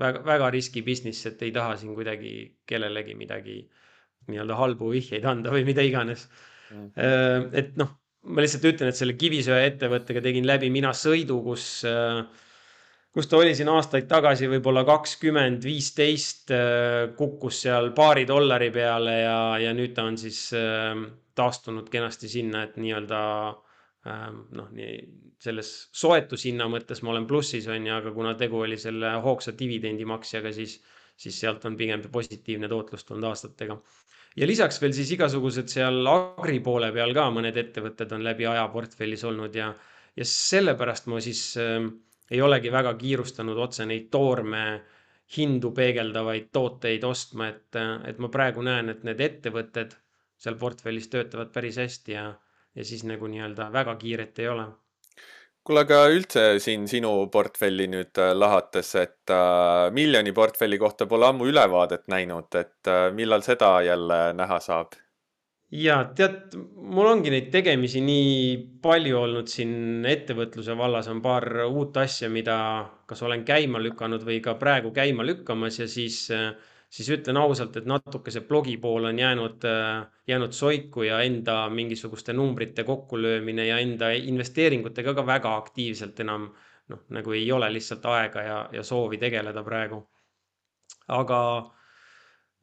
väga, 0.00 0.24
väga 0.26 0.50
riski 0.54 0.84
business, 0.86 1.24
et 1.30 1.42
ei 1.46 1.52
taha 1.54 1.78
siin 1.80 1.94
kuidagi 1.96 2.34
kellelegi 2.68 3.16
midagi 3.18 3.58
nii-öelda 4.28 4.56
halbu 4.56 4.88
vihjeid 4.94 5.24
anda 5.28 5.52
või 5.52 5.66
mida 5.68 5.84
iganes. 5.84 6.28
Mm.. 6.74 7.50
et 7.52 7.74
noh 7.76 7.90
ma 8.24 8.40
lihtsalt 8.40 8.64
ütlen, 8.70 8.88
et 8.88 8.96
selle 8.96 9.14
kivisöeettevõttega 9.20 10.22
tegin 10.24 10.46
läbi 10.48 10.70
mina 10.72 10.94
sõidu, 10.96 11.36
kus, 11.44 11.66
äh, 11.84 12.22
kus 13.12 13.28
ta 13.28 13.36
oli 13.36 13.52
siin 13.56 13.68
aastaid 13.68 14.08
tagasi, 14.10 14.48
võib-olla 14.50 14.82
kakskümmend, 14.88 15.64
viisteist, 15.64 16.52
kukkus 17.18 17.60
seal 17.66 17.92
paari 17.96 18.24
dollari 18.28 18.70
peale 18.74 19.18
ja, 19.20 19.36
ja 19.60 19.76
nüüd 19.76 19.92
ta 19.96 20.08
on 20.08 20.16
siis 20.20 20.48
taastunud 21.38 21.88
kenasti 21.92 22.30
sinna, 22.30 22.64
et 22.66 22.76
nii-öelda 22.80 23.20
ähm, 24.10 24.40
noh, 24.58 24.70
nii 24.74 24.98
selles 25.44 25.70
soetushinna 25.96 26.68
mõttes 26.72 27.02
ma 27.04 27.12
olen 27.14 27.26
plussis, 27.28 27.66
on 27.68 27.88
ju, 27.88 27.94
aga 27.96 28.12
kuna 28.14 28.34
tegu 28.40 28.62
oli 28.64 28.78
selle 28.80 29.14
hoogsa 29.24 29.54
dividendimaksjaga, 29.58 30.52
siis, 30.56 30.78
siis 31.16 31.40
sealt 31.40 31.64
on 31.68 31.76
pigem 31.80 32.04
positiivne 32.12 32.70
tootlus 32.70 33.04
tulnud 33.04 33.28
aastatega. 33.30 33.78
ja 34.36 34.46
lisaks 34.46 34.80
veel 34.82 34.94
siis 34.96 35.12
igasugused 35.14 35.68
seal 35.70 36.06
agri 36.10 36.60
poole 36.60 36.92
peal 36.92 37.14
ka 37.14 37.28
mõned 37.30 37.58
ettevõtted 37.64 38.12
on 38.16 38.24
läbi 38.24 38.48
aja 38.50 38.64
portfellis 38.72 39.24
olnud 39.24 39.54
ja, 39.54 39.68
ja 40.16 40.24
sellepärast 40.26 41.06
ma 41.12 41.20
siis 41.22 41.44
äh, 41.60 41.84
ei 42.30 42.42
olegi 42.42 42.72
väga 42.72 42.94
kiirustanud 42.98 43.58
otse 43.66 43.86
neid 43.86 44.08
toorme 44.10 44.64
hindu 45.36 45.70
peegeldavaid 45.74 46.50
tooteid 46.52 47.04
ostma, 47.04 47.48
et, 47.48 47.78
et 48.08 48.18
ma 48.20 48.28
praegu 48.28 48.62
näen, 48.62 48.90
et 48.92 49.04
need 49.08 49.20
ettevõtted 49.24 49.94
seal 50.38 50.56
portfellis 50.60 51.08
töötavad 51.12 51.52
päris 51.52 51.78
hästi 51.80 52.16
ja, 52.16 52.30
ja 52.74 52.84
siis 52.84 53.04
nagu 53.08 53.28
nii-öelda 53.30 53.70
väga 53.72 53.96
kiiret 54.00 54.38
ei 54.42 54.48
ole 54.48 54.66
kuule, 55.64 55.84
aga 55.86 56.00
üldse 56.12 56.42
siin 56.60 56.84
sinu 56.90 57.12
portfelli 57.32 57.86
nüüd 57.88 58.20
äh, 58.20 58.34
lahates, 58.36 58.92
et 59.00 59.32
äh, 59.32 59.88
miljoni 59.96 60.34
portfelli 60.36 60.78
kohta 60.80 61.08
pole 61.08 61.30
ammu 61.30 61.48
ülevaadet 61.48 62.04
näinud, 62.12 62.50
et 62.60 62.90
äh, 62.90 63.08
millal 63.16 63.44
seda 63.46 63.78
jälle 63.86 64.20
näha 64.36 64.60
saab? 64.60 64.98
ja 65.74 65.96
tead, 66.14 66.52
mul 66.76 67.08
ongi 67.10 67.32
neid 67.32 67.48
tegemisi 67.50 68.02
nii 68.04 68.34
palju 68.84 69.16
olnud 69.18 69.48
siin 69.50 70.04
ettevõtluse 70.06 70.76
vallas 70.78 71.08
on 71.10 71.22
paar 71.24 71.48
uut 71.64 71.96
asja, 71.98 72.28
mida 72.30 72.58
kas 73.10 73.24
olen 73.26 73.42
käima 73.48 73.80
lükanud 73.82 74.22
või 74.28 74.38
ka 74.44 74.54
praegu 74.60 74.92
käima 74.94 75.26
lükkamas 75.26 75.80
ja 75.80 75.88
siis, 75.90 76.28
siis 76.94 77.08
ütlen 77.10 77.38
ausalt, 77.40 77.76
et 77.76 77.86
natuke 77.90 78.30
see 78.30 78.44
blogi 78.46 78.76
pool 78.78 79.08
on 79.08 79.18
jäänud, 79.18 79.64
jäänud 80.30 80.52
soiku 80.54 81.02
ja 81.02 81.20
enda 81.26 81.64
mingisuguste 81.70 82.32
numbrite 82.32 82.84
kokkulöömine 82.86 83.66
ja 83.66 83.80
enda 83.82 84.12
investeeringutega 84.14 85.14
ka 85.18 85.26
väga 85.26 85.56
aktiivselt 85.56 86.20
enam 86.22 86.52
noh, 86.92 87.04
nagu 87.16 87.34
ei 87.34 87.46
ole 87.52 87.70
lihtsalt 87.72 88.04
aega 88.12 88.42
ja, 88.42 88.58
ja 88.72 88.82
soovi 88.86 89.18
tegeleda 89.18 89.64
praegu. 89.66 90.04
aga 91.08 91.38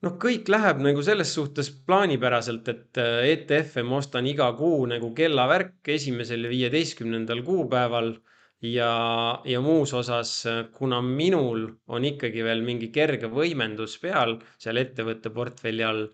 noh, 0.06 0.18
kõik 0.22 0.50
läheb 0.50 0.82
nagu 0.82 1.04
selles 1.06 1.34
suhtes 1.38 1.70
plaanipäraselt, 1.88 2.68
et 2.74 3.02
äh, 3.02 3.28
ETF-e 3.36 3.84
ma 3.86 4.00
ostan 4.02 4.28
iga 4.30 4.50
kuu 4.58 4.86
nagu 4.90 5.12
kellavärk 5.18 5.92
esimesel 5.96 6.48
ja 6.48 6.54
viieteistkümnendal 6.56 7.44
kuupäeval. 7.48 8.16
Ja, 8.62 9.42
ja 9.46 9.62
muus 9.62 9.94
osas, 9.98 10.34
äh, 10.46 10.64
kuna 10.74 11.02
minul 11.02 11.68
on 11.88 12.06
ikkagi 12.06 12.44
veel 12.46 12.62
mingi 12.66 12.92
kerge 12.94 13.30
võimendus 13.32 13.98
peal 14.02 14.38
seal 14.58 14.82
ettevõtte 14.82 15.34
portfelli 15.34 15.86
all, 15.86 16.06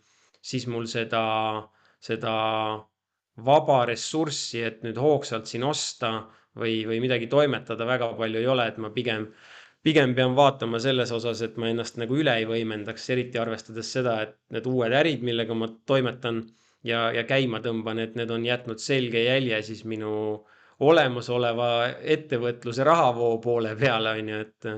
siis 0.42 0.68
mul 0.72 0.88
seda, 0.88 1.24
seda 2.00 2.34
vaba 3.50 3.84
ressurssi, 3.90 4.64
et 4.64 4.82
nüüd 4.86 4.98
hoogsalt 4.98 5.48
siin 5.50 5.68
osta 5.68 6.12
või, 6.58 6.82
või 6.90 7.02
midagi 7.04 7.28
toimetada 7.30 7.86
väga 7.86 8.14
palju 8.18 8.42
ei 8.42 8.50
ole, 8.50 8.68
et 8.72 8.82
ma 8.82 8.90
pigem 8.96 9.30
pigem 9.88 10.14
pean 10.18 10.34
vaatama 10.36 10.80
selles 10.84 11.12
osas, 11.16 11.42
et 11.46 11.56
ma 11.62 11.70
ennast 11.72 12.00
nagu 12.02 12.18
üle 12.20 12.34
ei 12.40 12.48
võimendaks, 12.50 13.06
eriti 13.14 13.40
arvestades 13.40 13.92
seda, 13.94 14.18
et 14.26 14.34
need 14.52 14.66
uued 14.68 14.92
ärid, 14.92 15.22
millega 15.24 15.56
ma 15.56 15.70
toimetan 15.88 16.42
ja, 16.84 17.06
ja 17.16 17.24
käima 17.30 17.62
tõmban, 17.64 18.02
et 18.04 18.18
need 18.20 18.32
on 18.34 18.44
jätnud 18.46 18.82
selge 18.84 19.24
jälje 19.24 19.62
siis 19.70 19.86
minu 19.88 20.12
olemasoleva 20.80 21.70
ettevõtluse 22.16 22.84
rahavoo 22.86 23.38
poole 23.42 23.76
peale, 23.80 24.14
on 24.20 24.30
ju, 24.30 24.40
et 24.46 24.70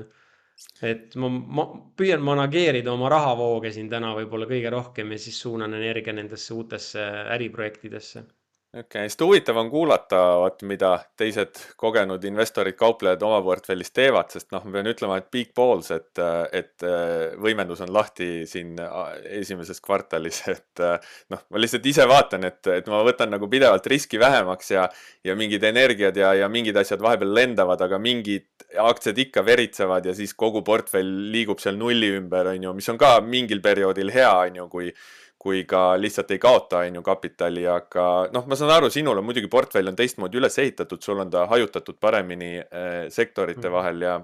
et 0.84 1.14
ma, 1.16 1.28
ma 1.58 1.64
püüan 1.96 2.20
manageerida 2.24 2.92
oma 2.92 3.08
rahavooge 3.12 3.70
siin 3.72 3.88
täna 3.88 4.10
võib-olla 4.16 4.48
kõige 4.48 4.72
rohkem 4.74 5.12
ja 5.14 5.18
siis 5.18 5.38
suunan 5.40 5.74
energia 5.78 6.12
nendesse 6.12 6.52
uutesse 6.54 7.04
äriprojektidesse 7.36 8.24
okei 8.70 8.82
okay,, 8.86 9.08
sest 9.10 9.22
huvitav 9.24 9.56
on 9.58 9.70
kuulata, 9.70 10.18
vaat 10.44 10.60
mida 10.68 10.92
teised 11.18 11.58
kogenud 11.80 12.22
investorid, 12.28 12.76
kauplejad 12.78 13.22
oma 13.26 13.40
portfellis 13.42 13.90
teevad, 13.90 14.30
sest 14.30 14.52
noh, 14.54 14.62
ma 14.62 14.76
pean 14.76 14.90
ütlema, 14.92 15.16
et 15.18 15.26
big 15.34 15.50
balls, 15.58 15.88
et, 15.94 16.20
et 16.54 16.86
äh, 16.86 17.32
võimendus 17.42 17.82
on 17.82 17.90
lahti 17.94 18.46
siin 18.46 18.76
äh, 18.78 19.00
esimeses 19.40 19.82
kvartalis, 19.82 20.42
et 20.54 20.84
äh, 20.86 21.10
noh, 21.34 21.42
ma 21.50 21.62
lihtsalt 21.62 21.88
ise 21.90 22.06
vaatan, 22.10 22.46
et, 22.46 22.62
et 22.76 22.90
ma 22.92 23.02
võtan 23.06 23.34
nagu 23.34 23.50
pidevalt 23.50 23.90
riski 23.90 24.20
vähemaks 24.22 24.70
ja, 24.76 24.86
ja 25.26 25.34
mingid 25.38 25.66
energiad 25.66 26.20
ja, 26.22 26.30
ja 26.38 26.50
mingid 26.52 26.78
asjad 26.78 27.02
vahepeal 27.02 27.34
lendavad, 27.40 27.82
aga 27.82 27.98
mingid 27.98 28.68
aktsiad 28.78 29.18
ikka 29.18 29.42
veritsevad 29.46 30.06
ja 30.06 30.14
siis 30.14 30.36
kogu 30.38 30.62
portfell 30.62 31.10
liigub 31.34 31.58
seal 31.58 31.74
nulli 31.80 32.14
ümber, 32.20 32.54
on 32.54 32.70
ju, 32.70 32.76
mis 32.78 32.94
on 32.94 33.02
ka 33.02 33.16
mingil 33.24 33.64
perioodil 33.64 34.14
hea, 34.14 34.30
on 34.46 34.62
ju, 34.62 34.70
kui 34.70 34.94
kui 35.40 35.62
ka 35.64 35.94
lihtsalt 35.96 36.34
ei 36.34 36.38
kaota, 36.38 36.82
on 36.84 36.98
ju, 36.98 37.02
kapitali, 37.04 37.62
aga 37.72 38.04
noh, 38.34 38.44
ma 38.48 38.58
saan 38.58 38.74
aru, 38.74 38.90
sinul 38.92 39.22
on 39.22 39.24
muidugi 39.24 39.48
portfell 39.48 39.88
on 39.88 39.96
teistmoodi 39.96 40.36
üles 40.36 40.58
ehitatud, 40.60 41.00
sul 41.00 41.22
on 41.22 41.32
ta 41.32 41.46
hajutatud 41.48 41.96
paremini 42.00 42.58
äh, 42.60 43.06
sektorite 43.08 43.64
mm. 43.64 43.72
vahel 43.72 44.04
ja, 44.04 44.18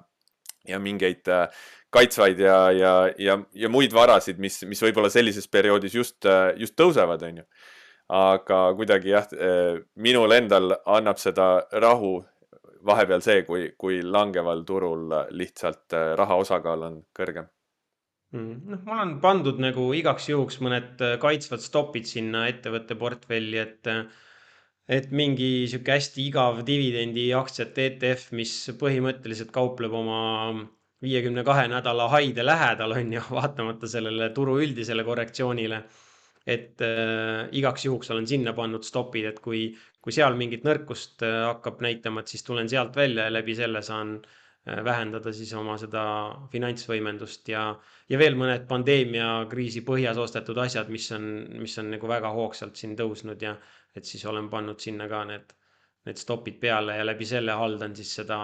ja 0.69 0.81
mingeid 0.83 1.33
äh, 1.33 1.47
kaitsvaid 1.97 2.43
ja, 2.45 2.59
ja, 2.77 2.93
ja, 3.19 3.39
ja 3.55 3.73
muid 3.73 3.97
varasid, 3.97 4.37
mis, 4.43 4.61
mis 4.69 4.83
võib-olla 4.85 5.09
sellises 5.13 5.49
perioodis 5.49 5.97
just, 5.97 6.19
äh, 6.29 6.51
just 6.61 6.77
tõusevad, 6.77 7.25
on 7.31 7.43
ju. 7.43 7.49
aga 8.13 8.61
kuidagi 8.79 9.15
jah, 9.15 9.33
äh, 9.33 9.81
minul 9.97 10.37
endal 10.37 10.77
annab 10.85 11.19
seda 11.23 11.67
rahu 11.81 12.19
vahepeal 12.87 13.25
see, 13.25 13.43
kui, 13.49 13.71
kui 13.79 14.03
langeval 14.05 14.67
turul 14.69 15.09
lihtsalt 15.33 15.97
äh, 15.97 16.13
raha 16.21 16.37
osakaal 16.45 16.91
on 16.91 17.05
kõrgem 17.17 17.49
noh, 18.35 18.81
mul 18.87 19.03
on 19.03 19.17
pandud 19.23 19.59
nagu 19.63 19.89
igaks 19.95 20.31
juhuks 20.31 20.59
mõned 20.65 21.03
äh, 21.05 21.17
kaitsvad 21.23 21.63
stopid 21.63 22.09
sinna 22.11 22.47
ettevõtte 22.51 22.97
portfelli, 22.99 23.59
et 23.63 23.91
äh, 23.91 24.07
et 24.89 25.11
mingi 25.11 25.67
sihuke 25.67 25.97
hästi 25.97 26.29
igav 26.29 26.61
dividendi 26.67 27.27
aktsiate 27.35 27.89
ETF, 27.91 28.31
mis 28.39 28.53
põhimõtteliselt 28.79 29.51
kaupleb 29.55 29.95
oma 29.99 30.19
viiekümne 31.03 31.43
kahe 31.47 31.67
nädala 31.71 32.07
haide 32.13 32.45
lähedal, 32.47 32.95
on 32.95 33.13
ju, 33.19 33.23
vaatamata 33.39 33.91
sellele 33.91 34.31
turu 34.35 34.61
üldisele 34.63 35.07
korrektsioonile. 35.07 35.83
et 36.47 36.83
äh, 36.87 37.49
igaks 37.59 37.85
juhuks 37.85 38.11
olen 38.15 38.27
sinna 38.31 38.53
pannud 38.55 38.85
stopid, 38.87 39.25
et 39.27 39.41
kui, 39.43 39.65
kui 40.01 40.15
seal 40.15 40.37
mingit 40.39 40.63
nõrkust 40.67 41.25
äh, 41.27 41.41
hakkab 41.49 41.81
näitama, 41.83 42.23
et 42.23 42.31
siis 42.31 42.47
tulen 42.47 42.69
sealt 42.71 42.95
välja 42.97 43.27
ja 43.27 43.35
läbi 43.35 43.55
selle 43.59 43.83
saan 43.83 44.21
Äh, 44.21 44.45
vähendada 44.67 45.33
siis 45.33 45.53
oma 45.55 45.77
seda 45.79 46.03
finantsvõimendust 46.51 47.49
ja, 47.53 47.69
ja 48.11 48.19
veel 48.19 48.35
mõned 48.39 48.65
pandeemiakriisi 48.67 49.85
põhjas 49.87 50.19
ostetud 50.19 50.59
asjad, 50.59 50.89
mis 50.91 51.07
on, 51.15 51.29
mis 51.63 51.77
on 51.79 51.93
nagu 51.95 52.09
väga 52.11 52.33
hoogsalt 52.35 52.75
siin 52.77 52.97
tõusnud 52.99 53.43
ja 53.47 53.55
et 53.97 54.05
siis 54.05 54.25
olen 54.27 54.49
pannud 54.51 54.83
sinna 54.83 55.07
ka 55.09 55.23
need, 55.29 55.53
need 56.09 56.19
stopid 56.19 56.59
peale 56.61 56.97
ja 56.99 57.05
läbi 57.07 57.29
selle 57.29 57.55
haldan 57.55 57.95
siis 57.97 58.11
seda 58.19 58.41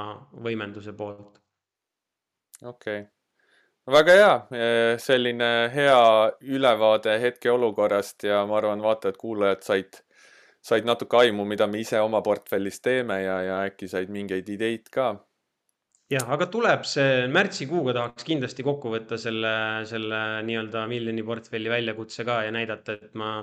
võimenduse 0.47 0.95
poolt. 0.95 1.43
okei 2.62 3.01
okay., 3.01 3.11
väga 3.91 4.16
hea, 4.20 4.39
selline 5.03 5.51
hea 5.75 5.99
ülevaade 6.55 7.18
hetkeolukorrast 7.18 8.29
ja 8.31 8.45
ma 8.47 8.61
arvan, 8.61 8.83
vaatajad-kuulajad 8.83 9.66
said, 9.66 9.99
said 10.62 10.87
natuke 10.87 11.18
aimu, 11.18 11.45
mida 11.51 11.66
me 11.66 11.83
ise 11.83 11.99
oma 11.99 12.23
portfellis 12.23 12.79
teeme 12.81 13.25
ja, 13.25 13.43
ja 13.43 13.61
äkki 13.66 13.91
said 13.91 14.14
mingeid 14.14 14.55
ideid 14.55 14.87
ka 14.95 15.11
jah, 16.13 16.27
aga 16.35 16.49
tuleb 16.53 16.85
see 16.89 17.27
märtsikuuga 17.33 17.95
tahaks 17.97 18.27
kindlasti 18.29 18.65
kokku 18.67 18.93
võtta 18.93 19.19
selle, 19.21 19.53
selle 19.89 20.21
nii-öelda 20.47 20.85
miljoni 20.91 21.25
portfelli 21.27 21.73
väljakutse 21.73 22.27
ka 22.29 22.43
ja 22.47 22.53
näidata, 22.55 22.99
et 22.99 23.17
ma, 23.19 23.37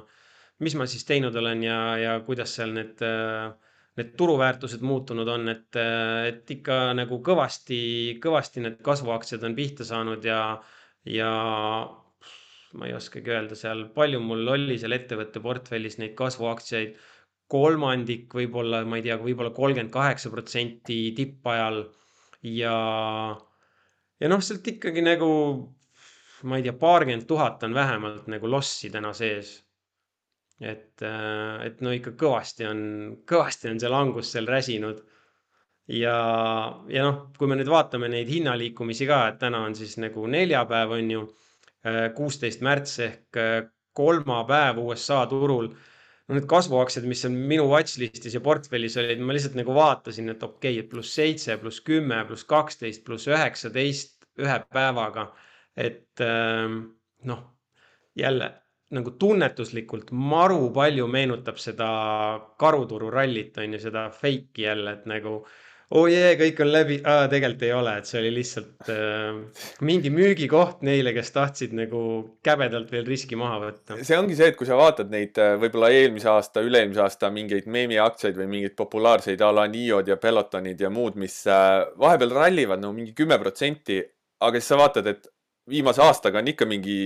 mis 0.66 0.76
ma 0.80 0.88
siis 0.90 1.08
teinud 1.08 1.36
olen 1.42 1.64
ja, 1.66 1.80
ja 2.02 2.18
kuidas 2.26 2.54
seal 2.60 2.74
need, 2.76 3.02
need 4.00 4.12
turuväärtused 4.20 4.84
muutunud 4.86 5.30
on, 5.36 5.48
et, 5.56 5.80
et 6.30 6.56
ikka 6.58 6.82
nagu 7.00 7.22
kõvasti, 7.26 7.80
kõvasti 8.24 8.66
need 8.66 8.80
kasvuaktsiad 8.86 9.46
on 9.48 9.58
pihta 9.58 9.88
saanud 9.88 10.26
ja, 10.28 10.42
ja 11.10 11.32
ma 12.78 12.90
ei 12.90 12.94
oskagi 12.94 13.34
öelda 13.34 13.58
seal, 13.58 13.88
palju 13.96 14.20
mul 14.22 14.54
oli 14.58 14.78
seal 14.82 14.94
ettevõtte 14.98 15.42
portfellis 15.42 15.98
neid 16.02 16.14
kasvuaktsiaid, 16.20 17.00
kolmandik 17.50 18.30
võib-olla, 18.38 18.84
ma 18.86 19.00
ei 19.00 19.08
tea, 19.08 19.16
võib-olla 19.18 19.50
kolmkümmend 19.56 19.90
kaheksa 19.90 20.30
protsenti 20.30 21.00
tippajal 21.18 21.88
ja, 22.44 22.76
ja 24.20 24.32
noh, 24.32 24.44
sealt 24.44 24.68
ikkagi 24.72 25.04
nagu, 25.04 25.30
ma 26.48 26.60
ei 26.60 26.66
tea, 26.66 26.76
paarkümmend 26.80 27.28
tuhat 27.28 27.64
on 27.68 27.76
vähemalt 27.76 28.30
nagu 28.32 28.52
lossi 28.52 28.92
täna 28.94 29.14
sees. 29.14 29.60
et, 30.60 31.02
äh, 31.08 31.66
et 31.66 31.80
no 31.80 31.92
ikka 31.96 32.12
kõvasti 32.20 32.66
on, 32.68 32.80
kõvasti 33.28 33.70
on 33.72 33.78
see 33.80 33.90
langus 33.92 34.32
seal 34.34 34.48
räsinud. 34.48 35.04
ja, 35.88 36.16
ja 36.92 37.04
noh, 37.06 37.30
kui 37.38 37.48
me 37.48 37.56
nüüd 37.56 37.72
vaatame 37.72 38.10
neid 38.12 38.28
hinnaliikumisi 38.30 39.08
ka, 39.08 39.28
et 39.30 39.40
täna 39.40 39.64
on 39.66 39.76
siis 39.76 39.98
nagu 39.98 40.28
neljapäev, 40.28 40.98
on 41.00 41.12
ju, 41.12 41.22
äh, 41.88 42.10
kuusteist 42.16 42.62
märts 42.62 43.00
ehk 43.06 43.40
äh, 43.40 43.62
kolmapäev 43.94 44.84
USA 44.84 45.26
turul 45.28 45.72
no 46.30 46.38
need 46.38 46.46
kasvuaktsiad, 46.50 47.08
mis 47.10 47.26
on 47.26 47.36
minu 47.50 47.66
watchlist'is 47.72 48.36
ja 48.38 48.42
portfellis 48.46 48.98
olid, 49.02 49.22
ma 49.26 49.34
lihtsalt 49.34 49.58
nagu 49.58 49.74
vaatasin, 49.74 50.30
et 50.36 50.44
okei 50.46 50.78
okay,, 50.78 50.84
et 50.86 50.90
pluss 50.92 51.16
seitse, 51.18 51.58
pluss 51.62 51.82
kümme, 51.86 52.22
pluss 52.30 52.46
kaksteist, 52.50 53.04
pluss 53.06 53.28
üheksateist 53.32 54.20
ühe 54.40 54.58
päevaga. 54.74 55.32
et 55.80 56.22
ähm, 56.22 56.82
noh, 57.26 57.44
jälle 58.16 58.50
nagu 58.96 59.12
tunnetuslikult 59.22 60.12
maru 60.12 60.70
palju 60.74 61.06
meenutab 61.08 61.60
seda 61.62 61.90
karuturu 62.60 63.12
rallit, 63.14 63.58
on 63.62 63.74
ju, 63.74 63.82
seda 63.84 64.08
fake'i 64.14 64.66
jälle, 64.66 64.96
et 64.98 65.06
nagu 65.10 65.44
oo 65.90 66.04
oh 66.04 66.10
jee, 66.12 66.34
kõik 66.38 66.60
on 66.62 66.70
läbi 66.70 67.00
ah,, 67.02 67.24
tegelikult 67.32 67.64
ei 67.66 67.72
ole, 67.74 67.96
et 67.98 68.10
see 68.10 68.20
oli 68.22 68.30
lihtsalt 68.36 68.92
äh, 68.94 69.64
mingi 69.88 70.12
müügikoht 70.14 70.84
neile, 70.86 71.16
kes 71.16 71.34
tahtsid 71.34 71.74
nagu 71.78 72.02
käbedalt 72.46 72.92
veel 72.94 73.08
riski 73.10 73.40
maha 73.40 73.58
võtta. 73.64 73.98
see 74.06 74.20
ongi 74.20 74.38
see, 74.38 74.52
et 74.52 74.60
kui 74.60 74.70
sa 74.70 74.78
vaatad 74.78 75.10
neid 75.14 75.40
äh, 75.42 75.56
võib-olla 75.62 75.90
eelmise 75.96 76.30
aasta, 76.30 76.62
üle-eelmise 76.66 77.02
aasta 77.06 77.34
mingeid 77.34 77.66
meemiaktsiaid 77.74 78.38
või 78.38 78.52
mingeid 78.54 78.78
populaarseid 78.78 79.42
a 79.42 79.50
la 79.56 79.66
Niod 79.72 80.14
ja 80.14 80.20
Pelotonid 80.22 80.86
ja 80.86 80.94
muud, 80.94 81.18
mis 81.18 81.42
äh, 81.50 81.82
vahepeal 81.98 82.38
rallivad 82.38 82.86
no 82.86 82.94
mingi 82.94 83.16
kümme 83.18 83.42
protsenti, 83.42 83.98
aga 84.46 84.62
siis 84.62 84.70
sa 84.70 84.78
vaatad, 84.84 85.10
et 85.10 85.26
viimase 85.70 86.02
aastaga 86.04 86.42
on 86.42 86.50
ikka 86.52 86.68
mingi 86.70 86.98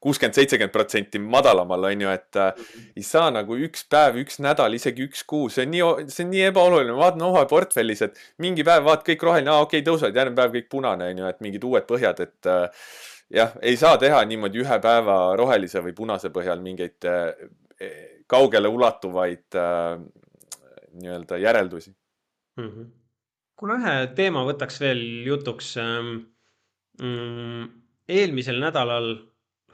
kuuskümmend, 0.00 0.36
seitsekümmend 0.36 0.74
protsenti 0.74 1.20
madalamal, 1.22 1.88
on 1.90 2.06
ju, 2.06 2.14
et 2.14 2.40
äh, 2.40 2.64
ei 2.96 3.06
saa 3.06 3.28
nagu 3.34 3.58
üks 3.68 3.86
päev, 3.90 4.20
üks 4.24 4.40
nädal, 4.44 4.76
isegi 4.78 5.08
üks 5.08 5.24
kuu, 5.28 5.48
see 5.52 5.66
on 5.66 5.74
nii, 5.74 5.84
see 6.12 6.26
on 6.26 6.32
nii 6.34 6.48
ebaoluline, 6.50 6.94
ma 6.94 7.06
vaatan 7.06 7.28
oma 7.28 7.44
portfellis, 7.50 8.04
et 8.08 8.18
mingi 8.44 8.66
päev 8.66 8.86
vaat 8.88 9.06
kõik 9.06 9.24
roheline, 9.28 9.54
aa 9.54 9.66
okei 9.66 9.82
okay,, 9.82 9.86
tõusevad, 9.90 10.18
järgmine 10.18 10.42
päev 10.42 10.58
kõik 10.58 10.72
punane, 10.76 11.12
on 11.12 11.22
ju, 11.22 11.30
et 11.32 11.46
mingid 11.46 11.70
uued 11.70 11.88
põhjad, 11.88 12.26
et 12.26 12.50
äh, 12.50 12.90
jah, 13.30 13.56
ei 13.62 13.76
saa 13.76 13.98
teha 14.00 14.20
niimoodi 14.28 14.62
ühe 14.64 14.78
päeva 14.82 15.18
rohelise 15.38 15.82
või 15.84 15.94
punase 15.96 16.30
põhjal 16.34 16.62
mingeid 16.64 17.08
äh, 17.08 17.32
kaugele 18.28 18.68
ulatuvaid 18.68 19.56
äh, 19.56 19.98
nii-öelda 20.98 21.38
järeldusi 21.38 21.90
mm. 22.56 22.68
-hmm. 22.68 22.88
kuna 23.56 23.78
ühe 23.80 23.94
teema 24.14 24.44
võtaks 24.48 24.80
veel 24.80 25.04
jutuks 25.26 25.76
ähm,. 25.82 26.16
Mm, 26.98 27.68
eelmisel 28.08 28.60
nädalal 28.62 29.14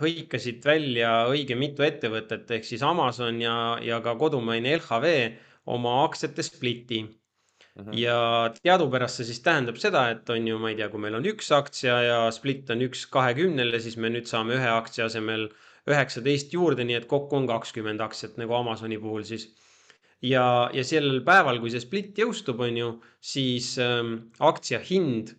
hõikasid 0.01 0.65
välja 0.67 1.11
õige 1.31 1.57
mitu 1.59 1.85
ettevõtet 1.87 2.51
ehk 2.57 2.67
siis 2.67 2.83
Amazon 2.83 3.41
ja, 3.43 3.57
ja 3.83 4.01
ka 4.03 4.17
kodumaine 4.19 4.75
LHV 4.81 5.13
oma 5.71 6.01
aktsiate 6.05 6.43
spliti 6.43 7.03
mm. 7.05 7.13
-hmm. 7.77 7.99
ja 7.99 8.19
teadupärast 8.63 9.21
see 9.21 9.31
siis 9.31 9.43
tähendab 9.45 9.79
seda, 9.79 10.09
et 10.11 10.31
on 10.31 10.49
ju, 10.49 10.59
ma 10.59 10.73
ei 10.73 10.79
tea, 10.81 10.89
kui 10.91 11.01
meil 11.01 11.15
on 11.19 11.29
üks 11.31 11.53
aktsia 11.55 12.01
ja 12.03 12.19
split 12.35 12.71
on 12.75 12.83
üks 12.89 13.07
kahekümnele, 13.07 13.81
siis 13.81 13.97
me 13.97 14.11
nüüd 14.11 14.27
saame 14.31 14.59
ühe 14.59 14.73
aktsia 14.75 15.07
asemel 15.07 15.49
üheksateist 15.91 16.53
juurde, 16.57 16.85
nii 16.85 16.99
et 17.03 17.07
kokku 17.07 17.37
on 17.37 17.47
kakskümmend 17.47 18.01
aktsiat 18.01 18.39
nagu 18.41 18.55
Amazoni 18.57 18.99
puhul 18.99 19.23
siis. 19.29 19.53
ja, 20.23 20.71
ja 20.73 20.85
sellel 20.85 21.21
päeval, 21.23 21.61
kui 21.61 21.71
see 21.71 21.83
split 21.83 22.19
jõustub, 22.19 22.61
on 22.67 22.77
ju, 22.77 22.91
siis 23.21 23.75
ähm, 23.79 24.15
aktsia 24.41 24.81
hind 24.81 25.35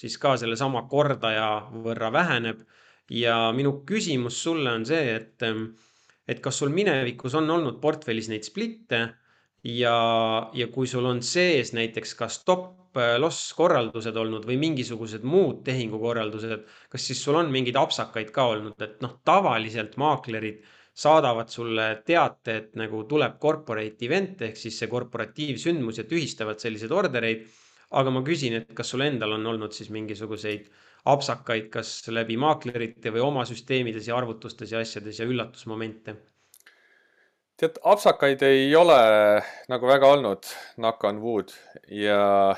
siis 0.00 0.16
ka 0.20 0.36
sellesama 0.40 0.86
kordaja 0.88 1.50
võrra 1.84 2.10
väheneb. 2.12 2.64
ja 3.10 3.50
minu 3.50 3.80
küsimus 3.86 4.36
sulle 4.42 4.70
on 4.70 4.84
see, 4.86 5.16
et, 5.16 5.42
et 6.30 6.40
kas 6.40 6.60
sul 6.62 6.70
minevikus 6.70 7.34
on 7.34 7.50
olnud 7.50 7.80
portfellis 7.82 8.28
neid 8.30 8.46
splitte 8.46 9.00
ja, 9.66 9.96
ja 10.54 10.68
kui 10.70 10.86
sul 10.86 11.08
on 11.10 11.22
sees 11.22 11.72
näiteks 11.74 12.14
ka 12.14 12.28
stop 12.30 12.76
loss 13.18 13.52
korraldused 13.54 14.16
olnud 14.18 14.46
või 14.46 14.56
mingisugused 14.58 15.22
muud 15.22 15.60
tehingukorraldused, 15.66 16.64
kas 16.90 17.06
siis 17.06 17.22
sul 17.22 17.38
on 17.38 17.50
mingeid 17.52 17.78
apsakaid 17.78 18.32
ka 18.34 18.48
olnud, 18.54 18.82
et 18.82 19.02
noh, 19.04 19.18
tavaliselt 19.26 19.94
maaklerid 20.00 20.64
saadavad 21.00 21.50
sulle 21.50 21.86
teate, 22.06 22.56
et 22.56 22.78
nagu 22.78 23.04
tuleb 23.10 23.38
corporate 23.42 24.06
event 24.06 24.42
ehk 24.42 24.58
siis 24.58 24.78
see 24.78 24.90
korporatiivsündmus 24.90 26.02
ja 26.02 26.06
tühistavad 26.10 26.58
selliseid 26.62 26.90
ordereid 26.92 27.46
aga 27.90 28.12
ma 28.14 28.22
küsin, 28.26 28.60
et 28.60 28.72
kas 28.76 28.92
sul 28.92 29.04
endal 29.06 29.36
on 29.36 29.46
olnud 29.52 29.74
siis 29.74 29.90
mingisuguseid 29.94 30.68
apsakaid, 31.10 31.70
kas 31.72 31.92
läbi 32.12 32.36
maaklerite 32.40 33.12
või 33.14 33.22
oma 33.24 33.46
süsteemides 33.48 34.10
ja 34.10 34.18
arvutustes 34.18 34.74
ja 34.74 34.82
asjades 34.84 35.20
ja 35.20 35.28
üllatusmomente? 35.28 36.16
tead, 37.60 37.76
apsakaid 37.84 38.42
ei 38.46 38.68
ole 38.76 38.98
nagu 39.68 39.88
väga 39.88 40.12
olnud, 40.14 40.48
knock 40.78 41.04
on 41.04 41.20
wood 41.20 41.52
ja 41.92 42.54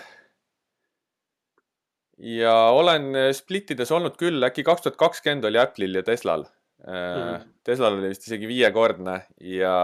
ja 2.23 2.55
olen 2.71 3.11
splittides 3.35 3.91
olnud 3.95 4.19
küll, 4.21 4.43
äkki 4.47 4.63
kaks 4.67 4.85
tuhat 4.85 4.99
kakskümmend 5.01 5.49
oli 5.49 5.59
Apple'il 5.59 5.99
ja 5.99 6.05
Teslal 6.07 6.47
mm.. 6.87 7.49
Teslal 7.67 7.99
oli 7.99 8.13
vist 8.13 8.29
isegi 8.29 8.51
viiekordne 8.51 9.23
ja 9.57 9.75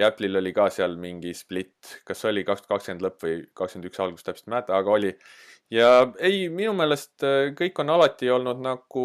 ja 0.00 0.08
Apple'il 0.08 0.36
oli 0.40 0.52
ka 0.56 0.68
seal 0.72 0.96
mingi 1.00 1.32
split, 1.36 2.00
kas 2.06 2.24
oli 2.28 2.44
kaks 2.46 2.64
tuhat 2.64 2.78
kakskümmend 2.78 3.04
lõpp 3.04 3.24
või 3.26 3.38
kakskümmend 3.56 3.88
üks 3.90 4.02
algus, 4.02 4.24
täpselt 4.26 4.48
ei 4.48 4.54
mäleta, 4.54 4.76
aga 4.78 4.94
oli. 4.96 5.10
ja 5.70 5.90
ei, 6.18 6.46
minu 6.52 6.72
meelest 6.78 7.26
äh, 7.26 7.50
kõik 7.58 7.82
on 7.82 7.92
alati 7.96 8.30
olnud 8.32 8.62
nagu 8.64 9.04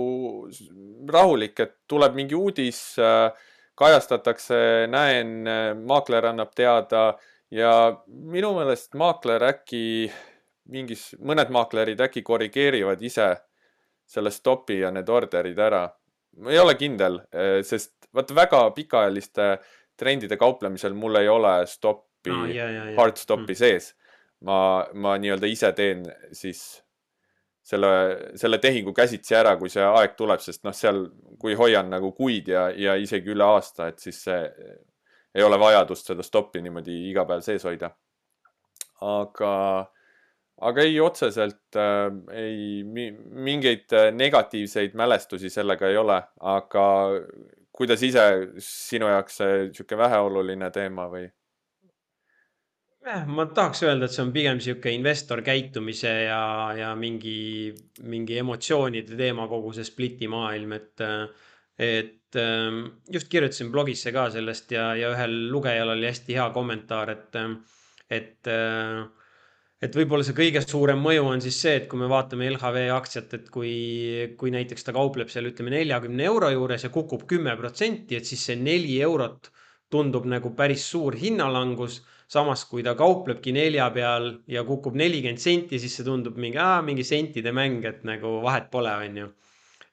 rahulik, 1.12 1.60
et 1.60 1.76
tuleb 1.92 2.16
mingi 2.18 2.38
uudis, 2.38 2.82
äh, 3.02 3.28
kajastatakse, 3.76 4.60
näen, 4.92 5.36
äh, 5.48 5.74
maakler 5.76 6.32
annab 6.32 6.56
teada 6.56 7.10
ja 7.52 7.74
minu 8.08 8.54
meelest 8.58 8.96
maakler 8.96 9.50
äkki 9.52 9.84
mingis, 10.72 11.12
mõned 11.22 11.52
maaklerid 11.54 12.00
äkki 12.02 12.24
korrigeerivad 12.26 13.04
ise 13.06 13.36
selle 14.06 14.32
stopi 14.34 14.80
ja 14.80 14.92
need 14.94 15.10
orderid 15.10 15.60
ära. 15.60 15.88
ma 16.36 16.52
ei 16.52 16.58
ole 16.60 16.74
kindel, 16.76 17.22
sest 17.64 18.10
vaata 18.14 18.36
väga 18.36 18.60
pikaajaliste 18.76 19.46
trendide 19.98 20.38
kauplemisel 20.38 20.94
mul 20.94 21.22
ei 21.22 21.30
ole 21.32 21.58
stoppi 21.70 22.34
no,, 22.34 22.48
hard 22.98 23.22
stoppi 23.22 23.54
mm. 23.54 23.60
sees. 23.60 23.94
ma, 24.46 24.58
ma 24.94 25.16
nii-öelda 25.18 25.48
ise 25.50 25.72
teen 25.74 26.04
siis 26.36 26.66
selle, 27.66 27.88
selle 28.38 28.60
tehingu 28.62 28.94
käsitsi 28.94 29.36
ära, 29.36 29.56
kui 29.58 29.72
see 29.74 29.84
aeg 29.86 30.14
tuleb, 30.18 30.42
sest 30.44 30.64
noh, 30.68 30.76
seal, 30.76 31.06
kui 31.42 31.56
hoian 31.58 31.90
nagu 31.90 32.12
kuid 32.18 32.52
ja, 32.54 32.68
ja 32.70 32.94
isegi 33.02 33.34
üle 33.34 33.48
aasta, 33.48 33.90
et 33.90 34.04
siis 34.04 34.22
see 34.28 34.44
ei 35.36 35.44
ole 35.44 35.58
vajadust 35.60 36.12
seda 36.12 36.24
stoppi 36.24 36.62
niimoodi 36.64 36.96
iga 37.10 37.26
päev 37.28 37.42
sees 37.46 37.66
hoida. 37.66 37.90
aga, 39.02 39.52
aga 40.70 40.86
ei, 40.86 41.00
otseselt 41.04 41.80
äh, 41.80 42.06
ei, 42.38 42.84
mingeid 42.86 43.92
negatiivseid 44.16 44.96
mälestusi 44.96 45.50
sellega 45.50 45.90
ei 45.90 45.98
ole, 45.98 46.22
aga 46.40 46.86
kuidas 47.76 48.04
ise 48.08 48.26
sinu 48.64 49.10
jaoks 49.12 49.42
see 49.42 49.56
niisugune 49.68 50.04
väheoluline 50.04 50.70
teema 50.76 51.10
või? 51.12 51.26
ma 53.06 53.46
tahaks 53.46 53.84
öelda, 53.86 54.08
et 54.08 54.16
see 54.16 54.24
on 54.24 54.32
pigem 54.34 54.60
sihuke 54.64 54.90
investor 54.96 55.44
käitumise 55.46 56.14
ja, 56.26 56.42
ja 56.74 56.94
mingi, 56.98 57.70
mingi 58.02 58.40
emotsioonide 58.42 59.18
teema, 59.20 59.46
kogu 59.52 59.76
see 59.76 59.86
spliti 59.86 60.30
maailm, 60.32 60.74
et, 60.74 61.04
et 61.78 62.40
ähm, 62.42 62.80
just 63.14 63.30
kirjutasin 63.30 63.70
blogisse 63.74 64.14
ka 64.16 64.26
sellest 64.34 64.74
ja, 64.74 64.88
ja 64.98 65.12
ühel 65.14 65.38
lugejal 65.54 65.94
oli 65.94 66.10
hästi 66.10 66.40
hea 66.40 66.48
kommentaar, 66.56 67.14
et, 67.14 67.38
et 68.10 68.50
äh, 68.50 69.06
et 69.86 69.96
võib-olla 69.98 70.26
see 70.26 70.36
kõige 70.38 70.62
suurem 70.66 71.02
mõju 71.04 71.28
on 71.30 71.44
siis 71.44 71.58
see, 71.62 71.76
et 71.80 71.86
kui 71.92 72.00
me 72.02 72.10
vaatame 72.10 72.48
LHV 72.54 72.88
aktsiat, 72.96 73.36
et 73.38 73.52
kui, 73.54 73.74
kui 74.40 74.54
näiteks 74.54 74.88
ta 74.88 74.96
kaupleb 74.96 75.30
seal 75.32 75.50
ütleme 75.52 75.74
neljakümne 75.76 76.26
euro 76.26 76.50
juures 76.54 76.88
ja 76.88 76.92
kukub 76.94 77.26
kümme 77.30 77.54
protsenti, 77.60 78.18
et 78.18 78.28
siis 78.30 78.44
see 78.50 78.58
neli 78.60 78.98
eurot 79.06 79.52
tundub 79.94 80.26
nagu 80.30 80.52
päris 80.58 80.90
suur 80.92 81.18
hinnalangus. 81.22 82.04
samas 82.28 82.64
kui 82.66 82.82
ta 82.82 82.96
kauplebki 82.98 83.52
nelja 83.54 83.86
peal 83.94 84.24
ja 84.50 84.64
kukub 84.66 84.96
nelikümmend 84.98 85.38
senti, 85.38 85.78
siis 85.80 85.94
see 85.94 86.06
tundub 86.08 86.40
mingi, 86.42 86.58
mingi 86.88 87.04
sentide 87.06 87.52
mäng, 87.54 87.86
et 87.86 88.02
nagu 88.04 88.40
vahet 88.42 88.72
pole, 88.72 88.90
on 88.90 89.18
ju. 89.18 89.28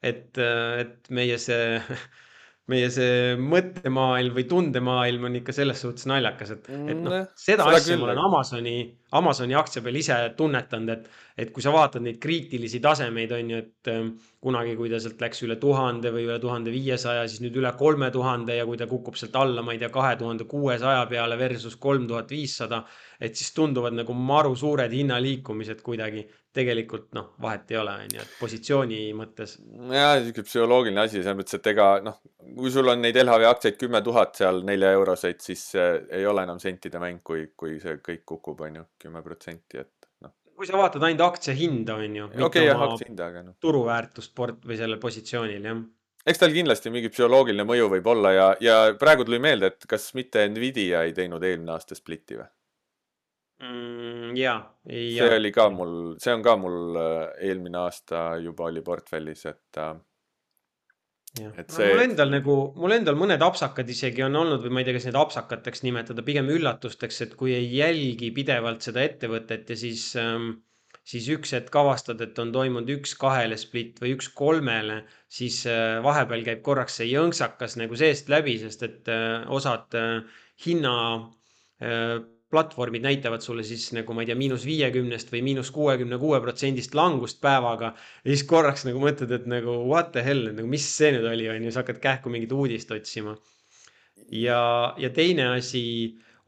et, 0.03 0.38
et 0.38 1.11
meie 1.11 1.36
see 1.38 1.78
meie 2.70 2.88
see 2.94 3.34
mõttemaailm 3.42 4.36
või 4.36 4.44
tundemaailm 4.46 5.24
on 5.26 5.38
ikka 5.40 5.54
selles 5.56 5.80
suhtes 5.82 6.06
naljakas, 6.06 6.52
et, 6.54 6.68
et 6.70 6.94
noh, 6.94 7.10
mm, 7.10 7.30
seda, 7.34 7.64
seda 7.64 7.66
asja 7.66 7.96
küll. 7.96 8.02
ma 8.04 8.06
olen 8.06 8.20
Amazoni, 8.22 8.74
Amazoni 9.18 9.56
aktsia 9.58 9.82
peal 9.82 9.98
ise 9.98 10.18
tunnetanud, 10.38 10.92
et, 10.94 11.08
et 11.42 11.50
kui 11.54 11.64
sa 11.64 11.72
vaatad 11.74 12.04
neid 12.06 12.20
kriitilisi 12.22 12.78
tasemeid, 12.84 13.34
on 13.34 13.50
ju, 13.50 13.62
et 13.64 13.90
ähm, 13.90 14.12
kunagi, 14.46 14.76
kui 14.78 14.92
ta 14.92 15.00
sealt 15.02 15.24
läks 15.24 15.42
üle 15.48 15.56
tuhande 15.62 16.12
või 16.14 16.28
üle 16.28 16.38
tuhande 16.42 16.74
viiesaja, 16.74 17.24
siis 17.26 17.42
nüüd 17.42 17.58
üle 17.58 17.72
kolme 17.80 18.12
tuhande 18.14 18.60
ja 18.60 18.68
kui 18.68 18.78
ta 18.78 18.86
kukub 18.90 19.18
sealt 19.18 19.40
alla, 19.42 19.66
ma 19.66 19.74
ei 19.74 19.82
tea, 19.82 19.90
kahe 19.94 20.14
tuhande 20.22 20.46
kuuesaja 20.50 21.02
peale 21.10 21.40
versus 21.40 21.74
kolm 21.82 22.06
tuhat 22.10 22.30
viissada, 22.30 22.84
et 23.18 23.34
siis 23.34 23.50
tunduvad 23.58 23.98
nagu 23.98 24.14
maru 24.14 24.54
suured 24.58 24.94
hinnaliikumised 24.94 25.82
kuidagi 25.82 26.28
tegelikult 26.53 27.09
noh, 27.16 27.32
vahet 27.42 27.70
ei 27.72 27.78
ole, 27.80 27.94
on 28.05 28.16
ju, 28.16 28.24
et 28.24 28.34
positsiooni 28.40 29.00
mõttes. 29.16 29.57
jah, 29.92 30.18
niisugune 30.20 30.48
psühholoogiline 30.48 31.05
asi 31.07 31.20
selles 31.20 31.38
mõttes, 31.38 31.57
et 31.59 31.70
ega 31.72 31.86
noh, 32.05 32.18
kui 32.59 32.72
sul 32.74 32.92
on 32.92 33.00
neid 33.05 33.16
LHV 33.22 33.48
aktsiaid 33.48 33.80
kümme 33.80 34.03
tuhat 34.05 34.36
seal 34.40 34.62
neljaeuroseid, 34.68 35.40
siis 35.44 35.64
ei 35.78 36.26
ole 36.28 36.44
enam 36.46 36.61
sentide 36.62 37.00
mäng, 37.03 37.22
kui, 37.24 37.48
kui 37.57 37.78
see 37.82 37.98
kõik 38.05 38.24
kukub, 38.34 38.61
on 38.68 38.82
ju, 38.82 38.86
kümme 39.07 39.24
protsenti, 39.24 39.80
et 39.80 40.09
noh. 40.26 40.34
kui 40.57 40.68
sa 40.68 40.76
vaatad 40.80 41.09
ainult 41.09 41.26
aktsia 41.30 41.57
hinda, 41.57 41.96
on 41.96 42.20
ju. 42.20 42.30
okei, 42.48 42.68
jah, 42.68 42.86
aktsia 42.88 43.09
hinda, 43.09 43.32
aga 43.32 43.44
noh. 43.48 43.59
turuväärtust 43.62 44.36
port 44.36 44.64
või 44.68 44.80
sellel 44.80 45.00
positsioonil, 45.03 45.68
jah 45.72 45.82
eks 46.22 46.38
tal 46.38 46.53
kindlasti 46.55 46.90
mingi 46.94 47.09
psühholoogiline 47.11 47.64
mõju 47.66 47.88
võib 47.96 48.09
olla 48.12 48.30
ja, 48.30 48.44
ja 48.62 48.74
praegu 48.98 49.24
tuli 49.26 49.40
meelde, 49.42 49.72
et 49.72 49.86
kas 49.90 50.12
mitte 50.14 50.44
Nvidia 50.53 51.03
ei 51.09 51.16
teinud 51.16 51.42
eelmine 51.42 51.74
aasta 51.74 51.98
splitti 51.98 52.38
või 52.38 52.46
mm,? 53.62 54.36
ja, 54.36 54.56
ja. 54.86 55.26
see 55.26 55.36
oli 55.38 55.52
ka 55.54 55.68
mul, 55.72 55.98
see 56.22 56.34
on 56.36 56.44
ka 56.44 56.56
mul 56.60 56.98
äh, 56.98 57.28
eelmine 57.48 57.84
aasta 57.84 58.32
juba 58.42 58.68
oli 58.70 58.82
portfellis, 58.84 59.44
et 59.50 59.80
äh, 59.82 59.94
et 61.56 61.70
see. 61.72 61.88
mul 61.88 62.02
endal 62.04 62.32
nagu, 62.32 62.56
mul 62.76 62.96
endal 62.98 63.16
mõned 63.18 63.42
apsakad 63.44 63.88
isegi 63.88 64.24
on 64.26 64.36
olnud 64.42 64.64
või 64.64 64.74
ma 64.74 64.82
ei 64.82 64.88
tea, 64.88 64.98
kas 64.98 65.08
neid 65.08 65.20
apsakateks 65.20 65.86
nimetada, 65.86 66.24
pigem 66.26 66.50
üllatusteks, 66.52 67.22
et 67.26 67.38
kui 67.38 67.54
ei 67.56 67.70
jälgi 67.72 68.28
pidevalt 68.36 68.84
seda 68.84 69.04
ettevõtet 69.06 69.72
ja 69.72 69.78
siis 69.80 70.10
ähm, 70.20 70.50
siis 71.08 71.30
üks 71.32 71.54
hetk 71.56 71.74
avastad, 71.80 72.20
et 72.22 72.36
on 72.38 72.52
toimunud 72.54 72.90
üks 72.98 73.16
kahele 73.18 73.56
split 73.58 73.96
või 74.02 74.12
üks 74.18 74.28
kolmele, 74.36 75.00
siis 75.32 75.62
äh, 75.70 76.02
vahepeal 76.04 76.44
käib 76.50 76.60
korraks 76.66 77.00
see 77.00 77.08
jõnksakas 77.14 77.78
nagu 77.80 77.96
seest 77.98 78.28
läbi, 78.32 78.58
sest 78.60 78.84
et 78.86 79.10
osad 79.48 79.96
hinna 80.66 80.92
platvormid 82.53 83.05
näitavad 83.05 83.44
sulle 83.44 83.64
siis 83.66 83.88
nagu 83.96 84.14
ma 84.14 84.24
ei 84.24 84.30
tea, 84.30 84.36
miinus 84.38 84.66
viiekümnest 84.68 85.32
või 85.32 85.42
miinus 85.48 85.72
kuuekümne 85.74 86.18
kuue 86.20 86.40
protsendist 86.44 86.94
langust 86.98 87.40
päevaga. 87.44 87.94
ja 88.24 88.28
siis 88.28 88.44
korraks 88.48 88.84
nagu 88.88 89.00
mõtled, 89.00 89.32
et 89.32 89.48
nagu 89.48 89.78
what 89.88 90.12
the 90.12 90.24
hell, 90.24 90.53
nagu 90.53 90.68
mis 90.68 90.84
see 90.98 91.14
nüüd 91.16 91.28
oli, 91.32 91.48
on 91.53 91.64
ju, 91.64 91.72
sa 91.72 91.82
hakkad 91.82 92.03
kähku 92.05 92.32
mingit 92.32 92.53
uudist 92.53 92.92
otsima. 92.92 93.36
ja, 94.30 94.61
ja 94.98 95.11
teine 95.11 95.48
asi 95.57 95.82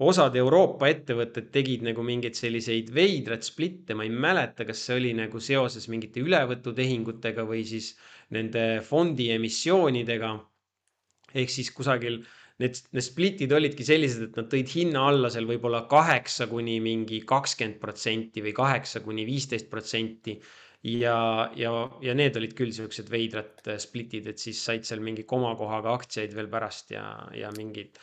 osad 0.02 0.36
Euroopa 0.36 0.88
ettevõtted 0.90 1.50
tegid 1.54 1.84
nagu 1.86 2.02
mingeid 2.02 2.34
selliseid 2.36 2.90
veidrad 2.94 3.44
splitte, 3.46 3.94
ma 3.94 4.04
ei 4.04 4.10
mäleta, 4.10 4.66
kas 4.66 4.82
see 4.86 4.98
oli 4.98 5.12
nagu 5.14 5.40
seoses 5.40 5.86
mingite 5.88 6.22
ülevõtutehingutega 6.24 7.46
või 7.46 7.62
siis 7.68 7.94
nende 8.34 8.82
fondi 8.82 9.30
emissioonidega. 9.34 10.34
ehk 11.34 11.50
siis 11.50 11.70
kusagil 11.74 12.22
need, 12.62 12.80
need 12.94 13.06
splitid 13.06 13.54
olidki 13.56 13.86
sellised, 13.86 14.28
et 14.28 14.36
nad 14.38 14.50
tõid 14.50 14.70
hinna 14.74 15.06
alla 15.10 15.30
seal 15.32 15.48
võib-olla 15.48 15.84
kaheksa 15.90 16.48
kuni 16.50 16.78
mingi 16.84 17.22
kakskümmend 17.26 17.80
protsenti 17.82 18.44
või 18.44 18.54
kaheksa 18.56 19.02
kuni 19.04 19.26
viisteist 19.28 19.70
protsenti 19.70 20.36
ja, 20.94 21.18
ja, 21.58 21.72
ja 22.04 22.16
need 22.18 22.36
olid 22.40 22.56
küll 22.58 22.74
siuksed 22.76 23.08
veidrad 23.10 23.64
splitid, 23.82 24.28
et 24.30 24.42
siis 24.42 24.60
said 24.62 24.84
seal 24.86 25.02
mingi 25.04 25.26
komakohaga 25.28 25.96
aktsiaid 25.98 26.36
veel 26.36 26.50
pärast 26.52 26.94
ja, 26.94 27.06
ja 27.34 27.50
mingid, 27.56 27.98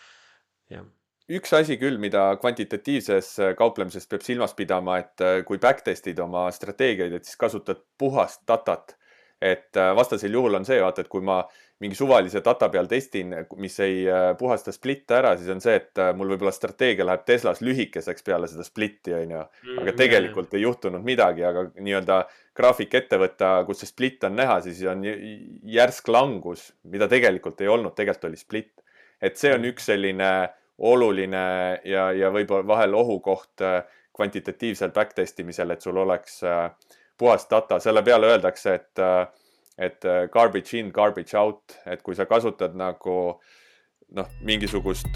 jah 0.72 0.88
üks 1.32 1.54
asi 1.56 1.78
küll, 1.80 2.00
mida 2.02 2.24
kvantitatiivses 2.42 3.28
äh, 3.40 3.54
kauplemises 3.58 4.08
peab 4.10 4.24
silmas 4.26 4.56
pidama, 4.58 4.98
et 5.02 5.24
äh, 5.24 5.42
kui 5.48 5.62
backtest'id 5.62 6.20
oma 6.24 6.48
strateegiaid, 6.54 7.14
et 7.16 7.28
siis 7.28 7.40
kasutad 7.40 7.84
puhast 8.00 8.44
datat. 8.48 8.98
et 9.42 9.78
äh, 9.78 9.96
vastasel 9.98 10.36
juhul 10.38 10.54
on 10.54 10.66
see, 10.68 10.78
vaata, 10.84 11.02
et 11.02 11.10
kui 11.10 11.24
ma 11.26 11.40
mingi 11.82 11.98
suvalise 11.98 12.44
data 12.46 12.70
peal 12.70 12.86
testin, 12.90 13.34
mis 13.58 13.80
ei 13.82 14.04
puhasta 14.38 14.74
splitte 14.74 15.16
ära, 15.18 15.32
siis 15.38 15.50
on 15.50 15.64
see, 15.64 15.80
et 15.80 16.02
mul 16.18 16.30
võib-olla 16.34 16.54
strateegia 16.54 17.08
läheb 17.08 17.26
Teslas 17.26 17.64
lühikeseks 17.66 18.26
peale 18.28 18.50
seda 18.52 18.66
splitti, 18.68 19.16
onju. 19.18 19.42
aga 19.42 19.88
mm, 19.88 19.98
tegelikult 19.98 20.54
ei 20.54 20.62
juhtunud 20.62 21.06
midagi, 21.06 21.46
aga 21.48 21.66
nii-öelda 21.80 22.22
graafik 22.58 22.94
ette 23.02 23.18
võtta, 23.22 23.52
kus 23.66 23.82
see 23.82 23.90
split 23.90 24.30
on 24.30 24.38
näha, 24.38 24.60
siis 24.62 24.84
on 24.90 25.04
järsk 25.74 26.14
langus, 26.14 26.70
mida 26.84 27.10
tegelikult 27.12 27.62
ei 27.66 27.72
olnud, 27.72 27.96
tegelikult 27.98 28.30
oli 28.30 28.40
split. 28.40 28.74
et 29.22 29.38
see 29.38 29.54
on 29.54 29.66
üks 29.70 29.86
selline 29.90 30.32
oluline 30.82 31.44
ja, 31.86 32.10
ja 32.12 32.32
võib-olla 32.34 32.66
vahel 32.68 32.96
ohukoht 32.98 33.62
äh, 33.66 33.84
kvantitatiivsel 34.18 34.92
backtest 34.96 35.40
imisel, 35.44 35.74
et 35.74 35.86
sul 35.86 35.98
oleks 36.02 36.42
äh, 36.48 36.72
puhas 37.18 37.46
data, 37.50 37.80
selle 37.80 38.04
peale 38.04 38.32
öeldakse, 38.34 38.74
et, 38.80 39.02
äh, 39.02 39.28
et 39.78 40.06
garbage 40.34 40.78
in, 40.80 40.92
garbage 40.92 41.38
out, 41.38 41.78
et 41.86 42.02
kui 42.04 42.16
sa 42.16 42.26
kasutad 42.30 42.76
nagu 42.78 43.16
noh, 44.12 44.28
mingisugust 44.44 45.16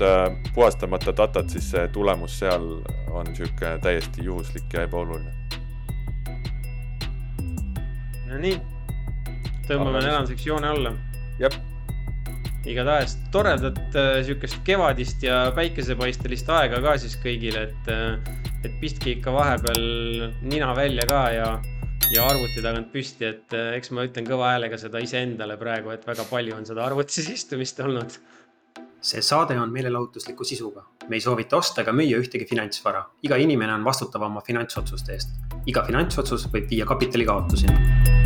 puhastamata 0.56 1.14
datat, 1.16 1.52
siis 1.52 1.68
see 1.74 1.88
tulemus 1.94 2.40
seal 2.40 2.66
on 3.12 3.28
niisugune 3.30 3.76
täiesti 3.84 4.26
juhuslik 4.26 4.74
ja 4.74 4.88
ebaoluline. 4.88 5.36
Nonii, 8.32 8.58
tõmbame 9.68 10.02
tänaseks 10.02 10.48
joone 10.48 10.72
alla. 10.72 10.98
jah 11.40 11.56
igatahes 12.70 13.18
toredat 13.34 13.96
äh, 13.96 14.20
sihukest 14.26 14.58
kevadist 14.66 15.24
ja 15.24 15.52
päikesepaistelist 15.56 16.50
aega 16.50 16.82
ka 16.84 16.96
siis 17.02 17.16
kõigile, 17.22 17.68
et, 17.70 17.92
äh, 17.94 18.18
et 18.66 18.80
pistke 18.82 19.14
ikka 19.16 19.34
vahepeal 19.36 20.32
nina 20.46 20.72
välja 20.78 21.06
ka 21.10 21.22
ja, 21.36 21.50
ja 22.14 22.26
arvuti 22.30 22.62
tagant 22.64 22.92
püsti, 22.94 23.26
et 23.28 23.56
äh, 23.56 23.74
eks 23.78 23.92
ma 23.96 24.06
ütlen 24.08 24.28
kõva 24.28 24.52
häälega 24.54 24.78
seda 24.82 25.02
iseendale 25.04 25.58
praegu, 25.62 25.94
et 25.94 26.06
väga 26.08 26.26
palju 26.30 26.58
on 26.58 26.68
seda 26.68 26.86
arvutis 26.86 27.30
istumist 27.38 27.82
olnud. 27.84 28.20
see 29.06 29.22
saade 29.22 29.54
on 29.62 29.70
meelelahutusliku 29.74 30.44
sisuga. 30.44 30.86
me 31.10 31.16
ei 31.16 31.22
soovita 31.22 31.58
osta 31.58 31.82
ega 31.82 31.94
müüa 31.94 32.22
ühtegi 32.22 32.48
finantsvara. 32.50 33.06
iga 33.24 33.38
inimene 33.38 33.74
on 33.74 33.86
vastutav 33.86 34.22
oma 34.30 34.42
finantsotsuste 34.42 35.14
eest. 35.14 35.36
iga 35.66 35.86
finantsotsus 35.86 36.48
võib 36.54 36.70
viia 36.70 36.86
kapitali 36.86 37.26
kaotuseni 37.26 38.25